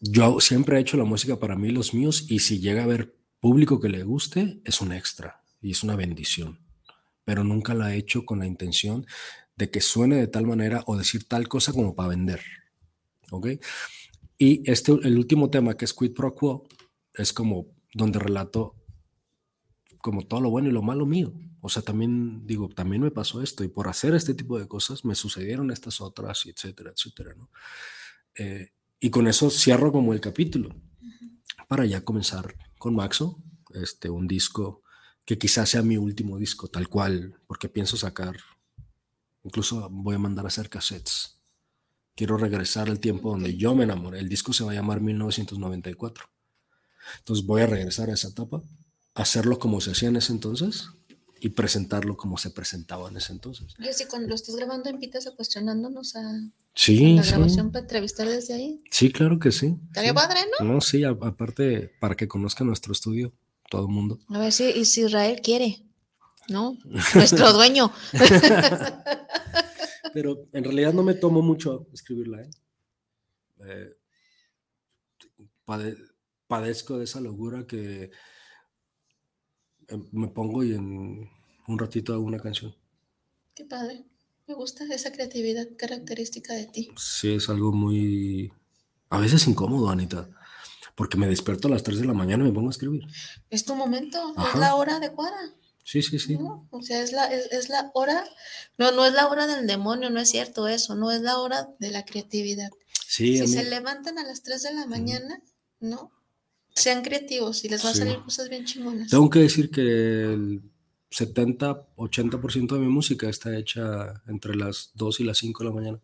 yo 0.00 0.40
siempre 0.40 0.76
he 0.76 0.80
hecho 0.80 0.96
la 0.96 1.04
música 1.04 1.38
para 1.38 1.56
mí, 1.56 1.70
los 1.70 1.94
míos, 1.94 2.24
y 2.28 2.40
si 2.40 2.58
llega 2.58 2.80
a 2.80 2.84
haber 2.84 3.17
público 3.40 3.80
que 3.80 3.88
le 3.88 4.02
guste 4.02 4.60
es 4.64 4.80
un 4.80 4.92
extra 4.92 5.42
y 5.60 5.72
es 5.72 5.82
una 5.82 5.96
bendición, 5.96 6.60
pero 7.24 7.44
nunca 7.44 7.74
la 7.74 7.94
he 7.94 7.98
hecho 7.98 8.24
con 8.24 8.40
la 8.40 8.46
intención 8.46 9.06
de 9.56 9.70
que 9.70 9.80
suene 9.80 10.16
de 10.16 10.28
tal 10.28 10.46
manera 10.46 10.82
o 10.86 10.96
decir 10.96 11.26
tal 11.28 11.48
cosa 11.48 11.72
como 11.72 11.94
para 11.94 12.10
vender. 12.10 12.40
¿Ok? 13.30 13.48
Y 14.38 14.70
este, 14.70 14.92
el 14.92 15.18
último 15.18 15.50
tema 15.50 15.76
que 15.76 15.84
es 15.84 15.92
Quid 15.92 16.14
Pro 16.14 16.34
Quo 16.34 16.66
es 17.14 17.32
como 17.32 17.66
donde 17.92 18.20
relato 18.20 18.76
como 20.00 20.26
todo 20.26 20.40
lo 20.40 20.50
bueno 20.50 20.68
y 20.68 20.72
lo 20.72 20.82
malo 20.82 21.06
mío. 21.06 21.34
O 21.60 21.68
sea, 21.68 21.82
también 21.82 22.46
digo, 22.46 22.68
también 22.68 23.02
me 23.02 23.10
pasó 23.10 23.42
esto 23.42 23.64
y 23.64 23.68
por 23.68 23.88
hacer 23.88 24.14
este 24.14 24.34
tipo 24.34 24.58
de 24.58 24.68
cosas 24.68 25.04
me 25.04 25.16
sucedieron 25.16 25.72
estas 25.72 26.00
otras, 26.00 26.46
etcétera, 26.46 26.92
etcétera, 26.94 27.34
¿no? 27.34 27.50
Eh, 28.36 28.70
y 29.00 29.10
con 29.10 29.26
eso 29.26 29.50
cierro 29.50 29.90
como 29.90 30.12
el 30.12 30.20
capítulo 30.20 30.74
para 31.66 31.84
ya 31.84 32.04
comenzar 32.04 32.54
con 32.78 32.94
Maxo, 32.94 33.42
este, 33.74 34.10
un 34.10 34.26
disco 34.26 34.82
que 35.24 35.38
quizás 35.38 35.68
sea 35.70 35.82
mi 35.82 35.96
último 35.96 36.38
disco, 36.38 36.68
tal 36.68 36.88
cual, 36.88 37.38
porque 37.46 37.68
pienso 37.68 37.96
sacar, 37.96 38.36
incluso 39.42 39.88
voy 39.90 40.14
a 40.14 40.18
mandar 40.18 40.44
a 40.44 40.48
hacer 40.48 40.70
cassettes. 40.70 41.40
Quiero 42.14 42.36
regresar 42.36 42.88
al 42.88 42.98
tiempo 42.98 43.30
donde 43.30 43.56
yo 43.56 43.74
me 43.74 43.84
enamoré. 43.84 44.18
El 44.18 44.28
disco 44.28 44.52
se 44.52 44.64
va 44.64 44.72
a 44.72 44.74
llamar 44.74 45.00
1994. 45.00 46.24
Entonces 47.18 47.46
voy 47.46 47.62
a 47.62 47.66
regresar 47.66 48.10
a 48.10 48.14
esa 48.14 48.28
etapa, 48.28 48.62
hacerlo 49.14 49.58
como 49.58 49.80
se 49.80 49.92
hacía 49.92 50.08
en 50.08 50.16
ese 50.16 50.32
entonces 50.32 50.88
y 51.40 51.50
presentarlo 51.50 52.16
como 52.16 52.38
se 52.38 52.50
presentaba 52.50 53.08
en 53.08 53.16
ese 53.16 53.32
entonces. 53.32 53.74
si 53.92 54.06
cuando 54.06 54.28
lo 54.28 54.34
estás 54.34 54.56
grabando 54.56 54.90
invitas 54.90 55.26
a 55.26 55.32
cuestionándonos 55.32 56.16
a, 56.16 56.22
sí, 56.74 57.16
la 57.16 57.22
grabación 57.22 57.70
para 57.70 57.84
entrevistar 57.84 58.28
desde 58.28 58.54
ahí. 58.54 58.82
Sí, 58.90 59.12
claro 59.12 59.38
que 59.38 59.52
sí. 59.52 59.76
Estaría 59.88 60.14
padre, 60.14 60.40
¿no? 60.58 60.74
No, 60.74 60.80
sí, 60.80 61.04
aparte 61.04 61.92
para 62.00 62.16
que 62.16 62.28
conozca 62.28 62.64
nuestro 62.64 62.92
estudio, 62.92 63.32
todo 63.70 63.82
el 63.82 63.92
mundo. 63.92 64.18
A 64.28 64.38
ver 64.38 64.52
si, 64.52 64.64
Israel 64.64 65.40
quiere, 65.42 65.84
¿no? 66.48 66.78
Nuestro 67.14 67.52
dueño. 67.52 67.92
Pero 70.14 70.48
en 70.52 70.64
realidad 70.64 70.94
no 70.94 71.02
me 71.02 71.14
tomo 71.14 71.42
mucho 71.42 71.86
escribirla, 71.92 72.42
¿eh? 72.42 72.50
eh 73.66 73.94
padezco 76.46 76.98
de 76.98 77.04
esa 77.04 77.20
locura 77.20 77.66
que 77.66 78.10
me 80.12 80.28
pongo 80.28 80.64
y 80.64 80.74
en 80.74 81.30
un 81.66 81.78
ratito 81.78 82.12
hago 82.12 82.24
una 82.24 82.40
canción. 82.40 82.74
Qué 83.54 83.64
padre. 83.64 84.04
Me 84.46 84.54
gusta 84.54 84.84
esa 84.92 85.12
creatividad 85.12 85.66
característica 85.76 86.54
de 86.54 86.66
ti. 86.66 86.90
Sí, 86.96 87.34
es 87.34 87.48
algo 87.48 87.72
muy... 87.72 88.52
A 89.10 89.18
veces 89.18 89.46
incómodo, 89.46 89.90
Anita, 89.90 90.28
porque 90.94 91.16
me 91.16 91.26
despierto 91.26 91.68
a 91.68 91.70
las 91.70 91.82
3 91.82 92.00
de 92.00 92.06
la 92.06 92.12
mañana 92.12 92.44
y 92.44 92.48
me 92.48 92.52
pongo 92.52 92.68
a 92.68 92.72
escribir. 92.72 93.04
Es 93.50 93.64
tu 93.64 93.74
momento, 93.74 94.34
es 94.52 94.58
la 94.58 94.74
hora 94.74 94.96
adecuada. 94.96 95.54
Sí, 95.84 96.02
sí, 96.02 96.18
sí. 96.18 96.38
O 96.70 96.82
sea, 96.82 97.02
es 97.02 97.12
la, 97.12 97.24
es, 97.26 97.70
la 97.70 97.90
hora, 97.94 98.22
no, 98.76 98.92
no 98.92 99.06
es 99.06 99.14
la 99.14 99.26
hora 99.28 99.46
del 99.46 99.66
demonio, 99.66 100.10
no 100.10 100.20
es 100.20 100.28
cierto 100.28 100.68
eso, 100.68 100.94
no 100.94 101.10
es 101.10 101.22
la 101.22 101.38
hora 101.38 101.70
de 101.78 101.90
la 101.90 102.04
creatividad. 102.04 102.70
Sí, 103.06 103.38
si 103.38 103.48
se 103.48 103.64
levantan 103.64 104.18
a 104.18 104.24
las 104.24 104.42
3 104.42 104.62
de 104.62 104.74
la 104.74 104.86
mañana, 104.86 105.42
¿no? 105.80 106.12
Sean 106.78 107.02
creativos 107.02 107.64
y 107.64 107.68
les 107.68 107.84
va 107.84 107.90
a 107.90 107.94
salir 107.94 108.18
cosas 108.20 108.48
bien 108.48 108.64
chingonas. 108.64 109.10
Tengo 109.10 109.28
que 109.28 109.40
decir 109.40 109.70
que 109.70 109.80
el 109.82 110.62
70, 111.10 111.94
80% 111.96 112.74
de 112.74 112.80
mi 112.80 112.88
música 112.88 113.28
está 113.28 113.56
hecha 113.56 114.22
entre 114.26 114.54
las 114.54 114.90
2 114.94 115.20
y 115.20 115.24
las 115.24 115.38
5 115.38 115.62
de 115.62 115.68
la 115.68 115.74
mañana. 115.74 116.00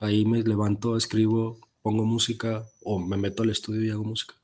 Ahí 0.00 0.24
me 0.24 0.42
levanto, 0.42 0.96
escribo, 0.96 1.58
pongo 1.82 2.04
música 2.04 2.64
o 2.82 2.98
me 2.98 3.16
meto 3.16 3.42
al 3.42 3.50
estudio 3.50 3.84
y 3.84 3.90
hago 3.90 4.04
música. 4.04 4.34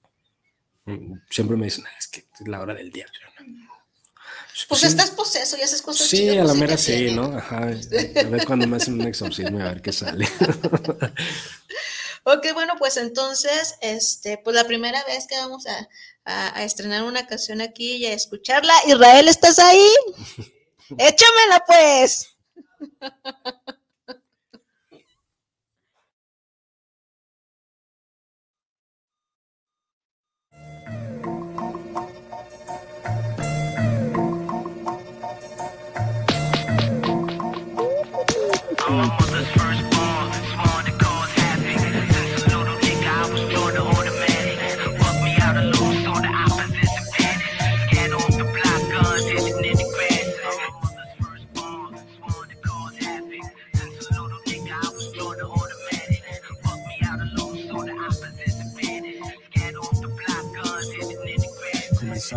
Siempre 1.31 1.57
me 1.57 1.67
dicen, 1.67 1.85
es 1.99 2.09
que 2.09 2.21
es 2.41 2.49
la 2.49 2.61
hora 2.61 2.75
del 2.75 2.91
día. 2.91 3.07
Pues, 3.37 4.67
pues 4.69 4.85
estás 4.85 5.11
poseso 5.11 5.57
y 5.57 5.63
haces 5.63 5.83
cosas 5.83 6.07
Sí, 6.07 6.29
a 6.29 6.45
la 6.45 6.55
mera 6.55 6.77
sí, 6.77 7.11
¿no? 7.11 7.25
Ajá. 7.25 7.59
A 7.59 8.29
ver 8.29 8.45
cuando 8.47 8.67
me 8.67 8.77
hacen 8.77 8.95
un 8.95 9.07
exorcismo 9.07 9.59
a 9.61 9.65
ver 9.65 9.83
qué 9.83 9.93
sale. 9.93 10.29
Ok, 12.25 12.47
bueno, 12.55 12.75
pues 12.79 12.97
entonces, 12.97 13.77
este, 13.81 14.39
pues 14.39 14.57
la 14.57 14.65
primera 14.65 15.05
vez 15.05 15.27
que 15.27 15.37
vamos 15.37 15.67
a, 15.67 15.89
a 16.25 16.65
estrenar 16.65 17.05
una 17.05 17.27
canción 17.27 17.61
aquí 17.61 17.97
y 17.97 18.07
a 18.07 18.15
escucharla. 18.15 18.73
Israel, 18.87 19.29
¿estás 19.29 19.59
ahí? 19.59 19.91
Échamela 20.99 21.65
pues. 21.67 22.35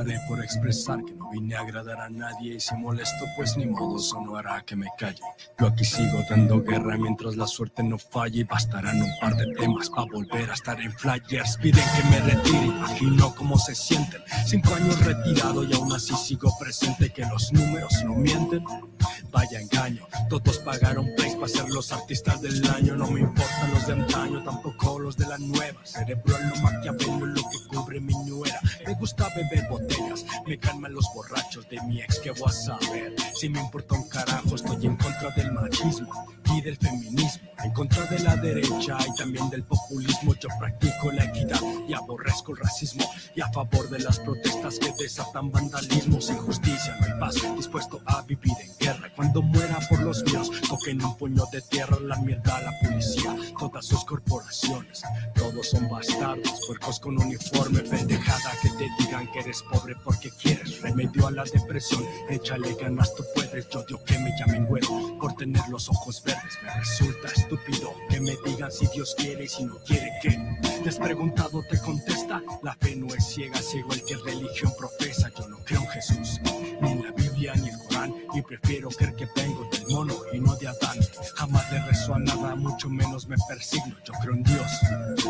de 0.08 0.20
expresar 0.48 1.04
que 1.04 1.14
no 1.14 1.30
vine 1.30 1.56
a 1.56 1.60
agradar 1.60 2.00
a 2.00 2.10
nadie 2.10 2.56
y 2.56 2.60
si 2.60 2.74
molesto 2.76 3.26
pues 3.36 3.58
ni 3.58 3.66
modo, 3.66 3.98
eso 3.98 4.20
no 4.22 4.38
hará 4.38 4.62
que 4.62 4.76
me 4.76 4.88
calle. 4.98 5.22
Yo 5.60 5.68
aquí 5.68 5.84
sigo 5.84 6.20
dando 6.30 6.64
guerra 6.64 6.98
mientras 6.98 7.36
la 7.36 7.46
suerte 7.46 7.84
no 7.84 7.98
falle 7.98 8.40
y 8.40 8.44
bastarán 8.44 9.02
un 9.02 9.12
par 9.20 9.36
de 9.36 9.54
temas 9.56 9.90
para 9.90 10.10
volver 10.12 10.50
a 10.50 10.54
estar 10.54 10.80
en 10.80 10.92
flyers. 10.94 11.58
Piden 11.58 11.84
que 11.96 12.10
me 12.10 12.20
retire, 12.22 12.66
imagino 12.66 13.36
cómo 13.36 13.58
se 13.58 13.76
sienten. 13.76 14.22
Cinco 14.46 14.74
años 14.74 15.06
retirado 15.06 15.64
y 15.66 15.74
aún 15.74 15.92
así 15.94 16.16
sigo 16.16 16.50
presente 16.58 17.12
que 17.12 17.26
los 17.26 17.52
números 17.52 17.94
no 18.06 18.16
mienten. 18.16 18.64
Vaya 19.32 19.60
engaño, 19.60 20.08
todos 20.30 20.60
pagaron 20.60 21.08
place 21.18 21.36
para 21.36 21.48
ser 21.48 21.70
los 21.70 21.92
artistas 21.92 22.42
del 22.42 22.66
año. 22.70 22.96
No 22.96 23.08
me 23.08 23.20
importan 23.20 23.74
los 23.74 23.86
de 23.86 23.94
antaño, 23.94 24.44
tampoco 24.44 25.00
los 25.00 25.18
de 25.18 25.28
la 25.28 25.38
nueva. 25.38 25.80
Cerebro 25.84 26.38
en 26.38 26.50
lo 26.50 26.56
maquiavelo, 26.58 27.26
lo 27.26 27.42
que 27.42 27.58
cubre 27.68 28.00
mi 28.00 28.14
nuera. 28.26 28.60
Me 28.86 28.94
gusta 28.96 29.28
beber 29.36 29.68
botellas, 29.70 30.26
me 30.46 30.58
calman 30.58 30.94
los 30.94 31.06
borrachos 31.14 31.68
de 31.70 31.82
mi 31.82 32.02
ex, 32.02 32.20
que 32.20 32.32
voy 32.32 32.50
a 32.50 32.52
saber? 32.52 33.16
Si 33.36 33.50
me 33.50 33.60
importa 33.60 33.96
un 33.96 34.08
carajo, 34.10 34.56
estoy 34.56 34.86
en 34.86 34.96
contra 34.96 35.30
del 35.32 35.52
machismo 35.52 36.26
y 36.56 36.62
del 36.62 36.78
feminismo, 36.78 37.50
en 37.64 37.72
contra 37.72 38.06
de 38.06 38.20
la 38.20 38.36
derecha 38.38 38.98
y 39.06 39.16
también 39.16 39.50
del 39.50 39.64
populismo. 39.64 40.34
Yo 40.36 40.50
practico 40.60 41.12
la 41.12 41.26
equidad 41.26 41.60
y 41.88 41.94
aborrezco 41.94 42.54
el 42.54 42.60
racismo 42.60 43.04
y 43.36 43.42
a 43.42 43.52
favor 43.52 43.90
de 43.90 44.00
las 44.00 44.20
protestas 44.20 44.80
que 44.80 44.92
desatan 45.00 45.52
vandalismo, 45.52 46.22
sin 46.22 46.38
justicia 46.38 46.98
no 47.00 47.06
hay 47.06 47.20
paz, 47.20 47.36
dispuesto 47.56 48.02
a 48.06 48.22
vivir 48.22 48.54
en 48.62 48.78
guerra. 48.80 49.12
Cuando 49.16 49.42
muera 49.42 49.80
por 49.90 50.02
los 50.02 50.24
míos, 50.24 50.52
cogen 50.70 51.04
un 51.04 51.18
puño 51.18 51.44
de 51.52 51.62
tierra, 51.62 51.98
la 52.02 52.18
mierda 52.18 52.62
la 52.62 52.74
policía, 52.80 53.36
todas 53.60 53.86
sus 53.86 54.04
corporaciones, 54.06 55.04
todos 55.36 55.70
son 55.70 55.90
bastardos, 55.90 56.60
puercos 56.66 57.00
con 57.00 57.22
uniforme, 57.22 57.80
pendejada 57.82 58.52
que 58.62 58.70
te 58.70 58.88
digan 59.00 59.32
que 59.32 59.40
eres 59.40 59.62
pobre 59.64 59.96
porque 60.18 60.32
quieres. 60.32 60.82
Remedio 60.82 61.28
a 61.28 61.32
la 61.32 61.44
depresión, 61.44 62.04
échale 62.30 62.74
ganas, 62.76 63.14
tú 63.16 63.24
puedes, 63.36 63.68
yo 63.70 63.80
odio 63.82 64.04
que 64.04 64.18
me 64.20 64.32
llamen 64.40 64.66
güero 64.66 65.18
por 65.20 65.34
tener 65.36 65.62
los 65.70 65.90
ojos 65.90 66.24
verdes, 66.24 66.58
me 66.64 66.74
resulta 66.74 67.28
estúpido 67.36 67.94
que 68.10 68.20
me 68.20 68.36
digan 68.46 68.72
si 68.72 68.88
Dios 68.88 69.16
quiere 69.18 69.46
y 69.46 69.48
si 69.48 69.64
no 69.64 69.78
quiere 69.86 70.12
que. 70.22 70.30
Te 70.84 70.90
has 70.90 70.98
preguntado, 70.98 71.64
te 71.70 71.80
contesta, 71.80 72.42
la 72.64 72.76
fe 72.76 72.96
no 72.96 73.08
es 73.14 73.26
ciega, 73.26 73.60
ciego 73.62 73.94
el 73.94 74.04
que 74.04 74.16
religión 74.18 74.72
profesa, 74.78 75.32
yo 75.38 75.48
no 75.48 75.58
creo 75.64 75.82
en 75.82 75.90
Jesús, 75.90 76.40
ni 76.82 76.92
en 76.92 77.04
la 77.04 77.12
Biblia 77.12 77.54
ni 77.56 77.70
el 77.70 77.78
Corán, 77.80 78.14
y 78.34 78.42
prefiero 78.42 78.90
creer 78.90 79.16
que 79.16 79.28
vengo 79.36 79.68
del 79.72 79.88
mono 79.90 80.16
y 80.34 80.40
no 80.40 80.56
de 80.56 80.68
Adán. 80.68 80.98
Jamás 81.36 81.72
le 81.72 81.80
rezo 81.82 82.16
a 82.16 82.20
nada, 82.20 82.56
mucho 82.56 82.90
menos 82.90 83.28
me 83.28 83.36
persigno, 83.48 83.96
yo 84.06 84.14
creo 84.22 84.34
en 84.34 84.44
Dios, 84.44 84.72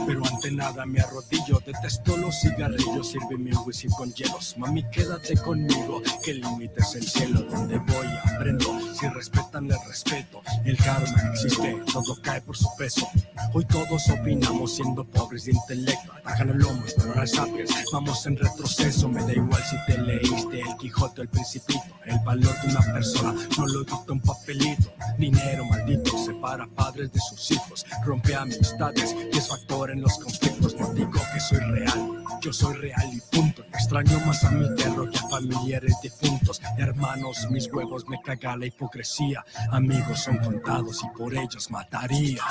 pero 0.06 0.26
ante 0.26 0.52
nada 0.52 0.86
me 0.86 1.00
arrodillo, 1.02 1.62
detesto 1.66 2.16
los 2.18 2.40
cigarrillos, 2.40 3.10
sírveme 3.10 3.52
un 3.52 3.64
whisky 3.66 3.88
con 3.90 4.14
hielos, 4.14 4.56
mami 4.58 4.84
quédate 4.90 5.36
conmigo, 5.38 6.02
que 6.24 6.32
el 6.32 6.42
límite 6.42 6.82
es 6.82 6.96
el 6.96 7.08
cielo, 7.08 7.42
donde 7.42 7.78
voy 7.78 8.08
aprendo, 8.36 8.80
si 8.94 9.08
respetan 9.08 9.70
el 9.70 9.78
respeto, 9.88 10.42
el 10.66 10.78
karma 10.78 11.32
existe, 11.34 11.76
todo 11.92 12.22
cae 12.22 12.42
por 12.42 12.56
su 12.56 12.68
peso, 12.78 13.08
hoy 13.54 13.66
todos 13.66 14.10
opinamos 14.10 14.76
siendo 14.76 15.04
pobres 15.06 15.46
de 15.46 15.52
intelecto, 15.52 16.14
bajan 16.24 16.50
el 16.50 16.58
lomo, 16.58 16.84
pero 16.98 17.28
sapiens, 17.28 17.72
vamos 17.92 18.26
en 18.26 18.38
retroceso, 18.38 19.10
me 19.10 19.24
da 19.24 19.34
igual 19.34 19.64
si 19.64 19.76
te 19.86 19.98
leíste 20.02 20.62
el 20.62 20.78
Quijote 20.78 21.22
el 21.24 21.30
Principito, 21.30 21.82
el 22.06 22.20
valor 22.20 22.56
de 22.62 22.70
una 22.70 22.82
persona 22.94 23.34
no 23.58 23.68
lo 23.68 23.80
dicta 23.80 24.12
un 24.12 24.22
papelito, 24.22 24.94
dinero 25.18 25.66
separa 25.96 26.68
padres 26.68 27.12
de 27.12 27.20
sus 27.20 27.52
hijos, 27.52 27.86
rompe 28.06 28.36
amistades 28.36 29.16
y 29.32 29.38
es 29.38 29.48
factor 29.48 29.92
en 29.92 30.02
los 30.02 30.18
conflictos, 30.18 30.76
no 30.76 30.94
digo 30.94 31.12
que 31.12 31.40
soy 31.40 31.60
real, 31.60 32.24
yo 32.42 32.52
soy 32.52 32.76
real 32.76 33.10
y 33.14 33.22
punto, 33.36 33.64
extraño 33.64 34.20
más 34.26 34.44
a 34.44 34.52
mi 34.52 34.68
perro 34.76 35.10
que 35.10 35.18
a 35.18 35.30
familiares 35.30 35.96
difuntos, 36.02 36.62
hermanos, 36.78 37.48
mis 37.50 37.72
huevos 37.72 38.08
me 38.08 38.22
caga 38.22 38.58
la 38.58 38.66
hipocresía, 38.66 39.46
amigos 39.72 40.20
son 40.20 40.38
contados 40.38 41.02
y 41.04 41.18
por 41.18 41.34
ellos 41.34 41.72
mataría. 41.72 42.44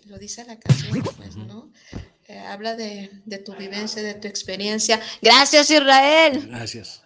Que 0.00 0.08
lo 0.08 0.18
dice 0.18 0.44
la 0.44 0.58
canción, 0.58 1.02
pues, 1.16 1.36
¿no? 1.36 1.72
Eh, 2.28 2.38
habla 2.38 2.74
de, 2.76 3.10
de 3.24 3.38
tu 3.38 3.54
vivencia, 3.54 4.02
de 4.02 4.14
tu 4.14 4.26
experiencia. 4.28 5.00
Gracias, 5.22 5.70
Israel. 5.70 6.46
Gracias. 6.48 7.02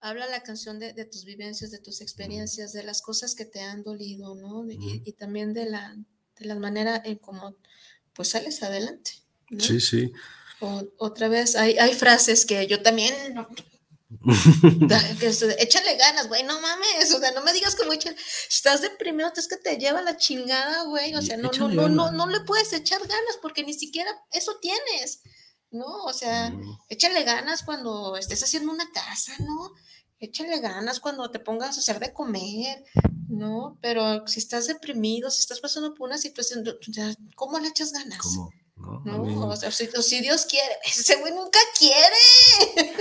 Habla 0.00 0.26
la 0.28 0.42
canción 0.42 0.78
de, 0.78 0.92
de 0.92 1.04
tus 1.06 1.24
vivencias, 1.24 1.70
de 1.70 1.78
tus 1.78 2.00
experiencias, 2.02 2.72
de 2.72 2.82
las 2.82 3.00
cosas 3.00 3.34
que 3.34 3.46
te 3.46 3.60
han 3.60 3.82
dolido, 3.82 4.34
¿no? 4.34 4.64
De- 4.64 4.74
y, 4.74 5.02
y 5.04 5.12
también 5.12 5.54
de 5.54 5.64
la, 5.66 5.96
de 6.38 6.44
la 6.46 6.56
manera 6.56 7.00
en 7.04 7.16
cómo 7.16 7.56
pues 8.12 8.28
sales 8.28 8.62
adelante. 8.62 9.12
¿no? 9.50 9.60
Sí, 9.60 9.80
sí. 9.80 10.12
O- 10.60 10.84
otra 10.98 11.28
vez, 11.28 11.56
hay, 11.56 11.78
hay 11.78 11.94
frases 11.94 12.44
que 12.44 12.66
yo 12.66 12.82
también, 12.82 13.14
échale 15.58 15.96
ganas, 15.96 16.28
güey, 16.28 16.42
no 16.44 16.60
mames, 16.60 17.12
o 17.14 17.18
sea, 17.18 17.32
no 17.32 17.42
me 17.42 17.52
digas 17.52 17.74
como 17.74 17.92
échale, 17.92 18.16
estás 18.48 18.80
deprimido, 18.82 19.30
es 19.36 19.48
que 19.48 19.56
te 19.56 19.76
lleva 19.76 20.02
la 20.02 20.16
chingada, 20.16 20.84
güey, 20.84 21.14
o 21.14 21.22
sea, 21.22 21.36
no, 21.36 21.50
no, 21.50 21.68
no, 21.68 21.88
no, 21.88 22.12
no 22.12 22.26
le 22.28 22.40
puedes 22.40 22.72
echar 22.72 23.00
ganas 23.00 23.38
porque 23.42 23.64
ni 23.64 23.72
siquiera 23.74 24.10
eso 24.32 24.58
tienes, 24.60 25.20
¿no? 25.70 26.04
O 26.04 26.12
sea, 26.12 26.50
Mm. 26.50 26.78
échale 26.88 27.24
ganas 27.24 27.62
cuando 27.62 28.16
estés 28.16 28.42
haciendo 28.42 28.72
una 28.72 28.90
casa, 28.92 29.32
¿no? 29.40 29.72
Échale 30.20 30.60
ganas 30.60 31.00
cuando 31.00 31.30
te 31.30 31.38
pongas 31.40 31.76
a 31.76 31.80
hacer 31.80 31.98
de 31.98 32.12
comer, 32.12 32.84
¿no? 33.28 33.78
Pero 33.82 34.26
si 34.26 34.38
estás 34.38 34.66
deprimido, 34.66 35.30
si 35.30 35.40
estás 35.40 35.60
pasando 35.60 35.94
por 35.94 36.08
una 36.08 36.18
situación, 36.18 36.64
¿cómo 37.34 37.58
le 37.58 37.68
echas 37.68 37.92
ganas? 37.92 38.18
¿Cómo? 38.18 38.50
¿No? 39.04 39.24
No, 39.24 39.48
o 39.48 39.56
sea, 39.56 39.70
si, 39.70 39.86
Dios 40.20 40.46
quiere, 40.46 40.74
ese 40.84 41.16
güey 41.16 41.32
nunca 41.32 41.58
quiere. 41.78 42.92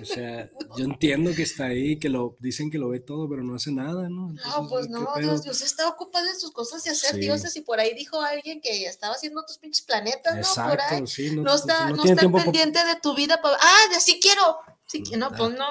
o 0.00 0.04
sea, 0.04 0.50
yo 0.76 0.84
entiendo 0.84 1.32
que 1.34 1.42
está 1.42 1.66
ahí, 1.66 1.98
que 1.98 2.08
lo 2.08 2.36
dicen 2.40 2.70
que 2.70 2.78
lo 2.78 2.88
ve 2.88 3.00
todo, 3.00 3.28
pero 3.28 3.42
no 3.42 3.54
hace 3.54 3.72
nada, 3.72 4.08
¿no? 4.08 4.32
No, 4.32 4.68
pues 4.68 4.86
¿qué 4.86 4.92
no? 4.92 5.08
Dios, 5.18 5.42
Dios 5.42 5.60
está 5.62 5.88
ocupado 5.88 6.26
en 6.26 6.38
sus 6.38 6.52
cosas 6.52 6.82
de 6.84 6.90
hacer 6.90 7.14
Sí. 7.14 7.20
dioses 7.20 7.54
y 7.56 7.60
por 7.62 7.80
ahí 7.80 7.94
dijo 7.94 8.20
alguien 8.20 8.60
que 8.60 8.84
estaba 8.86 9.14
haciendo 9.14 9.40
otros 9.40 9.58
pinches 9.58 9.82
planetas, 9.84 10.34
¿no? 10.36 10.54
Por 10.54 10.80
ahí. 10.80 10.86
Exacto, 10.86 11.06
sí. 11.06 11.30
No 11.36 11.54
está, 11.54 11.90
no 11.90 12.02
está 12.04 12.16
tiempo 12.16 12.38
pa- 12.38 12.44
pendiente 12.44 12.84
de 12.84 12.96
tu 13.02 13.14
vida 13.14 13.40
para, 13.42 13.56
ah, 13.60 13.88
de 13.92 14.00
sí 14.00 14.18
quiero. 14.20 14.58
Sí, 14.86 15.02
no, 15.16 15.30
pues 15.30 15.50
no. 15.56 15.66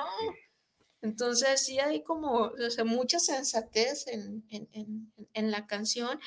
Entonces 1.03 1.61
sí 1.65 1.79
hay 1.79 2.03
como, 2.03 2.51
o 2.51 2.69
sea, 2.69 2.83
mucha 2.85 3.19
sensatez 3.19 4.05
en, 4.07 4.45
en, 4.49 4.67
en, 4.71 5.13
en 5.33 5.51
la 5.51 5.65
canción. 5.65 6.19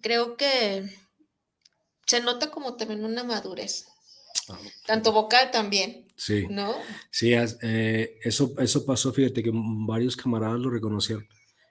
Creo 0.00 0.36
que 0.36 0.88
se 2.06 2.20
nota 2.20 2.50
como 2.50 2.74
también 2.76 3.04
una 3.04 3.24
madurez, 3.24 3.86
Ah, 4.48 4.58
tanto 4.86 5.12
vocal 5.12 5.50
también, 5.52 6.08
Sí. 6.16 6.46
¿no? 6.50 6.74
Sí, 7.10 7.32
eh, 7.32 8.18
eso, 8.22 8.52
eso 8.58 8.84
pasó, 8.84 9.12
fíjate 9.12 9.42
que 9.42 9.50
varios 9.54 10.16
camaradas 10.16 10.58
lo 10.58 10.68
reconocieron 10.70 11.26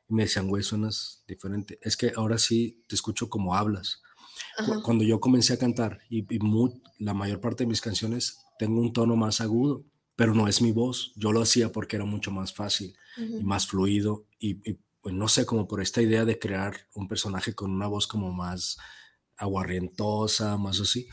y 0.10 0.14
me 0.14 0.24
decían, 0.24 0.48
güey, 0.48 0.64
suenas 0.64 1.24
diferente. 1.28 1.80
Es 1.82 1.98
que 1.98 2.14
ahora 2.16 2.38
sí 2.38 2.84
te 2.88 2.96
escucho 2.96 3.30
como 3.30 3.56
hablas. 3.56 4.02
Ajá. 4.58 4.82
Cuando 4.84 5.04
yo 5.04 5.20
comencé 5.20 5.54
a 5.54 5.58
cantar 5.60 6.00
y, 6.10 6.20
y 6.34 6.40
mu- 6.40 6.80
la 7.00 7.14
mayor 7.14 7.42
parte 7.42 7.64
de 7.64 7.68
mis 7.68 7.82
canciones 7.82 8.38
tengo 8.58 8.80
un 8.80 8.94
tono 8.94 9.16
más 9.16 9.42
agudo, 9.42 9.84
pero 10.16 10.34
no 10.34 10.48
es 10.48 10.62
mi 10.62 10.72
voz. 10.72 11.12
Yo 11.16 11.32
lo 11.34 11.42
hacía 11.42 11.72
porque 11.72 11.96
era 11.98 12.06
mucho 12.06 12.32
más 12.32 12.54
fácil 12.54 12.96
y 13.18 13.44
más 13.44 13.68
fluido 13.68 14.26
y, 14.40 14.52
y, 14.70 14.78
pues 15.02 15.14
no 15.16 15.28
sé, 15.28 15.46
como 15.46 15.68
por 15.68 15.82
esta 15.82 16.02
idea 16.02 16.24
de 16.26 16.40
crear 16.40 16.88
un 16.94 17.08
personaje 17.08 17.54
con 17.54 17.72
una 17.72 17.88
voz 17.88 18.08
como 18.08 18.32
más 18.32 18.78
aguarrientosa, 19.42 20.58
más 20.58 20.80
así. 20.80 21.08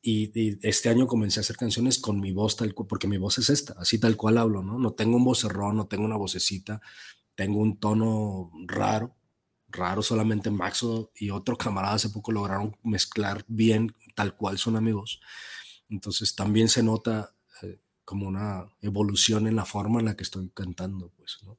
Y, 0.00 0.30
y 0.38 0.58
este 0.62 0.88
año 0.88 1.06
comencé 1.06 1.40
a 1.40 1.42
hacer 1.42 1.56
canciones 1.56 1.98
con 1.98 2.20
mi 2.20 2.32
voz 2.32 2.56
tal 2.56 2.74
cual, 2.74 2.88
porque 2.88 3.08
mi 3.08 3.18
voz 3.18 3.38
es 3.38 3.50
esta, 3.50 3.74
así 3.78 3.98
tal 3.98 4.16
cual 4.16 4.38
hablo, 4.38 4.62
¿no? 4.62 4.78
No 4.78 4.92
tengo 4.92 5.16
un 5.16 5.24
vocerrón, 5.24 5.76
no 5.76 5.86
tengo 5.86 6.04
una 6.04 6.16
vocecita, 6.16 6.80
tengo 7.34 7.60
un 7.60 7.78
tono 7.78 8.50
raro, 8.66 9.16
raro 9.68 10.02
solamente 10.02 10.50
Maxo 10.50 11.12
y 11.14 11.30
otro 11.30 11.56
camarada 11.56 11.94
hace 11.94 12.10
poco 12.10 12.32
lograron 12.32 12.76
mezclar 12.82 13.44
bien 13.48 13.94
tal 14.14 14.34
cual 14.36 14.58
suena 14.58 14.80
mi 14.80 14.92
voz. 14.92 15.20
Entonces 15.88 16.34
también 16.34 16.68
se 16.68 16.82
nota 16.82 17.34
eh, 17.62 17.80
como 18.04 18.26
una 18.26 18.66
evolución 18.80 19.46
en 19.46 19.56
la 19.56 19.64
forma 19.64 20.00
en 20.00 20.06
la 20.06 20.16
que 20.16 20.24
estoy 20.24 20.50
cantando, 20.50 21.12
pues, 21.16 21.38
¿no? 21.44 21.58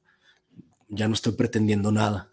Ya 0.88 1.06
no 1.06 1.14
estoy 1.14 1.32
pretendiendo 1.32 1.92
nada, 1.92 2.32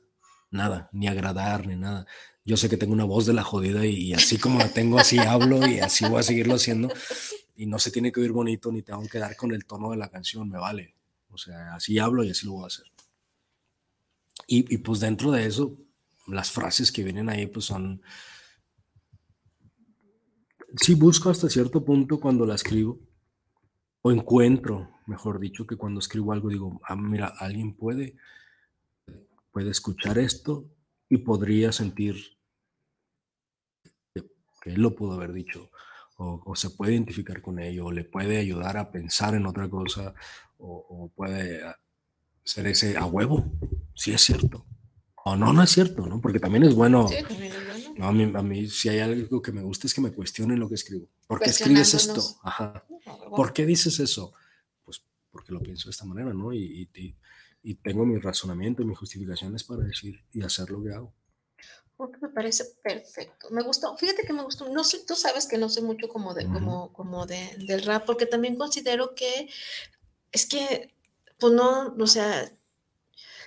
nada, 0.49 0.89
ni 0.91 1.07
agradar, 1.07 1.67
ni 1.67 1.75
nada. 1.75 2.07
Yo 2.47 2.55
sé 2.55 2.69
que 2.69 2.77
tengo 2.77 2.93
una 2.93 3.03
voz 3.03 3.25
de 3.25 3.33
la 3.33 3.43
jodida 3.43 3.85
y, 3.85 4.13
así 4.13 4.37
como 4.37 4.57
la 4.57 4.69
tengo, 4.69 4.97
así 4.97 5.17
hablo 5.17 5.67
y 5.67 5.79
así 5.79 6.05
voy 6.05 6.21
a 6.21 6.23
seguirlo 6.23 6.55
haciendo. 6.55 6.87
Y 7.57 7.65
no 7.65 7.77
se 7.77 7.91
tiene 7.91 8.09
que 8.13 8.21
oír 8.21 8.31
bonito 8.31 8.71
ni 8.71 8.81
tengo 8.81 9.05
que 9.05 9.19
dar 9.19 9.35
con 9.35 9.51
el 9.51 9.65
tono 9.65 9.91
de 9.91 9.97
la 9.97 10.09
canción, 10.09 10.49
me 10.49 10.57
vale. 10.57 10.95
O 11.29 11.37
sea, 11.37 11.75
así 11.75 11.99
hablo 11.99 12.23
y 12.23 12.29
así 12.29 12.45
lo 12.45 12.53
voy 12.53 12.63
a 12.63 12.67
hacer. 12.67 12.85
Y, 14.47 14.73
y 14.73 14.77
pues 14.77 15.01
dentro 15.01 15.29
de 15.33 15.45
eso, 15.45 15.77
las 16.25 16.49
frases 16.49 16.89
que 16.89 17.03
vienen 17.03 17.27
ahí 17.27 17.47
pues 17.47 17.65
son... 17.65 18.01
Sí 20.77 20.93
busco 20.93 21.29
hasta 21.29 21.49
cierto 21.49 21.83
punto 21.83 22.17
cuando 22.17 22.45
la 22.45 22.55
escribo, 22.55 22.97
o 24.01 24.11
encuentro, 24.11 24.89
mejor 25.05 25.41
dicho, 25.41 25.67
que 25.67 25.75
cuando 25.75 25.99
escribo 25.99 26.31
algo 26.31 26.47
digo, 26.47 26.79
ah, 26.85 26.95
mira, 26.95 27.27
alguien 27.27 27.73
puede, 27.73 28.15
puede 29.51 29.71
escuchar 29.71 30.17
esto 30.17 30.65
y 31.09 31.17
podría 31.17 31.73
sentir 31.73 32.36
él 34.73 34.81
lo 34.81 34.95
pudo 34.95 35.13
haber 35.13 35.33
dicho, 35.33 35.69
o, 36.17 36.55
se 36.55 36.71
puede 36.71 36.93
identificar 36.93 37.41
con 37.41 37.59
ello, 37.59 37.85
o 37.85 37.91
le 37.91 38.03
puede 38.03 38.37
ayudar 38.37 38.77
a 38.77 38.91
pensar 38.91 39.35
en 39.35 39.45
otra 39.45 39.69
cosa, 39.69 40.13
o, 40.57 41.11
puede 41.15 41.61
ser 42.43 42.67
ese 42.67 42.97
a 42.97 43.05
huevo, 43.05 43.51
si 43.93 44.13
es 44.13 44.21
cierto. 44.21 44.65
O 45.25 45.35
no, 45.35 45.53
no 45.53 45.61
es 45.61 45.69
cierto, 45.69 46.05
¿no? 46.07 46.19
Porque 46.21 46.39
también 46.39 46.63
es 46.63 46.73
bueno. 46.73 47.07
a, 47.99 48.11
mí, 48.11 48.67
si 48.67 48.89
hay 48.89 48.99
algo 48.99 49.41
que 49.41 49.51
me 49.51 49.61
gusta 49.61 49.87
es 49.87 49.93
que 49.93 50.01
me 50.01 50.11
cuestionen 50.11 50.59
lo 50.59 50.69
que 50.69 50.75
escribo. 50.75 51.07
¿Por 51.27 51.39
qué 51.39 51.49
escribes 51.49 51.93
esto? 51.93 52.23
Ajá. 52.43 52.85
¿Por 53.35 53.53
qué 53.53 53.65
dices 53.65 53.99
eso? 53.99 54.33
Pues 54.85 55.01
porque 55.29 55.51
lo 55.51 55.59
pienso 55.59 55.89
de 55.89 55.91
esta 55.91 56.05
manera, 56.05 56.33
¿no? 56.33 56.53
Y, 56.53 56.89
y, 56.95 57.15
y 57.61 57.75
tengo 57.75 58.05
mi 58.05 58.17
razonamiento 58.17 58.81
y 58.81 58.85
mis 58.85 58.97
justificaciones 58.97 59.63
para 59.65 59.83
decir 59.83 60.23
y 60.31 60.41
hacer 60.41 60.71
lo 60.71 60.81
que 60.81 60.93
hago 60.93 61.13
porque 61.97 62.19
me 62.21 62.29
parece 62.29 62.63
perfecto. 62.83 63.49
Me 63.49 63.63
gustó, 63.63 63.97
fíjate 63.97 64.21
que 64.21 64.33
me 64.33 64.43
gustó, 64.43 64.69
no 64.69 64.83
sé, 64.83 64.99
tú 65.05 65.15
sabes 65.15 65.47
que 65.47 65.57
no 65.57 65.67
sé 65.67 65.81
mucho 65.81 66.07
como, 66.07 66.33
de, 66.35 66.45
como, 66.45 66.93
como 66.93 67.25
de, 67.25 67.57
del 67.67 67.83
rap, 67.83 68.05
porque 68.05 68.27
también 68.27 68.55
considero 68.55 69.15
que 69.15 69.49
es 70.31 70.45
que, 70.45 70.93
pues 71.39 71.53
no, 71.53 71.95
o 71.99 72.07
sea, 72.07 72.51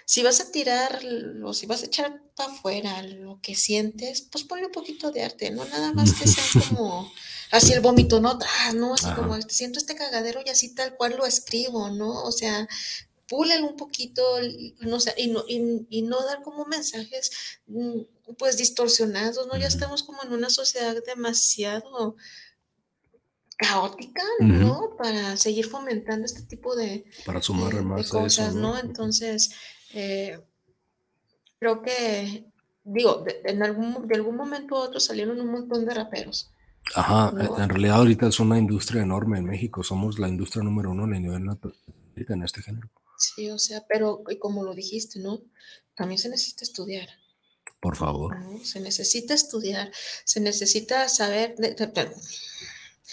si 0.04 0.24
vas 0.24 0.40
a 0.40 0.50
tirar 0.50 1.00
o 1.44 1.54
si 1.54 1.66
vas 1.66 1.82
a 1.82 1.86
echar 1.86 2.20
para 2.34 2.52
afuera 2.52 3.02
lo 3.04 3.40
que 3.40 3.54
sientes, 3.54 4.22
pues 4.22 4.42
ponle 4.42 4.66
un 4.66 4.72
poquito 4.72 5.12
de 5.12 5.22
arte, 5.22 5.52
no 5.52 5.64
nada 5.66 5.92
más 5.92 6.12
que 6.14 6.26
sea 6.26 6.62
como 6.68 7.12
así 7.52 7.72
el 7.72 7.80
vómito, 7.80 8.20
no, 8.20 8.36
ah, 8.64 8.72
no, 8.74 8.94
así 8.94 9.06
como 9.14 9.40
siento 9.42 9.78
este 9.78 9.94
cagadero 9.94 10.40
y 10.44 10.50
así 10.50 10.74
tal 10.74 10.96
cual 10.96 11.14
lo 11.16 11.26
escribo, 11.26 11.90
¿no? 11.90 12.24
O 12.24 12.32
sea, 12.32 12.68
púlelo 13.30 13.68
un 13.68 13.76
poquito, 13.76 14.22
no 14.80 14.98
sé, 14.98 15.14
y 15.16 15.28
no, 15.28 15.44
y 15.46 16.02
no 16.02 16.20
dar 16.24 16.42
como 16.42 16.66
mensajes 16.66 17.30
mm, 17.68 18.00
pues 18.36 18.56
distorsionados, 18.56 19.46
¿no? 19.46 19.56
Ya 19.56 19.68
estamos 19.68 20.02
como 20.02 20.22
en 20.24 20.32
una 20.32 20.50
sociedad 20.50 20.96
demasiado 21.06 22.16
caótica, 23.56 24.22
¿no? 24.40 24.96
Para 24.98 25.36
seguir 25.36 25.66
fomentando 25.66 26.26
este 26.26 26.42
tipo 26.42 26.74
de, 26.74 27.04
Para 27.24 27.40
sumar 27.40 27.80
más 27.82 28.08
cosas, 28.08 28.56
¿no? 28.56 28.76
Entonces, 28.76 29.54
eh, 29.94 30.40
creo 31.60 31.82
que, 31.82 32.46
digo, 32.82 33.22
de, 33.24 33.42
en 33.44 33.62
algún, 33.62 34.08
de 34.08 34.16
algún 34.16 34.36
momento 34.36 34.74
u 34.74 34.78
otro 34.78 34.98
salieron 34.98 35.40
un 35.40 35.52
montón 35.52 35.84
de 35.84 35.94
raperos. 35.94 36.50
Ajá, 36.96 37.32
en 37.62 37.68
realidad 37.68 37.98
ahorita 37.98 38.26
es 38.26 38.40
una 38.40 38.58
industria 38.58 39.02
enorme 39.02 39.38
en 39.38 39.44
México, 39.44 39.84
somos 39.84 40.18
la 40.18 40.26
industria 40.26 40.64
número 40.64 40.90
uno 40.90 41.04
en 41.04 41.22
nivel 41.22 41.44
en 42.16 42.42
este 42.42 42.62
género. 42.62 42.88
Sí, 43.20 43.50
o 43.50 43.58
sea, 43.58 43.84
pero 43.86 44.24
como 44.38 44.64
lo 44.64 44.74
dijiste, 44.74 45.20
¿no? 45.20 45.42
También 45.94 46.18
se 46.18 46.30
necesita 46.30 46.64
estudiar. 46.64 47.06
Por 47.78 47.94
favor. 47.94 48.34
Se 48.64 48.80
necesita 48.80 49.34
estudiar, 49.34 49.92
se 50.24 50.40
necesita 50.40 51.06
saber 51.10 51.54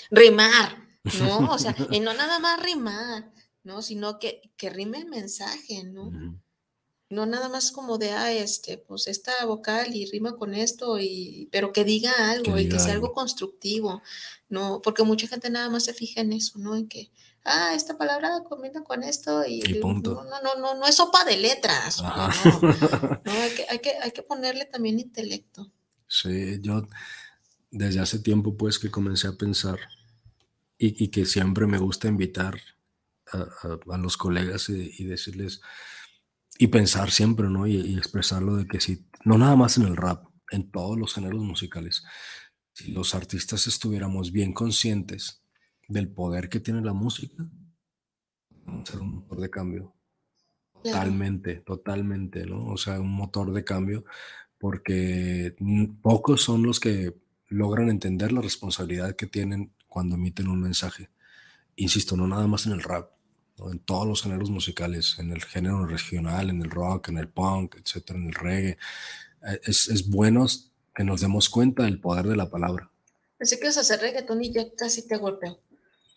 rimar, 0.10 0.88
¿no? 1.20 1.52
O 1.52 1.60
sea, 1.60 1.76
y 1.92 2.00
no 2.00 2.14
nada 2.14 2.40
más 2.40 2.62
rimar, 2.64 3.34
¿no? 3.64 3.82
Sino 3.82 4.18
que, 4.18 4.42
que 4.56 4.70
rime 4.70 5.00
el 5.00 5.08
mensaje, 5.08 5.84
¿no? 5.84 6.12
No 7.10 7.26
nada 7.26 7.50
más 7.50 7.72
como 7.72 7.98
de, 7.98 8.12
ah, 8.12 8.32
este, 8.32 8.78
pues 8.78 9.08
esta 9.08 9.46
vocal 9.46 9.94
y 9.94 10.06
rima 10.06 10.38
con 10.38 10.54
esto, 10.54 11.00
y, 11.00 11.50
pero 11.52 11.74
que 11.74 11.84
diga 11.84 12.32
algo 12.32 12.58
y 12.58 12.70
que 12.70 12.80
sea 12.80 12.94
algo 12.94 13.12
constructivo, 13.12 14.02
¿no? 14.48 14.82
Porque 14.82 15.04
mucha 15.04 15.28
gente 15.28 15.50
nada 15.50 15.70
más 15.70 15.84
se 15.84 15.94
fija 15.94 16.22
en 16.22 16.32
eso, 16.32 16.60
¿no? 16.60 16.78
En 16.78 16.88
que, 16.88 17.12
ah, 17.48 17.74
esta 17.74 17.98
palabra 17.98 18.44
combina 18.48 18.84
con 18.84 19.04
esto 19.04 19.44
y, 19.48 19.62
punto. 19.76 20.24
No, 20.24 20.42
no, 20.42 20.62
no, 20.62 20.76
no, 20.80 20.86
es 20.86 20.96
sopa 20.96 21.26
de 21.26 21.38
letras. 21.38 22.04
No, 23.28 23.34
hay, 23.34 23.52
que, 23.56 23.66
hay, 23.70 23.80
que, 23.80 23.92
hay 24.02 24.12
que 24.12 24.24
ponerle 24.24 24.66
también 24.66 25.00
intelecto. 25.00 25.72
Sí, 26.08 26.60
yo 26.62 26.88
desde 27.72 28.00
hace 28.00 28.20
tiempo 28.20 28.56
pues 28.56 28.80
que 28.80 28.90
comencé 28.90 29.28
a 29.28 29.34
pensar 29.34 29.80
y, 30.78 31.04
y 31.04 31.10
que 31.10 31.26
siempre 31.26 31.68
me 31.68 31.78
gusta 31.78 32.08
invitar 32.08 32.58
a, 33.34 33.46
a, 33.94 33.98
los 33.98 34.16
colegas 34.16 34.70
y, 34.70 35.04
decirles 35.04 35.62
y 36.58 36.68
pensar 36.68 37.12
siempre, 37.12 37.50
¿no? 37.50 37.68
Y, 37.68 37.76
y 37.76 37.98
expresarlo 37.98 38.56
de 38.56 38.68
que 38.68 38.80
si, 38.80 39.06
no 39.26 39.38
nada 39.38 39.56
más 39.56 39.78
en 39.78 39.84
el 39.84 39.98
rap, 39.98 40.26
en 40.52 40.72
todos 40.72 40.98
los 40.98 41.14
géneros 41.14 41.42
musicales, 41.42 42.04
si 42.74 42.92
los 42.92 43.14
artistas 43.14 43.68
estuviéramos 43.68 44.32
bien 44.32 44.54
conscientes 44.54 45.42
del 45.88 46.10
poder 46.10 46.50
que 46.50 46.60
tiene 46.60 46.82
la 46.82 46.94
música, 46.94 47.46
ser 48.84 49.00
un 49.00 49.16
motor 49.16 49.40
de 49.40 49.50
cambio. 49.50 49.94
Totalmente, 50.84 51.56
totalmente, 51.56 52.46
¿no? 52.46 52.68
O 52.68 52.78
sea, 52.78 53.00
un 53.00 53.12
motor 53.12 53.52
de 53.52 53.64
cambio, 53.64 54.06
porque 54.58 55.56
pocos 56.02 56.42
son 56.42 56.64
los 56.64 56.80
que 56.80 57.16
logran 57.48 57.90
entender 57.90 58.32
la 58.32 58.42
responsabilidad 58.42 59.16
que 59.16 59.28
tienen 59.28 59.74
cuando 59.88 60.16
emiten 60.16 60.48
un 60.48 60.62
mensaje. 60.62 61.10
Insisto, 61.76 62.16
no 62.16 62.28
nada 62.28 62.48
más 62.48 62.66
en 62.66 62.74
el 62.74 62.84
rap, 62.84 63.12
en 63.58 63.80
todos 63.80 64.08
los 64.08 64.22
géneros 64.22 64.50
musicales, 64.50 65.18
en 65.20 65.32
el 65.32 65.44
género 65.44 65.86
regional, 65.86 66.50
en 66.50 66.62
el 66.62 66.70
rock, 66.70 67.10
en 67.10 67.18
el 67.18 67.30
punk, 67.30 67.76
etcétera, 67.76 68.20
en 68.20 68.28
el 68.28 68.34
reggae. 68.34 68.78
Eh, 69.48 69.60
es, 69.64 69.88
es 69.88 70.10
bueno 70.10 70.46
que 70.96 71.04
nos 71.04 71.22
demos 71.22 71.50
cuenta 71.50 71.84
del 71.84 72.00
poder 72.00 72.28
de 72.28 72.36
la 72.36 72.50
palabra. 72.50 72.92
Pensé 73.38 73.60
que 73.60 73.66
vas 73.66 73.78
a 73.78 73.82
hacer 73.82 74.02
reggaetón 74.02 74.44
y 74.44 74.52
ya 74.52 74.64
casi 74.76 75.08
te 75.08 75.18
golpeo. 75.18 75.60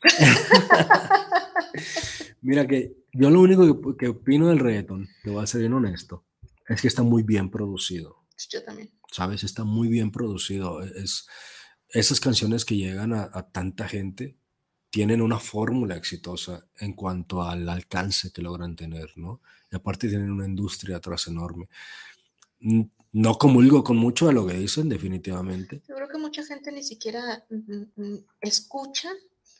Mira 2.42 2.66
que 2.66 2.96
yo 3.12 3.30
lo 3.30 3.40
único 3.40 3.96
que, 3.96 4.08
opino 4.08 4.48
del 4.48 4.58
reggaeton, 4.58 5.08
te 5.22 5.30
voy 5.30 5.42
a 5.42 5.46
ser 5.46 5.60
bien 5.60 5.74
honesto, 5.74 6.24
es 6.68 6.80
que 6.80 6.88
está 6.88 7.02
muy 7.02 7.22
bien 7.22 7.50
producido. 7.50 8.24
Yo 8.48 8.64
también. 8.64 8.90
Sabes, 9.10 9.44
está 9.44 9.64
muy 9.64 9.88
bien 9.88 10.10
producido. 10.10 10.82
Es, 10.82 11.26
esas 11.88 12.20
canciones 12.20 12.64
que 12.64 12.76
llegan 12.76 13.12
a, 13.12 13.30
tanta 13.52 13.88
gente 13.88 14.38
tienen 14.90 15.20
una 15.20 15.38
fórmula 15.38 15.96
exitosa 15.96 16.66
en 16.78 16.94
cuanto 16.94 17.42
al 17.42 17.68
alcance 17.68 18.32
que 18.32 18.42
logran 18.42 18.76
tener, 18.76 19.12
¿no? 19.16 19.40
Y 19.70 19.76
aparte 19.76 20.08
tienen 20.08 20.30
una 20.30 20.46
industria 20.46 20.96
atrás 20.96 21.28
enorme. 21.28 21.68
No 23.12 23.34
comulgo 23.34 23.84
con 23.84 23.96
mucho 23.96 24.28
de 24.28 24.32
lo 24.32 24.46
que 24.46 24.54
dicen, 24.54 24.88
definitivamente. 24.88 25.82
Yo 25.88 25.94
creo 25.94 26.08
que 26.08 26.18
mucha 26.18 26.44
gente 26.44 26.72
ni 26.72 26.82
siquiera 26.82 27.44
mm, 27.50 28.02
mm, 28.02 28.24
escucha 28.40 29.10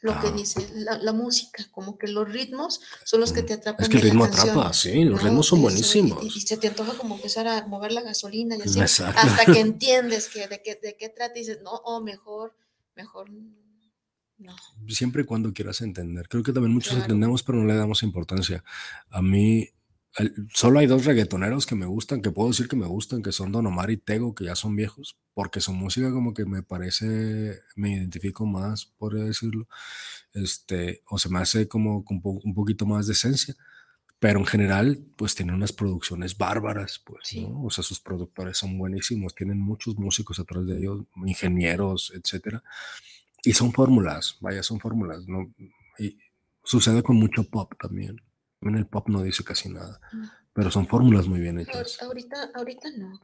lo 0.01 0.18
que 0.20 0.32
dice 0.32 0.66
la, 0.74 1.12
música, 1.12 1.64
como 1.70 1.98
que 1.98 2.09
los 2.09 2.30
ritmos 2.30 2.80
son 3.05 3.20
los 3.20 3.32
que 3.32 3.42
te 3.42 3.55
atrapan. 3.55 3.82
Es 3.82 3.88
que 3.88 3.98
el 3.98 4.03
ritmo 4.03 4.24
atrapa, 4.24 4.72
sí, 4.72 5.05
los 5.05 5.22
ritmos 5.22 5.46
son 5.46 5.61
buenísimos. 5.61 6.24
Y, 6.24 6.40
se 6.40 6.57
te 6.57 6.68
antoja 6.68 6.94
como 6.94 7.16
empezar 7.16 7.46
a 7.46 7.66
mover 7.66 7.92
la 7.92 8.01
gasolina 8.01 8.57
y 8.57 8.62
así, 8.62 8.80
hasta 8.80 9.44
que 9.46 9.61
entiendes 9.61 10.28
que 10.28 10.48
de 10.48 10.62
qué, 10.62 10.78
de 10.82 10.96
qué 10.96 11.09
trata 11.11 11.36
y 11.36 11.40
dices, 11.40 11.61
no, 11.62 11.70
o 11.70 12.01
mejor, 12.01 12.57
mejor 12.96 13.30
no. 13.30 14.57
Siempre 14.88 15.22
y 15.22 15.24
cuando 15.26 15.53
quieras 15.53 15.82
entender. 15.82 16.28
Creo 16.28 16.42
que 16.42 16.53
también 16.53 16.72
muchos 16.72 16.94
entendemos, 16.94 17.42
pero 17.42 17.59
no 17.59 17.66
le 17.66 17.76
damos 17.76 18.03
importancia. 18.03 18.64
A 19.11 19.20
mí, 19.20 19.68
solo 20.52 20.80
hay 20.80 20.86
dos 20.86 21.04
reggaetoneros 21.04 21.66
que 21.66 21.74
me 21.74 21.86
gustan, 21.86 22.20
que 22.20 22.30
puedo 22.30 22.48
decir 22.48 22.68
que 22.68 22.76
me 22.76 22.86
gustan, 22.86 23.22
que 23.22 23.32
son 23.32 23.52
Don 23.52 23.66
Omar 23.66 23.90
y 23.90 23.96
Tego, 23.96 24.34
que 24.34 24.44
ya 24.44 24.56
son 24.56 24.74
viejos, 24.76 25.16
porque 25.34 25.61
su 25.61 25.72
música 25.72 26.11
como 26.11 26.34
que 26.34 26.44
me 26.44 26.62
parece, 26.62 27.61
me 27.76 27.92
identifico 27.92 28.46
más, 28.46 28.86
por 28.86 29.14
decirlo, 29.14 29.68
este, 30.32 31.02
o 31.08 31.18
se 31.18 31.28
me 31.28 31.38
hace 31.38 31.68
como 31.68 32.04
un, 32.08 32.20
un 32.22 32.54
poquito 32.54 32.86
más 32.86 33.06
de 33.06 33.12
esencia, 33.12 33.56
pero 34.18 34.38
en 34.38 34.46
general, 34.46 35.02
pues 35.16 35.34
tienen 35.34 35.54
unas 35.54 35.72
producciones 35.72 36.36
bárbaras, 36.36 37.02
pues, 37.04 37.34
¿no? 37.36 37.64
O 37.64 37.70
sea, 37.70 37.82
sus 37.82 38.00
productores 38.00 38.58
son 38.58 38.76
buenísimos, 38.78 39.34
tienen 39.34 39.58
muchos 39.58 39.96
músicos 39.96 40.38
atrás 40.38 40.66
de 40.66 40.78
ellos, 40.78 41.04
ingenieros, 41.24 42.12
etcétera, 42.14 42.62
y 43.42 43.52
son 43.54 43.72
fórmulas, 43.72 44.36
vaya, 44.40 44.62
son 44.62 44.80
fórmulas, 44.80 45.26
¿no? 45.26 45.54
Y 45.98 46.18
sucede 46.62 47.02
con 47.02 47.16
mucho 47.16 47.44
pop 47.44 47.72
también. 47.80 48.20
En 48.62 48.76
el 48.76 48.86
pop 48.86 49.08
no 49.08 49.22
dice 49.22 49.42
casi 49.42 49.68
nada, 49.68 50.00
mm. 50.12 50.24
pero 50.52 50.70
son 50.70 50.86
fórmulas 50.86 51.26
muy 51.26 51.40
bien 51.40 51.58
hechas. 51.58 52.02
Ahorita, 52.02 52.50
ahorita 52.54 52.90
no. 52.96 53.20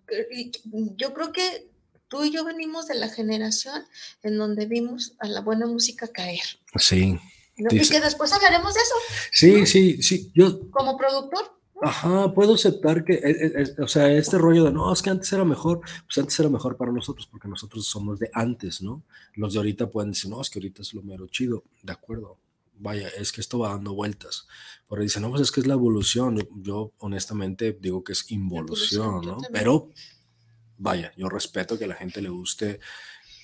Yo 0.97 1.13
creo 1.13 1.33
que 1.33 1.71
tú 2.09 2.25
y 2.25 2.31
yo 2.31 2.45
venimos 2.45 2.87
de 2.87 2.95
la 2.95 3.09
generación 3.09 3.85
en 4.23 4.39
donde 4.39 4.67
vimos 4.67 5.15
a 5.19 5.29
la 5.29 5.41
buena 5.41 5.67
música 5.67 6.09
caer. 6.09 6.45
Sí. 6.77 7.19
Y 7.59 7.89
que 7.89 8.01
después 8.01 8.33
hablaremos 8.33 8.75
de 8.75 8.81
eso. 8.81 8.95
Sí, 9.33 9.67
sí, 9.67 10.03
sí. 10.03 10.31
Yo, 10.35 10.71
Como 10.71 10.97
productor, 10.97 11.57
Ajá, 11.83 12.33
puedo 12.33 12.55
aceptar 12.55 13.05
que, 13.05 13.15
e, 13.15 13.31
e, 13.31 13.63
e, 13.63 13.83
o 13.83 13.89
sea, 13.89 14.11
este 14.11 14.39
rollo 14.39 14.65
de, 14.65 14.73
no, 14.73 14.91
es 14.93 15.03
que 15.03 15.11
antes 15.11 15.31
era 15.33 15.45
mejor, 15.45 15.81
pues 16.07 16.17
antes 16.17 16.39
era 16.41 16.49
mejor 16.49 16.77
para 16.77 16.91
nosotros 16.91 17.27
porque 17.27 17.49
nosotros 17.49 17.87
somos 17.87 18.19
de 18.19 18.31
antes, 18.33 18.81
¿no? 18.81 19.03
Los 19.35 19.53
de 19.53 19.59
ahorita 19.59 19.91
pueden 19.91 20.13
decir, 20.13 20.31
no, 20.31 20.41
es 20.41 20.49
que 20.49 20.59
ahorita 20.59 20.81
es 20.83 20.95
lo 20.95 21.03
mero 21.03 21.27
chido, 21.27 21.65
de 21.83 21.93
acuerdo, 21.93 22.39
vaya, 22.79 23.09
es 23.09 23.33
que 23.33 23.41
esto 23.41 23.59
va 23.59 23.71
dando 23.71 23.95
vueltas. 23.95 24.47
Pero 24.89 25.03
dicen, 25.03 25.23
no, 25.23 25.31
pues 25.31 25.43
es 25.43 25.53
que 25.53 25.61
es 25.61 25.67
la 25.67 25.75
evolución. 25.75 26.47
Yo 26.63 26.93
honestamente 26.99 27.77
digo 27.81 28.05
que 28.05 28.13
es 28.13 28.31
involución, 28.31 29.23
¿no? 29.25 29.39
Pero, 29.53 29.91
vaya, 30.79 31.13
yo 31.17 31.29
respeto 31.29 31.79
que 31.79 31.85
a 31.85 31.89
la 31.89 31.95
gente 31.95 32.23
le 32.23 32.29
guste 32.29 32.81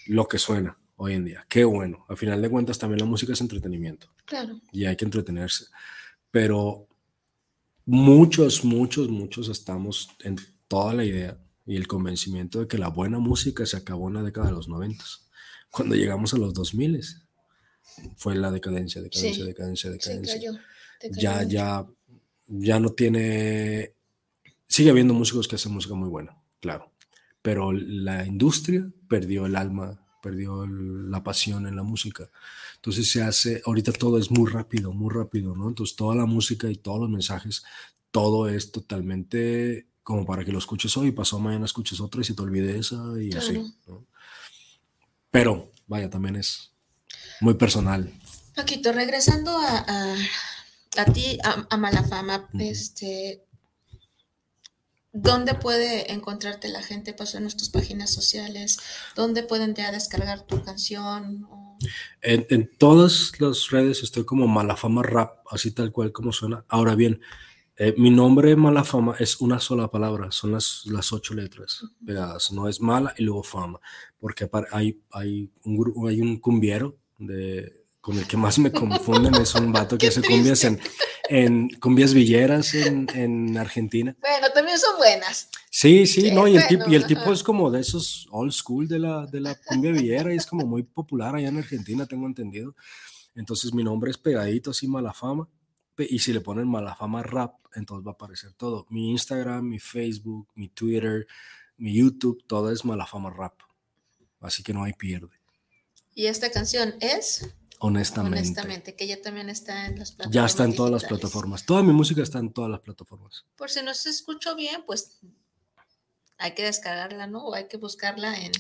lo 0.07 0.27
que 0.29 0.39
suena 0.39 0.79
hoy 0.97 1.15
en 1.15 1.25
día. 1.25 1.45
Qué 1.49 1.65
bueno. 1.65 2.05
Al 2.09 2.17
final 2.17 2.41
de 2.41 2.51
cuentas, 2.51 2.79
también 2.79 3.01
la 3.01 3.07
música 3.07 3.33
es 3.33 3.41
entretenimiento. 3.41 4.09
Claro. 4.25 4.61
Y 4.71 4.85
hay 4.85 4.97
que 4.97 5.05
entretenerse. 5.05 5.67
Pero 6.31 6.87
muchos, 7.85 8.65
muchos, 8.65 9.09
muchos 9.09 9.49
estamos 9.49 10.11
en 10.21 10.37
toda 10.69 10.95
la 10.95 11.05
idea 11.05 11.39
y 11.67 11.77
el 11.77 11.87
convencimiento 11.87 12.61
de 12.61 12.69
que 12.69 12.79
la 12.79 12.89
buena 12.89 13.19
música 13.19 13.67
se 13.67 13.77
acabó 13.77 14.09
en 14.09 14.15
la 14.15 14.23
década 14.23 14.47
de 14.47 14.53
los 14.53 14.69
90. 14.69 15.05
Cuando 15.71 15.95
llegamos 15.95 16.35
a 16.35 16.39
los 16.39 16.55
2000 16.55 17.03
fue 18.17 18.35
la 18.35 18.51
decadencia, 18.51 19.01
decadencia, 19.03 19.45
decadencia, 19.45 19.91
decadencia. 19.91 20.61
ya, 21.11 21.43
ya, 21.43 21.87
ya 22.47 22.81
no 22.81 22.91
tiene. 22.91 23.93
Sigue 24.67 24.91
habiendo 24.91 25.15
músicos 25.15 25.49
que 25.49 25.57
hacen 25.57 25.73
música 25.73 25.95
muy 25.95 26.09
buena, 26.09 26.37
claro. 26.61 26.93
Pero 27.43 27.73
la 27.73 28.25
industria 28.25 28.89
perdió 29.09 29.47
el 29.47 29.57
alma 29.57 30.03
perdió 30.23 30.65
la 30.67 31.23
pasión 31.23 31.67
en 31.67 31.77
la 31.77 31.83
música. 31.83 32.31
Entonces 32.77 33.11
se 33.11 33.23
hace, 33.23 33.61
ahorita 33.67 33.93
todo 33.93 34.19
es 34.19 34.31
muy 34.31 34.51
rápido, 34.51 34.93
muy 34.93 35.13
rápido, 35.13 35.55
¿no? 35.55 35.69
Entonces 35.69 35.97
toda 35.97 36.15
la 36.15 36.25
música 36.25 36.71
y 36.71 36.77
todos 36.77 37.01
los 37.01 37.11
mensajes, 37.11 37.65
todo 38.11 38.49
es 38.49 38.71
totalmente 38.71 39.89
como 40.03 40.25
para 40.25 40.45
que 40.45 40.53
lo 40.53 40.59
escuches 40.59 40.97
hoy, 40.97 41.13
pasó 41.13 41.39
mañana 41.39 41.67
escuches 41.67 42.01
otra 42.01 42.23
y 42.23 42.25
se 42.25 42.35
te 42.35 42.43
olvide 42.43 42.79
esa 42.79 43.03
y 43.21 43.33
así, 43.33 43.63
¿no? 43.87 44.07
Pero, 45.31 45.71
vaya, 45.87 46.09
también 46.09 46.37
es 46.37 46.72
muy 47.41 47.55
personal. 47.55 48.13
Paquito, 48.55 48.93
regresando 48.93 49.57
a, 49.57 50.15
a, 50.97 51.05
ti, 51.13 51.39
a, 51.43 51.77
Malafama, 51.77 52.49
este, 52.59 53.45
¿Dónde 55.15 55.53
puede 55.53 56.11
encontrarte 56.11 56.69
la 56.69 56.83
gente? 56.83 57.13
Pasó 57.13 57.37
en 57.37 57.45
nuestras 57.45 57.69
páginas 57.69 58.11
sociales. 58.11 58.79
¿Dónde 59.15 59.43
pueden 59.43 59.75
ya 59.75 59.93
descargar 59.93 60.47
tu 60.47 60.63
canción? 60.63 61.47
En, 62.23 62.71
todas 62.79 63.33
las 63.39 63.69
redes 63.71 64.03
estoy 64.03 64.25
como 64.25 64.47
Malafama 64.49 65.03
Rap, 65.03 65.45
así 65.51 65.71
tal 65.71 65.93
cual 65.93 66.13
como 66.13 66.33
suena. 66.33 66.65
Ahora 66.67 66.95
bien, 66.95 67.21
eh, 67.77 67.95
mi 67.99 68.09
nombre 68.09 68.57
Malafama 68.57 69.15
es 69.19 69.39
una 69.43 69.61
sola 69.61 69.89
palabra, 69.89 70.33
son 70.33 70.53
las, 70.53 70.87
las 70.87 71.13
ocho 71.13 71.35
letras 71.35 71.85
pegadas. 72.07 72.51
No 72.51 72.67
es 72.67 72.81
mala 72.81 73.13
y 73.19 73.25
luego 73.25 73.43
fama, 73.43 73.81
porque 74.19 74.49
hay, 74.71 75.03
hay, 75.11 75.51
un, 75.65 76.09
hay 76.09 76.23
un 76.23 76.39
cumbiero 76.39 77.02
de, 77.27 77.83
con 78.01 78.19
el 78.19 78.27
que 78.27 78.37
más 78.37 78.59
me 78.59 78.73
confunden 78.73 79.35
es 79.37 79.55
un 79.55 79.73
vato 79.73 79.97
que 79.99 80.09
hace 80.09 80.23
cumbias 80.23 80.65
en, 80.65 80.81
en 81.29 81.71
cumbias 81.81 82.13
villeras 82.13 82.75
en, 82.75 83.07
en, 83.15 83.57
Argentina. 83.57 84.17
Bueno, 84.21 84.49
también 84.53 84.79
son 84.79 84.97
buenas. 84.99 85.49
Sí, 85.71 86.07
sí, 86.07 86.33
no, 86.33 86.49
y 86.49 86.57
el, 86.57 86.67
tipo, 86.67 86.85
y 86.89 86.95
el 86.97 87.07
tipo 87.07 87.33
es 87.33 87.43
como 87.43 87.71
de 87.71 87.81
esos 87.81 88.27
old 88.31 88.53
school 88.53 88.89
de 88.89 88.99
la, 88.99 89.27
de 89.27 89.41
la 89.41 89.55
cumbia 89.55 89.93
villera 89.93 90.35
y 90.35 90.37
es 90.37 90.47
como 90.47 90.67
muy 90.67 90.83
popular 90.83 91.37
allá 91.37 91.49
en 91.49 91.59
Argentina, 91.59 92.05
tengo 92.07 92.27
entendido. 92.27 92.75
Entonces 93.35 93.73
mi 93.73 93.85
nombre 93.85 94.11
es 94.11 94.19
pegadito, 94.19 94.73
así 94.73 94.89
Malafama. 94.89 95.49
Y 95.97 96.19
si 96.19 96.33
le 96.33 96.41
ponen 96.41 96.69
Malafama 96.69 97.23
Rap, 97.23 97.55
entonces 97.75 98.05
va 98.05 98.13
a 98.13 98.15
aparecer 98.15 98.53
todo. 98.55 98.87
Mi 98.91 99.11
Instagram, 99.11 99.65
mi 99.69 99.79
Facebook, 99.79 100.49
mi 100.55 100.69
Twitter, 100.69 101.27
mi 101.77 101.95
YouTube, 101.95 102.43
todo 102.47 102.73
es 102.73 102.85
Malafama 102.85 103.31
Rap. 103.31 103.61
Así 104.41 104.63
que 104.63 104.75
no 104.75 104.83
hay 104.83 104.93
pierde. 104.95 105.42
¿Y 106.15 106.27
esta 106.27 106.51
canción 106.51 106.95
es? 107.01 107.49
Honestamente. 107.81 108.39
Honestamente, 108.39 108.95
que 108.95 109.07
ya 109.07 109.21
también 109.21 109.49
está 109.49 109.87
en 109.87 109.99
las 109.99 110.13
plataformas. 110.13 110.35
Ya 110.35 110.47
está 110.47 110.65
en 110.65 110.75
todas 110.75 110.93
las 110.93 111.05
plataformas. 111.05 111.67
Toda 111.67 111.83
mi 111.83 111.93
música 111.93 112.23
está 112.23 112.39
en 112.39 112.53
todas 112.53 112.71
las 112.71 112.81
plataformas. 112.81 113.45
Por 113.57 113.71
si 113.71 113.83
no 113.83 113.93
se 113.93 114.11
escuchó 114.11 114.55
bien, 114.55 114.85
pues 114.87 115.19
hay 116.43 116.55
que 116.55 116.65
descargarla, 116.65 117.27
¿no? 117.27 117.47
O 117.47 117.55
hay 117.55 117.69
que 117.69 117.77
buscarla 117.77 118.35
en, 118.37 118.53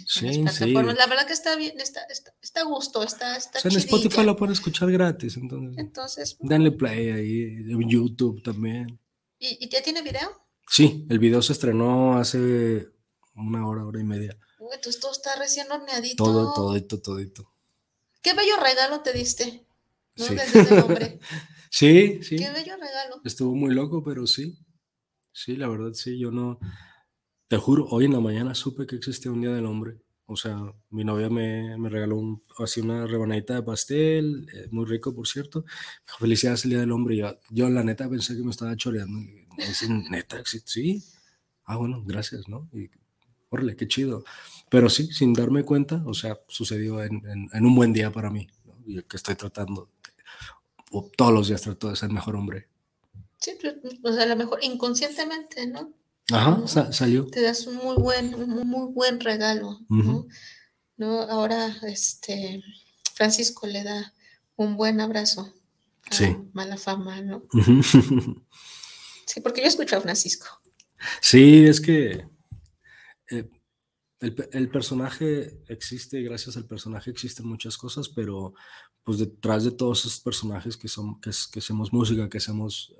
las 0.44 0.58
plataformas. 0.58 0.96
La 0.96 1.06
verdad 1.06 1.26
que 1.26 1.32
está 1.32 1.56
bien, 1.56 1.78
está, 1.80 2.00
está, 2.40 2.60
a 2.60 2.64
gusto, 2.64 3.02
está, 3.02 3.36
está 3.36 3.58
o 3.58 3.62
sea, 3.62 3.70
en 3.70 3.78
Spotify 3.78 4.22
lo 4.22 4.36
pueden 4.36 4.52
escuchar 4.52 4.90
gratis, 4.90 5.36
entonces. 5.36 5.78
Entonces. 5.78 6.36
Denle 6.40 6.72
play 6.72 7.10
ahí, 7.10 7.42
en 7.72 7.88
YouTube 7.88 8.42
también. 8.42 9.00
¿Y, 9.38 9.68
ya 9.68 9.82
tiene 9.82 10.02
video? 10.02 10.46
Sí, 10.68 11.06
el 11.10 11.18
video 11.18 11.42
se 11.42 11.52
estrenó 11.52 12.18
hace 12.18 12.88
una 13.34 13.66
hora, 13.66 13.84
hora 13.84 14.00
y 14.00 14.04
media. 14.04 14.38
Uy, 14.62 14.70
entonces 14.74 15.00
todo 15.00 15.10
está 15.10 15.34
recién 15.34 15.70
horneadito. 15.72 16.22
Todo, 16.22 16.54
todito, 16.54 17.00
todito. 17.00 17.52
Qué 18.22 18.32
bello 18.32 18.56
regalo 18.62 19.00
te 19.00 19.12
diste. 19.12 19.66
¿no? 20.16 20.24
Sí. 20.24 20.36
Desde 20.36 21.18
sí, 21.70 22.22
sí. 22.22 22.36
Qué 22.36 22.48
bello 22.50 22.76
regalo. 22.76 23.20
Estuvo 23.24 23.56
muy 23.56 23.74
loco, 23.74 24.04
pero 24.04 24.24
sí. 24.24 24.56
Sí, 25.32 25.56
la 25.56 25.66
verdad, 25.66 25.94
sí. 25.94 26.16
Yo 26.16 26.30
no. 26.30 26.60
Te 27.48 27.56
juro, 27.56 27.88
hoy 27.90 28.04
en 28.04 28.12
la 28.12 28.20
mañana 28.20 28.54
supe 28.54 28.86
que 28.86 28.94
existía 28.94 29.32
un 29.32 29.40
Día 29.40 29.50
del 29.50 29.66
Hombre. 29.66 30.00
O 30.26 30.36
sea, 30.36 30.56
mi 30.90 31.02
novia 31.02 31.28
me, 31.28 31.76
me 31.76 31.88
regaló 31.88 32.16
un, 32.18 32.44
así 32.60 32.80
una 32.80 33.04
rebanadita 33.08 33.56
de 33.56 33.64
pastel, 33.64 34.46
eh, 34.54 34.68
muy 34.70 34.86
rico, 34.86 35.12
por 35.12 35.26
cierto. 35.26 35.64
Felicidades 36.20 36.64
el 36.64 36.70
Día 36.70 36.80
del 36.80 36.92
Hombre. 36.92 37.16
Yo, 37.16 37.36
yo, 37.50 37.68
la 37.68 37.82
neta, 37.82 38.08
pensé 38.08 38.36
que 38.36 38.44
me 38.44 38.52
estaba 38.52 38.76
choreando. 38.76 39.28
Es 39.58 39.90
neta, 39.90 40.40
sí, 40.44 40.60
sí. 40.64 41.02
Ah, 41.64 41.78
bueno, 41.78 42.04
gracias, 42.06 42.48
¿no? 42.48 42.70
Y, 42.72 42.88
órale, 43.52 43.76
qué 43.76 43.86
chido. 43.86 44.24
Pero 44.70 44.88
sí, 44.88 45.12
sin 45.12 45.34
darme 45.34 45.64
cuenta, 45.64 46.02
o 46.06 46.14
sea, 46.14 46.40
sucedió 46.48 47.02
en, 47.02 47.22
un 47.52 47.74
buen 47.74 47.92
día 47.92 48.10
para 48.10 48.30
mí, 48.30 48.48
y 48.86 49.02
que 49.02 49.16
estoy 49.16 49.34
tratando, 49.34 49.90
o 50.90 51.10
todos 51.16 51.32
los 51.32 51.48
días 51.48 51.60
trato 51.60 51.90
de 51.90 51.96
ser 51.96 52.10
mejor 52.10 52.36
hombre. 52.36 52.68
Sí, 53.38 53.52
o 54.02 54.12
sea, 54.12 54.22
a 54.22 54.26
lo 54.26 54.36
mejor 54.36 54.60
inconscientemente, 54.62 55.66
¿no? 55.66 55.92
Ajá, 56.30 56.66
salió. 56.92 57.26
Te 57.26 57.42
das 57.42 57.66
un 57.66 57.76
muy 57.76 57.96
buen, 57.96 58.34
un 58.34 58.66
muy 58.66 58.90
buen 58.92 59.20
regalo, 59.20 59.80
¿no? 59.88 60.26
¿no? 60.96 61.20
Ahora, 61.22 61.76
este, 61.82 62.62
Francisco 63.12 63.66
le 63.66 63.82
da 63.82 64.14
un 64.56 64.76
buen 64.76 65.00
abrazo 65.00 65.52
a 66.10 66.14
sí. 66.14 66.36
mala 66.54 66.78
fama, 66.78 67.20
¿no? 67.20 67.42
sí, 69.26 69.40
porque 69.42 69.60
yo 69.60 69.66
escucho 69.66 69.96
a 69.96 70.00
Francisco. 70.00 70.46
Sí, 71.20 71.66
es 71.66 71.80
que 71.80 72.31
eh, 73.32 73.48
el, 74.20 74.70
personaje 74.70 75.58
existe 75.66 76.20
y 76.20 76.24
gracias 76.24 76.56
al 76.56 76.66
personaje 76.66 77.10
existen 77.10 77.46
muchas 77.46 77.76
cosas, 77.76 78.08
pero 78.08 78.54
pues 79.02 79.18
detrás 79.18 79.64
de 79.64 79.72
todos 79.72 80.00
esos 80.00 80.20
personajes 80.20 80.76
que, 80.76 80.86
son, 80.86 81.20
que, 81.20 81.30
que 81.52 81.58
hacemos 81.58 81.92
música, 81.92 82.28
que 82.28 82.38
hacemos 82.38 82.94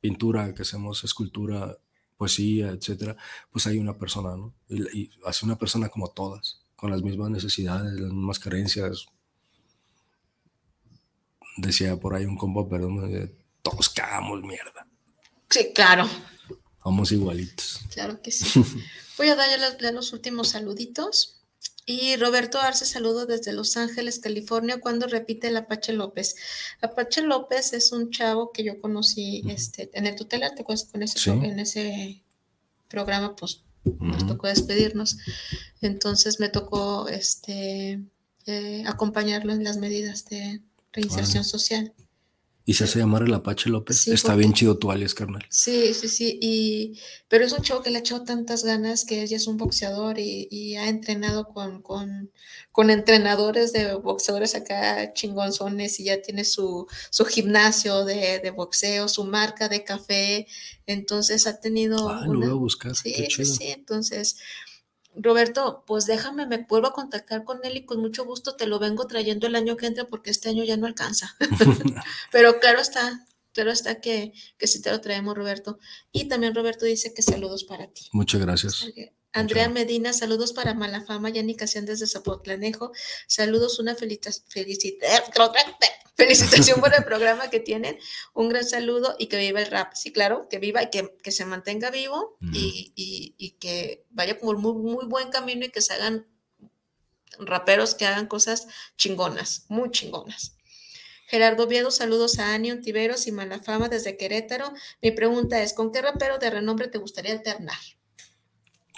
pintura, 0.00 0.54
que 0.54 0.62
hacemos 0.62 1.02
escultura, 1.02 1.76
poesía, 2.16 2.70
etcétera, 2.70 3.16
pues 3.50 3.66
hay 3.66 3.78
una 3.78 3.98
persona, 3.98 4.36
¿no? 4.36 4.54
Y, 4.68 5.10
hace 5.26 5.44
una 5.44 5.58
persona 5.58 5.88
como 5.88 6.12
todas, 6.12 6.60
con 6.76 6.90
las 6.92 7.02
mismas 7.02 7.30
necesidades, 7.30 7.98
las 7.98 8.12
mismas 8.12 8.38
carencias. 8.38 9.06
Decía 11.56 11.98
por 11.98 12.14
ahí 12.14 12.24
un 12.24 12.36
combo, 12.36 12.68
perdón, 12.68 13.32
todos 13.62 13.88
cagamos 13.88 14.42
mierda. 14.42 14.86
Sí, 15.50 15.72
claro. 15.74 16.08
Somos 16.82 17.12
igualitos. 17.12 17.80
Claro 17.90 18.20
que 18.22 18.30
sí. 18.30 18.44
Voy 19.18 19.28
a 19.28 19.36
darle 19.36 19.92
los 19.92 20.12
últimos 20.12 20.48
saluditos. 20.48 21.38
Y 21.84 22.16
Roberto 22.16 22.60
Arce 22.60 22.86
saludo 22.86 23.26
desde 23.26 23.52
Los 23.52 23.76
Ángeles, 23.76 24.20
California, 24.20 24.80
cuando 24.80 25.08
repite 25.08 25.48
el 25.48 25.56
Apache 25.56 25.92
López. 25.92 26.36
Apache 26.80 27.22
López 27.22 27.72
es 27.72 27.90
un 27.90 28.10
chavo 28.10 28.52
que 28.52 28.62
yo 28.62 28.80
conocí 28.80 29.42
este, 29.48 29.90
en 29.94 30.06
el 30.06 30.14
tutelar, 30.14 30.54
te 30.54 30.62
acuerdas 30.62 30.88
con 30.90 31.02
ese, 31.02 31.30
en 31.30 31.58
ese 31.58 32.22
programa, 32.86 33.34
pues 33.34 33.62
nos 33.84 34.26
tocó 34.28 34.46
despedirnos. 34.46 35.16
Entonces 35.80 36.38
me 36.38 36.48
tocó 36.48 37.08
este, 37.08 38.00
eh, 38.46 38.84
acompañarlo 38.86 39.52
en 39.52 39.64
las 39.64 39.76
medidas 39.76 40.26
de 40.26 40.62
reinserción 40.92 41.42
social. 41.44 41.92
Y 42.64 42.74
se 42.74 42.84
hace 42.84 43.00
llamar 43.00 43.24
el 43.24 43.34
Apache 43.34 43.68
López. 43.70 44.06
Está 44.06 44.36
bien 44.36 44.52
chido 44.52 44.78
tu 44.78 44.92
alias, 44.92 45.14
carnal. 45.14 45.44
Sí, 45.48 45.94
sí, 45.94 46.06
sí. 46.06 46.38
Y, 46.40 47.00
pero 47.28 47.44
es 47.44 47.52
un 47.52 47.62
chavo 47.62 47.82
que 47.82 47.90
le 47.90 47.96
ha 47.96 48.00
echado 48.00 48.22
tantas 48.22 48.62
ganas 48.62 49.04
que 49.04 49.22
ella 49.22 49.36
es 49.36 49.48
un 49.48 49.56
boxeador 49.56 50.18
y, 50.18 50.76
ha 50.76 50.88
entrenado 50.88 51.48
con, 51.48 51.82
con, 51.82 52.30
con, 52.70 52.90
entrenadores 52.90 53.72
de 53.72 53.94
boxeadores 53.94 54.54
acá 54.54 55.12
chingonzones 55.12 55.98
y 55.98 56.04
ya 56.04 56.22
tiene 56.22 56.44
su, 56.44 56.86
su 57.10 57.24
gimnasio 57.24 58.04
de, 58.04 58.38
de, 58.38 58.50
boxeo, 58.50 59.08
su 59.08 59.24
marca 59.24 59.68
de 59.68 59.82
café. 59.82 60.46
Entonces 60.86 61.46
ha 61.46 61.58
tenido. 61.58 62.08
Ah, 62.08 62.26
lo 62.26 62.38
voy 62.38 62.48
a 62.48 62.54
buscar. 62.54 62.94
Sí, 62.94 63.26
sí, 63.28 63.44
sí. 63.44 63.64
Entonces 63.66 64.36
Roberto, 65.14 65.84
pues 65.86 66.06
déjame, 66.06 66.46
me 66.46 66.58
vuelvo 66.58 66.88
a 66.88 66.92
contactar 66.92 67.44
con 67.44 67.60
él 67.64 67.76
y 67.76 67.84
con 67.84 68.00
mucho 68.00 68.24
gusto 68.24 68.56
te 68.56 68.66
lo 68.66 68.78
vengo 68.78 69.06
trayendo 69.06 69.46
el 69.46 69.56
año 69.56 69.76
que 69.76 69.86
entra 69.86 70.06
porque 70.06 70.30
este 70.30 70.48
año 70.48 70.64
ya 70.64 70.76
no 70.76 70.86
alcanza. 70.86 71.36
Pero 72.32 72.58
claro 72.60 72.80
está. 72.80 73.26
Claro 73.52 73.70
está 73.70 74.00
que, 74.00 74.32
que 74.56 74.66
sí 74.66 74.80
te 74.80 74.90
lo 74.90 75.00
traemos, 75.02 75.36
Roberto. 75.36 75.78
Y 76.10 76.28
también 76.28 76.54
Roberto 76.54 76.86
dice 76.86 77.12
que 77.12 77.20
saludos 77.20 77.64
para 77.64 77.86
ti. 77.88 78.08
Muchas 78.12 78.40
gracias. 78.40 78.86
Andrea 79.34 79.68
Medina, 79.68 80.12
saludos 80.12 80.52
para 80.52 80.74
Malafama, 80.74 81.30
Yanicación 81.30 81.84
desde 81.84 82.06
Zapotlanejo. 82.06 82.92
Saludos, 83.26 83.78
una 83.78 83.94
felicitación 83.94 84.44
por 86.16 86.94
el 86.94 87.04
programa 87.04 87.50
que 87.50 87.60
tienen. 87.60 87.98
Un 88.34 88.48
gran 88.48 88.64
saludo 88.64 89.16
y 89.18 89.26
que 89.26 89.38
viva 89.38 89.60
el 89.60 89.70
rap. 89.70 89.94
Sí, 89.94 90.12
claro, 90.12 90.48
que 90.48 90.58
viva 90.58 90.82
y 90.82 90.90
que, 90.90 91.30
se 91.30 91.44
mantenga 91.46 91.90
vivo 91.90 92.36
y, 92.40 93.56
que 93.60 94.04
vaya 94.10 94.38
por 94.38 94.58
muy, 94.58 94.74
muy 94.74 95.06
buen 95.06 95.30
camino 95.30 95.64
y 95.64 95.70
que 95.70 95.80
se 95.80 95.94
hagan 95.94 96.26
raperos 97.38 97.94
que 97.94 98.06
hagan 98.06 98.26
cosas 98.26 98.66
chingonas, 98.96 99.66
muy 99.68 99.90
chingonas. 99.90 100.56
Gerardo 101.26 101.66
Viedo, 101.66 101.90
saludos 101.90 102.38
a 102.38 102.52
Anion, 102.54 102.82
Tiberos 102.82 103.26
y 103.26 103.32
Malafama 103.32 103.88
desde 103.88 104.18
Querétaro. 104.18 104.72
Mi 105.00 105.12
pregunta 105.12 105.62
es, 105.62 105.72
¿con 105.72 105.90
qué 105.90 106.02
rapero 106.02 106.36
de 106.38 106.50
renombre 106.50 106.88
te 106.88 106.98
gustaría 106.98 107.32
alternar? 107.32 107.78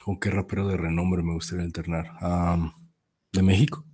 ¿Con 0.05 0.19
qué 0.19 0.31
rapero 0.31 0.67
de 0.67 0.77
renombre 0.77 1.23
me 1.23 1.33
gustaría 1.33 1.65
alternar? 1.65 2.11
¿De 3.33 3.43
México? 3.43 3.85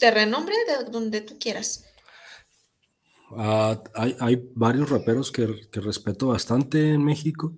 De 0.00 0.10
renombre, 0.10 0.54
de 0.66 0.90
donde 0.90 1.20
tú 1.20 1.38
quieras. 1.38 1.84
Ah, 3.30 3.82
hay, 3.94 4.50
varios 4.54 4.88
raperos 4.88 5.32
que, 5.32 5.46
respeto 5.72 6.28
bastante 6.28 6.92
en 6.92 7.04
México, 7.04 7.56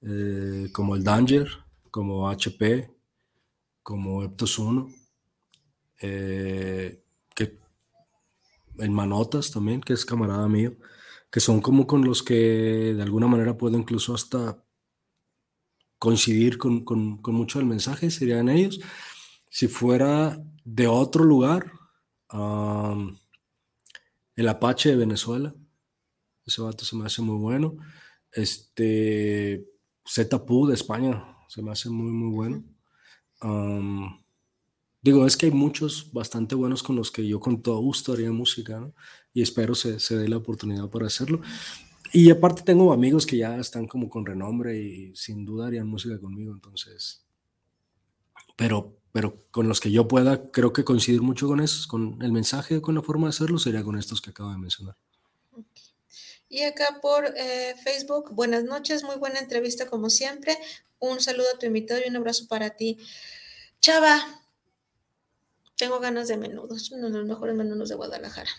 eh, 0.00 0.68
como 0.72 0.96
el 0.96 1.04
Danger, 1.04 1.48
como 1.90 2.28
HP, 2.30 2.90
como 3.82 4.22
Eptos 4.22 4.58
1, 4.58 4.88
eh, 6.00 7.02
que 7.34 7.58
el 8.78 8.90
Manotas 8.90 9.50
también, 9.50 9.80
que 9.80 9.92
es 9.92 10.04
camarada 10.04 10.48
mío, 10.48 10.76
que 11.30 11.40
son 11.40 11.60
como 11.60 11.86
con 11.86 12.04
los 12.04 12.22
que 12.22 12.94
de 12.94 13.02
alguna 13.02 13.26
manera 13.26 13.56
puedo 13.58 13.76
incluso 13.76 14.14
hasta 14.14 14.62
coincidir 15.98 16.58
con, 16.58 16.84
mucho 17.24 17.58
del 17.58 17.68
mensaje, 17.68 18.10
serían 18.10 18.48
ellos. 18.48 18.80
Si 19.50 19.68
fuera 19.68 20.42
de 20.64 20.86
otro 20.86 21.24
lugar, 21.24 21.72
el 24.36 24.48
Apache 24.48 24.90
de 24.90 24.96
Venezuela, 24.96 25.54
ese 26.46 26.62
vato 26.62 26.84
se 26.84 26.96
me 26.96 27.06
hace 27.06 27.22
muy 27.22 27.38
bueno. 27.38 27.76
Este 28.32 29.66
Zetapu 30.06 30.66
de 30.66 30.74
España 30.74 31.36
se 31.48 31.62
me 31.62 31.70
hace 31.70 31.90
muy, 31.90 32.10
muy 32.12 32.30
bueno. 32.30 32.64
digo, 35.02 35.26
es 35.26 35.36
que 35.36 35.46
hay 35.46 35.52
muchos 35.52 36.12
bastante 36.12 36.54
buenos 36.54 36.82
con 36.82 36.96
los 36.96 37.10
que 37.10 37.26
yo 37.26 37.40
con 37.40 37.62
todo 37.62 37.78
gusto 37.80 38.12
haría 38.12 38.30
música, 38.32 38.80
¿no? 38.80 38.94
Y 39.32 39.42
espero 39.42 39.74
se, 39.74 40.00
se 40.00 40.16
dé 40.16 40.28
la 40.28 40.36
oportunidad 40.38 40.88
para 40.90 41.06
hacerlo. 41.06 41.40
Y 42.12 42.30
aparte 42.30 42.62
tengo 42.62 42.92
amigos 42.92 43.26
que 43.26 43.36
ya 43.36 43.56
están 43.58 43.86
como 43.86 44.08
con 44.08 44.24
renombre 44.24 44.78
y 44.78 45.14
sin 45.14 45.44
duda 45.44 45.66
harían 45.66 45.86
música 45.86 46.18
conmigo, 46.18 46.52
entonces. 46.52 47.26
Pero, 48.56 48.97
pero 49.12 49.46
con 49.50 49.68
los 49.68 49.80
que 49.80 49.90
yo 49.90 50.08
pueda, 50.08 50.50
creo 50.50 50.72
que 50.72 50.84
coincidir 50.84 51.22
mucho 51.22 51.46
con 51.46 51.60
esos, 51.60 51.86
con 51.86 52.20
el 52.22 52.32
mensaje, 52.32 52.80
con 52.80 52.94
la 52.94 53.02
forma 53.02 53.26
de 53.26 53.30
hacerlo, 53.30 53.58
sería 53.58 53.82
con 53.82 53.98
estos 53.98 54.20
que 54.20 54.30
acabo 54.30 54.50
de 54.50 54.58
mencionar. 54.58 54.96
Y 56.48 56.62
acá 56.62 56.98
por 57.02 57.26
eh, 57.36 57.74
Facebook, 57.82 58.30
buenas 58.32 58.64
noches, 58.64 59.02
muy 59.02 59.16
buena 59.16 59.38
entrevista 59.38 59.86
como 59.86 60.08
siempre. 60.08 60.56
Un 60.98 61.20
saludo 61.20 61.46
a 61.54 61.58
tu 61.58 61.66
invitado 61.66 62.00
y 62.04 62.08
un 62.08 62.16
abrazo 62.16 62.46
para 62.48 62.70
ti. 62.70 62.98
Chava, 63.80 64.18
tengo 65.76 66.00
ganas 66.00 66.28
de 66.28 66.36
menudos, 66.36 66.90
uno 66.90 67.10
de 67.10 67.18
los 67.18 67.26
mejores 67.26 67.54
menudos 67.54 67.90
de 67.90 67.94
Guadalajara. 67.94 68.50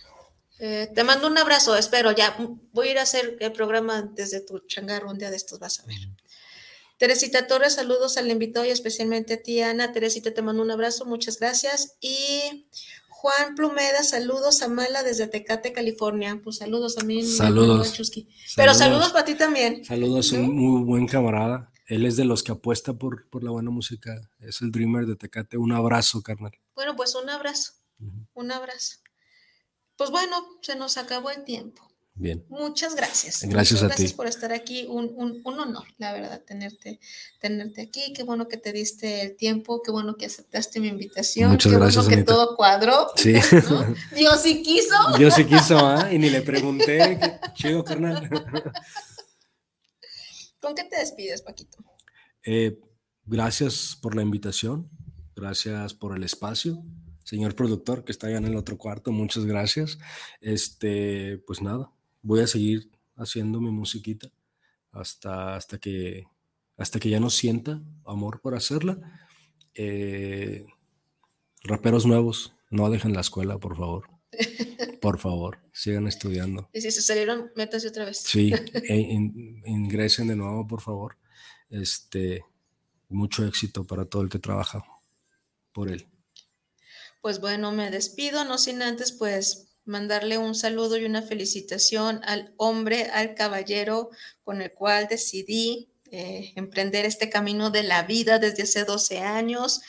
Eh, 0.59 0.91
te 0.93 1.03
mando 1.03 1.27
un 1.27 1.37
abrazo, 1.37 1.75
espero. 1.75 2.11
Ya 2.11 2.35
voy 2.71 2.89
a 2.89 2.91
ir 2.91 2.99
a 2.99 3.03
hacer 3.03 3.37
el 3.39 3.51
programa 3.53 4.01
desde 4.01 4.41
tu 4.41 4.59
changarro 4.67 5.09
un 5.09 5.17
día 5.17 5.31
de 5.31 5.37
estos, 5.37 5.57
vas 5.57 5.79
a 5.79 5.85
ver. 5.85 5.97
Teresita 6.99 7.47
Torres, 7.47 7.75
saludos 7.75 8.17
al 8.17 8.29
invitado 8.29 8.65
y 8.65 8.71
especialmente 8.71 9.35
a 9.35 9.41
ti, 9.41 9.61
Ana. 9.61 9.93
Teresita, 9.93 10.33
te 10.33 10.41
mando 10.41 10.61
un 10.61 10.69
abrazo, 10.69 11.05
muchas 11.05 11.39
gracias. 11.39 11.95
Y 12.01 12.67
Juan 13.07 13.55
Plumeda, 13.55 14.03
saludos 14.03 14.61
a 14.61 14.67
Mala 14.67 15.01
desde 15.01 15.27
Tecate, 15.27 15.71
California. 15.71 16.41
Pues 16.43 16.57
saludos 16.57 16.97
a 16.97 17.05
mí. 17.05 17.23
Saludos. 17.23 17.97
Pero 18.57 18.73
saludos 18.73 19.13
para 19.13 19.23
ti 19.23 19.35
también. 19.35 19.85
Saludos, 19.85 20.33
un 20.33 20.53
muy 20.53 20.83
buen 20.83 21.07
camarada. 21.07 21.71
Él 21.87 22.05
es 22.05 22.17
de 22.17 22.25
los 22.25 22.43
que 22.43 22.51
apuesta 22.51 22.91
por, 22.91 23.29
por 23.29 23.45
la 23.45 23.51
buena 23.51 23.71
música. 23.71 24.19
Es 24.41 24.61
el 24.61 24.69
Dreamer 24.69 25.05
de 25.05 25.15
Tecate. 25.15 25.57
Un 25.57 25.71
abrazo, 25.71 26.21
carnal. 26.21 26.51
Bueno, 26.75 26.97
pues 26.97 27.15
un 27.15 27.29
abrazo. 27.29 27.75
Un 28.33 28.51
abrazo. 28.51 28.97
Pues 29.95 30.11
bueno, 30.11 30.45
se 30.61 30.75
nos 30.75 30.97
acabó 30.97 31.29
el 31.29 31.45
tiempo. 31.45 31.88
Bien. 32.19 32.45
Muchas 32.49 32.95
gracias. 32.95 33.43
Gracias 33.43 33.81
a 33.81 33.87
ti. 33.87 33.93
Gracias 33.93 34.13
por 34.13 34.27
estar 34.27 34.51
aquí. 34.51 34.85
Un, 34.89 35.41
honor, 35.45 35.85
la 35.97 36.11
verdad, 36.11 36.43
tenerte, 36.45 36.99
tenerte 37.39 37.81
aquí. 37.81 38.11
Qué 38.11 38.23
bueno 38.23 38.49
que 38.49 38.57
te 38.57 38.73
diste 38.73 39.21
el 39.21 39.37
tiempo. 39.37 39.81
Qué 39.81 39.89
bueno 39.91 40.17
que 40.17 40.25
aceptaste 40.25 40.81
mi 40.81 40.89
invitación. 40.89 41.51
Muchas 41.51 41.71
qué 41.71 41.77
gracias. 41.79 42.05
bueno 42.05 42.17
que 42.17 42.23
todo 42.25 42.57
cuadró. 42.57 43.07
Sí. 43.15 43.33
Dios 44.15 44.41
sí 44.41 44.61
quiso. 44.61 44.95
Dios 45.17 45.33
sí 45.33 45.45
quiso, 45.45 45.79
¿ah? 45.79 46.11
Y 46.11 46.19
ni 46.19 46.29
le 46.29 46.41
pregunté. 46.41 47.17
Qué 47.21 47.53
chido, 47.55 47.85
carnal. 47.85 48.29
¿Con 50.59 50.75
qué 50.75 50.83
te 50.83 50.97
despides, 50.97 51.41
Paquito? 51.41 51.77
Eh, 52.43 52.77
gracias 53.23 53.97
por 54.01 54.13
la 54.13 54.23
invitación. 54.23 54.89
Gracias 55.35 55.93
por 55.93 56.17
el 56.17 56.23
espacio 56.25 56.83
señor 57.29 57.53
productor 57.53 58.03
que 58.03 58.11
está 58.11 58.25
allá 58.25 58.39
en 58.39 58.45
el 58.45 58.55
otro 58.55 58.77
cuarto, 58.79 59.11
muchas 59.11 59.45
gracias. 59.45 59.99
Este, 60.41 61.37
pues 61.45 61.61
nada, 61.61 61.91
voy 62.21 62.41
a 62.41 62.47
seguir 62.47 62.89
haciendo 63.15 63.59
mi 63.59 63.71
musiquita 63.71 64.31
hasta, 64.91 65.55
hasta, 65.55 65.77
que, 65.77 66.25
hasta 66.77 66.99
que 66.99 67.09
ya 67.09 67.19
no 67.19 67.29
sienta 67.29 67.81
amor 68.05 68.41
por 68.41 68.55
hacerla. 68.55 68.99
Eh, 69.73 70.65
raperos 71.63 72.05
nuevos, 72.05 72.53
no 72.69 72.89
dejen 72.89 73.13
la 73.13 73.21
escuela, 73.21 73.57
por 73.57 73.75
favor. 73.75 74.07
Por 75.01 75.17
favor, 75.17 75.59
sigan 75.71 76.07
estudiando. 76.07 76.69
Y 76.73 76.81
si 76.81 76.91
se 76.91 77.01
salieron, 77.01 77.51
métanse 77.55 77.87
otra 77.87 78.03
vez. 78.03 78.17
Sí, 78.17 78.51
e 78.73 78.93
ingresen 79.65 80.27
de 80.27 80.35
nuevo, 80.35 80.67
por 80.67 80.81
favor. 80.81 81.17
Este, 81.69 82.43
mucho 83.07 83.45
éxito 83.45 83.85
para 83.85 84.03
todo 84.03 84.23
el 84.23 84.29
que 84.29 84.39
trabaja 84.39 84.83
por 85.71 85.89
él 85.89 86.05
pues 87.21 87.41
bueno, 87.41 87.71
me 87.71 87.91
despido, 87.91 88.45
no 88.45 88.57
sin 88.57 88.81
antes 88.81 89.11
pues 89.11 89.67
mandarle 89.89 90.37
un 90.37 90.55
saludo 90.55 90.97
y 90.97 91.05
una 91.05 91.21
felicitación 91.21 92.21
al 92.23 92.53
hombre, 92.57 93.09
al 93.11 93.35
caballero 93.35 94.09
con 94.43 94.61
el 94.61 94.71
cual 94.71 95.07
decidí 95.09 95.91
eh, 96.11 96.53
emprender 96.55 97.05
este 97.05 97.29
camino 97.29 97.69
de 97.69 97.83
la 97.83 98.03
vida 98.03 98.39
desde 98.39 98.63
hace 98.63 98.85
12 98.85 99.19
años. 99.19 99.81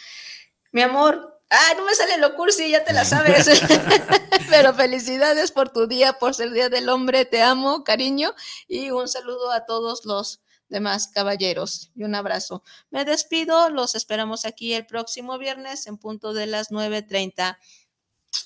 Mi 0.72 0.82
amor, 0.82 1.40
ay, 1.48 1.76
no 1.76 1.84
me 1.84 1.94
sale 1.94 2.16
lo 2.18 2.34
cursi, 2.34 2.70
ya 2.70 2.84
te 2.84 2.92
la 2.92 3.04
sabes. 3.04 3.48
Pero 4.50 4.74
felicidades 4.74 5.52
por 5.52 5.70
tu 5.70 5.86
día, 5.86 6.14
por 6.14 6.34
ser 6.34 6.50
Día 6.50 6.68
del 6.68 6.88
Hombre, 6.88 7.24
te 7.24 7.42
amo, 7.42 7.84
cariño, 7.84 8.34
y 8.66 8.90
un 8.90 9.06
saludo 9.06 9.52
a 9.52 9.66
todos 9.66 10.04
los 10.04 10.40
demás 10.70 11.08
caballeros 11.08 11.90
y 11.94 12.04
un 12.04 12.14
abrazo. 12.14 12.62
Me 12.90 13.04
despido, 13.04 13.68
los 13.68 13.94
esperamos 13.94 14.46
aquí 14.46 14.72
el 14.72 14.86
próximo 14.86 15.36
viernes 15.36 15.86
en 15.86 15.98
punto 15.98 16.32
de 16.32 16.46
las 16.46 16.70
9.30. 16.70 17.58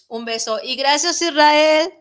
Un 0.08 0.24
beso 0.24 0.58
y 0.62 0.76
gracias 0.76 1.22
Israel. 1.22 1.92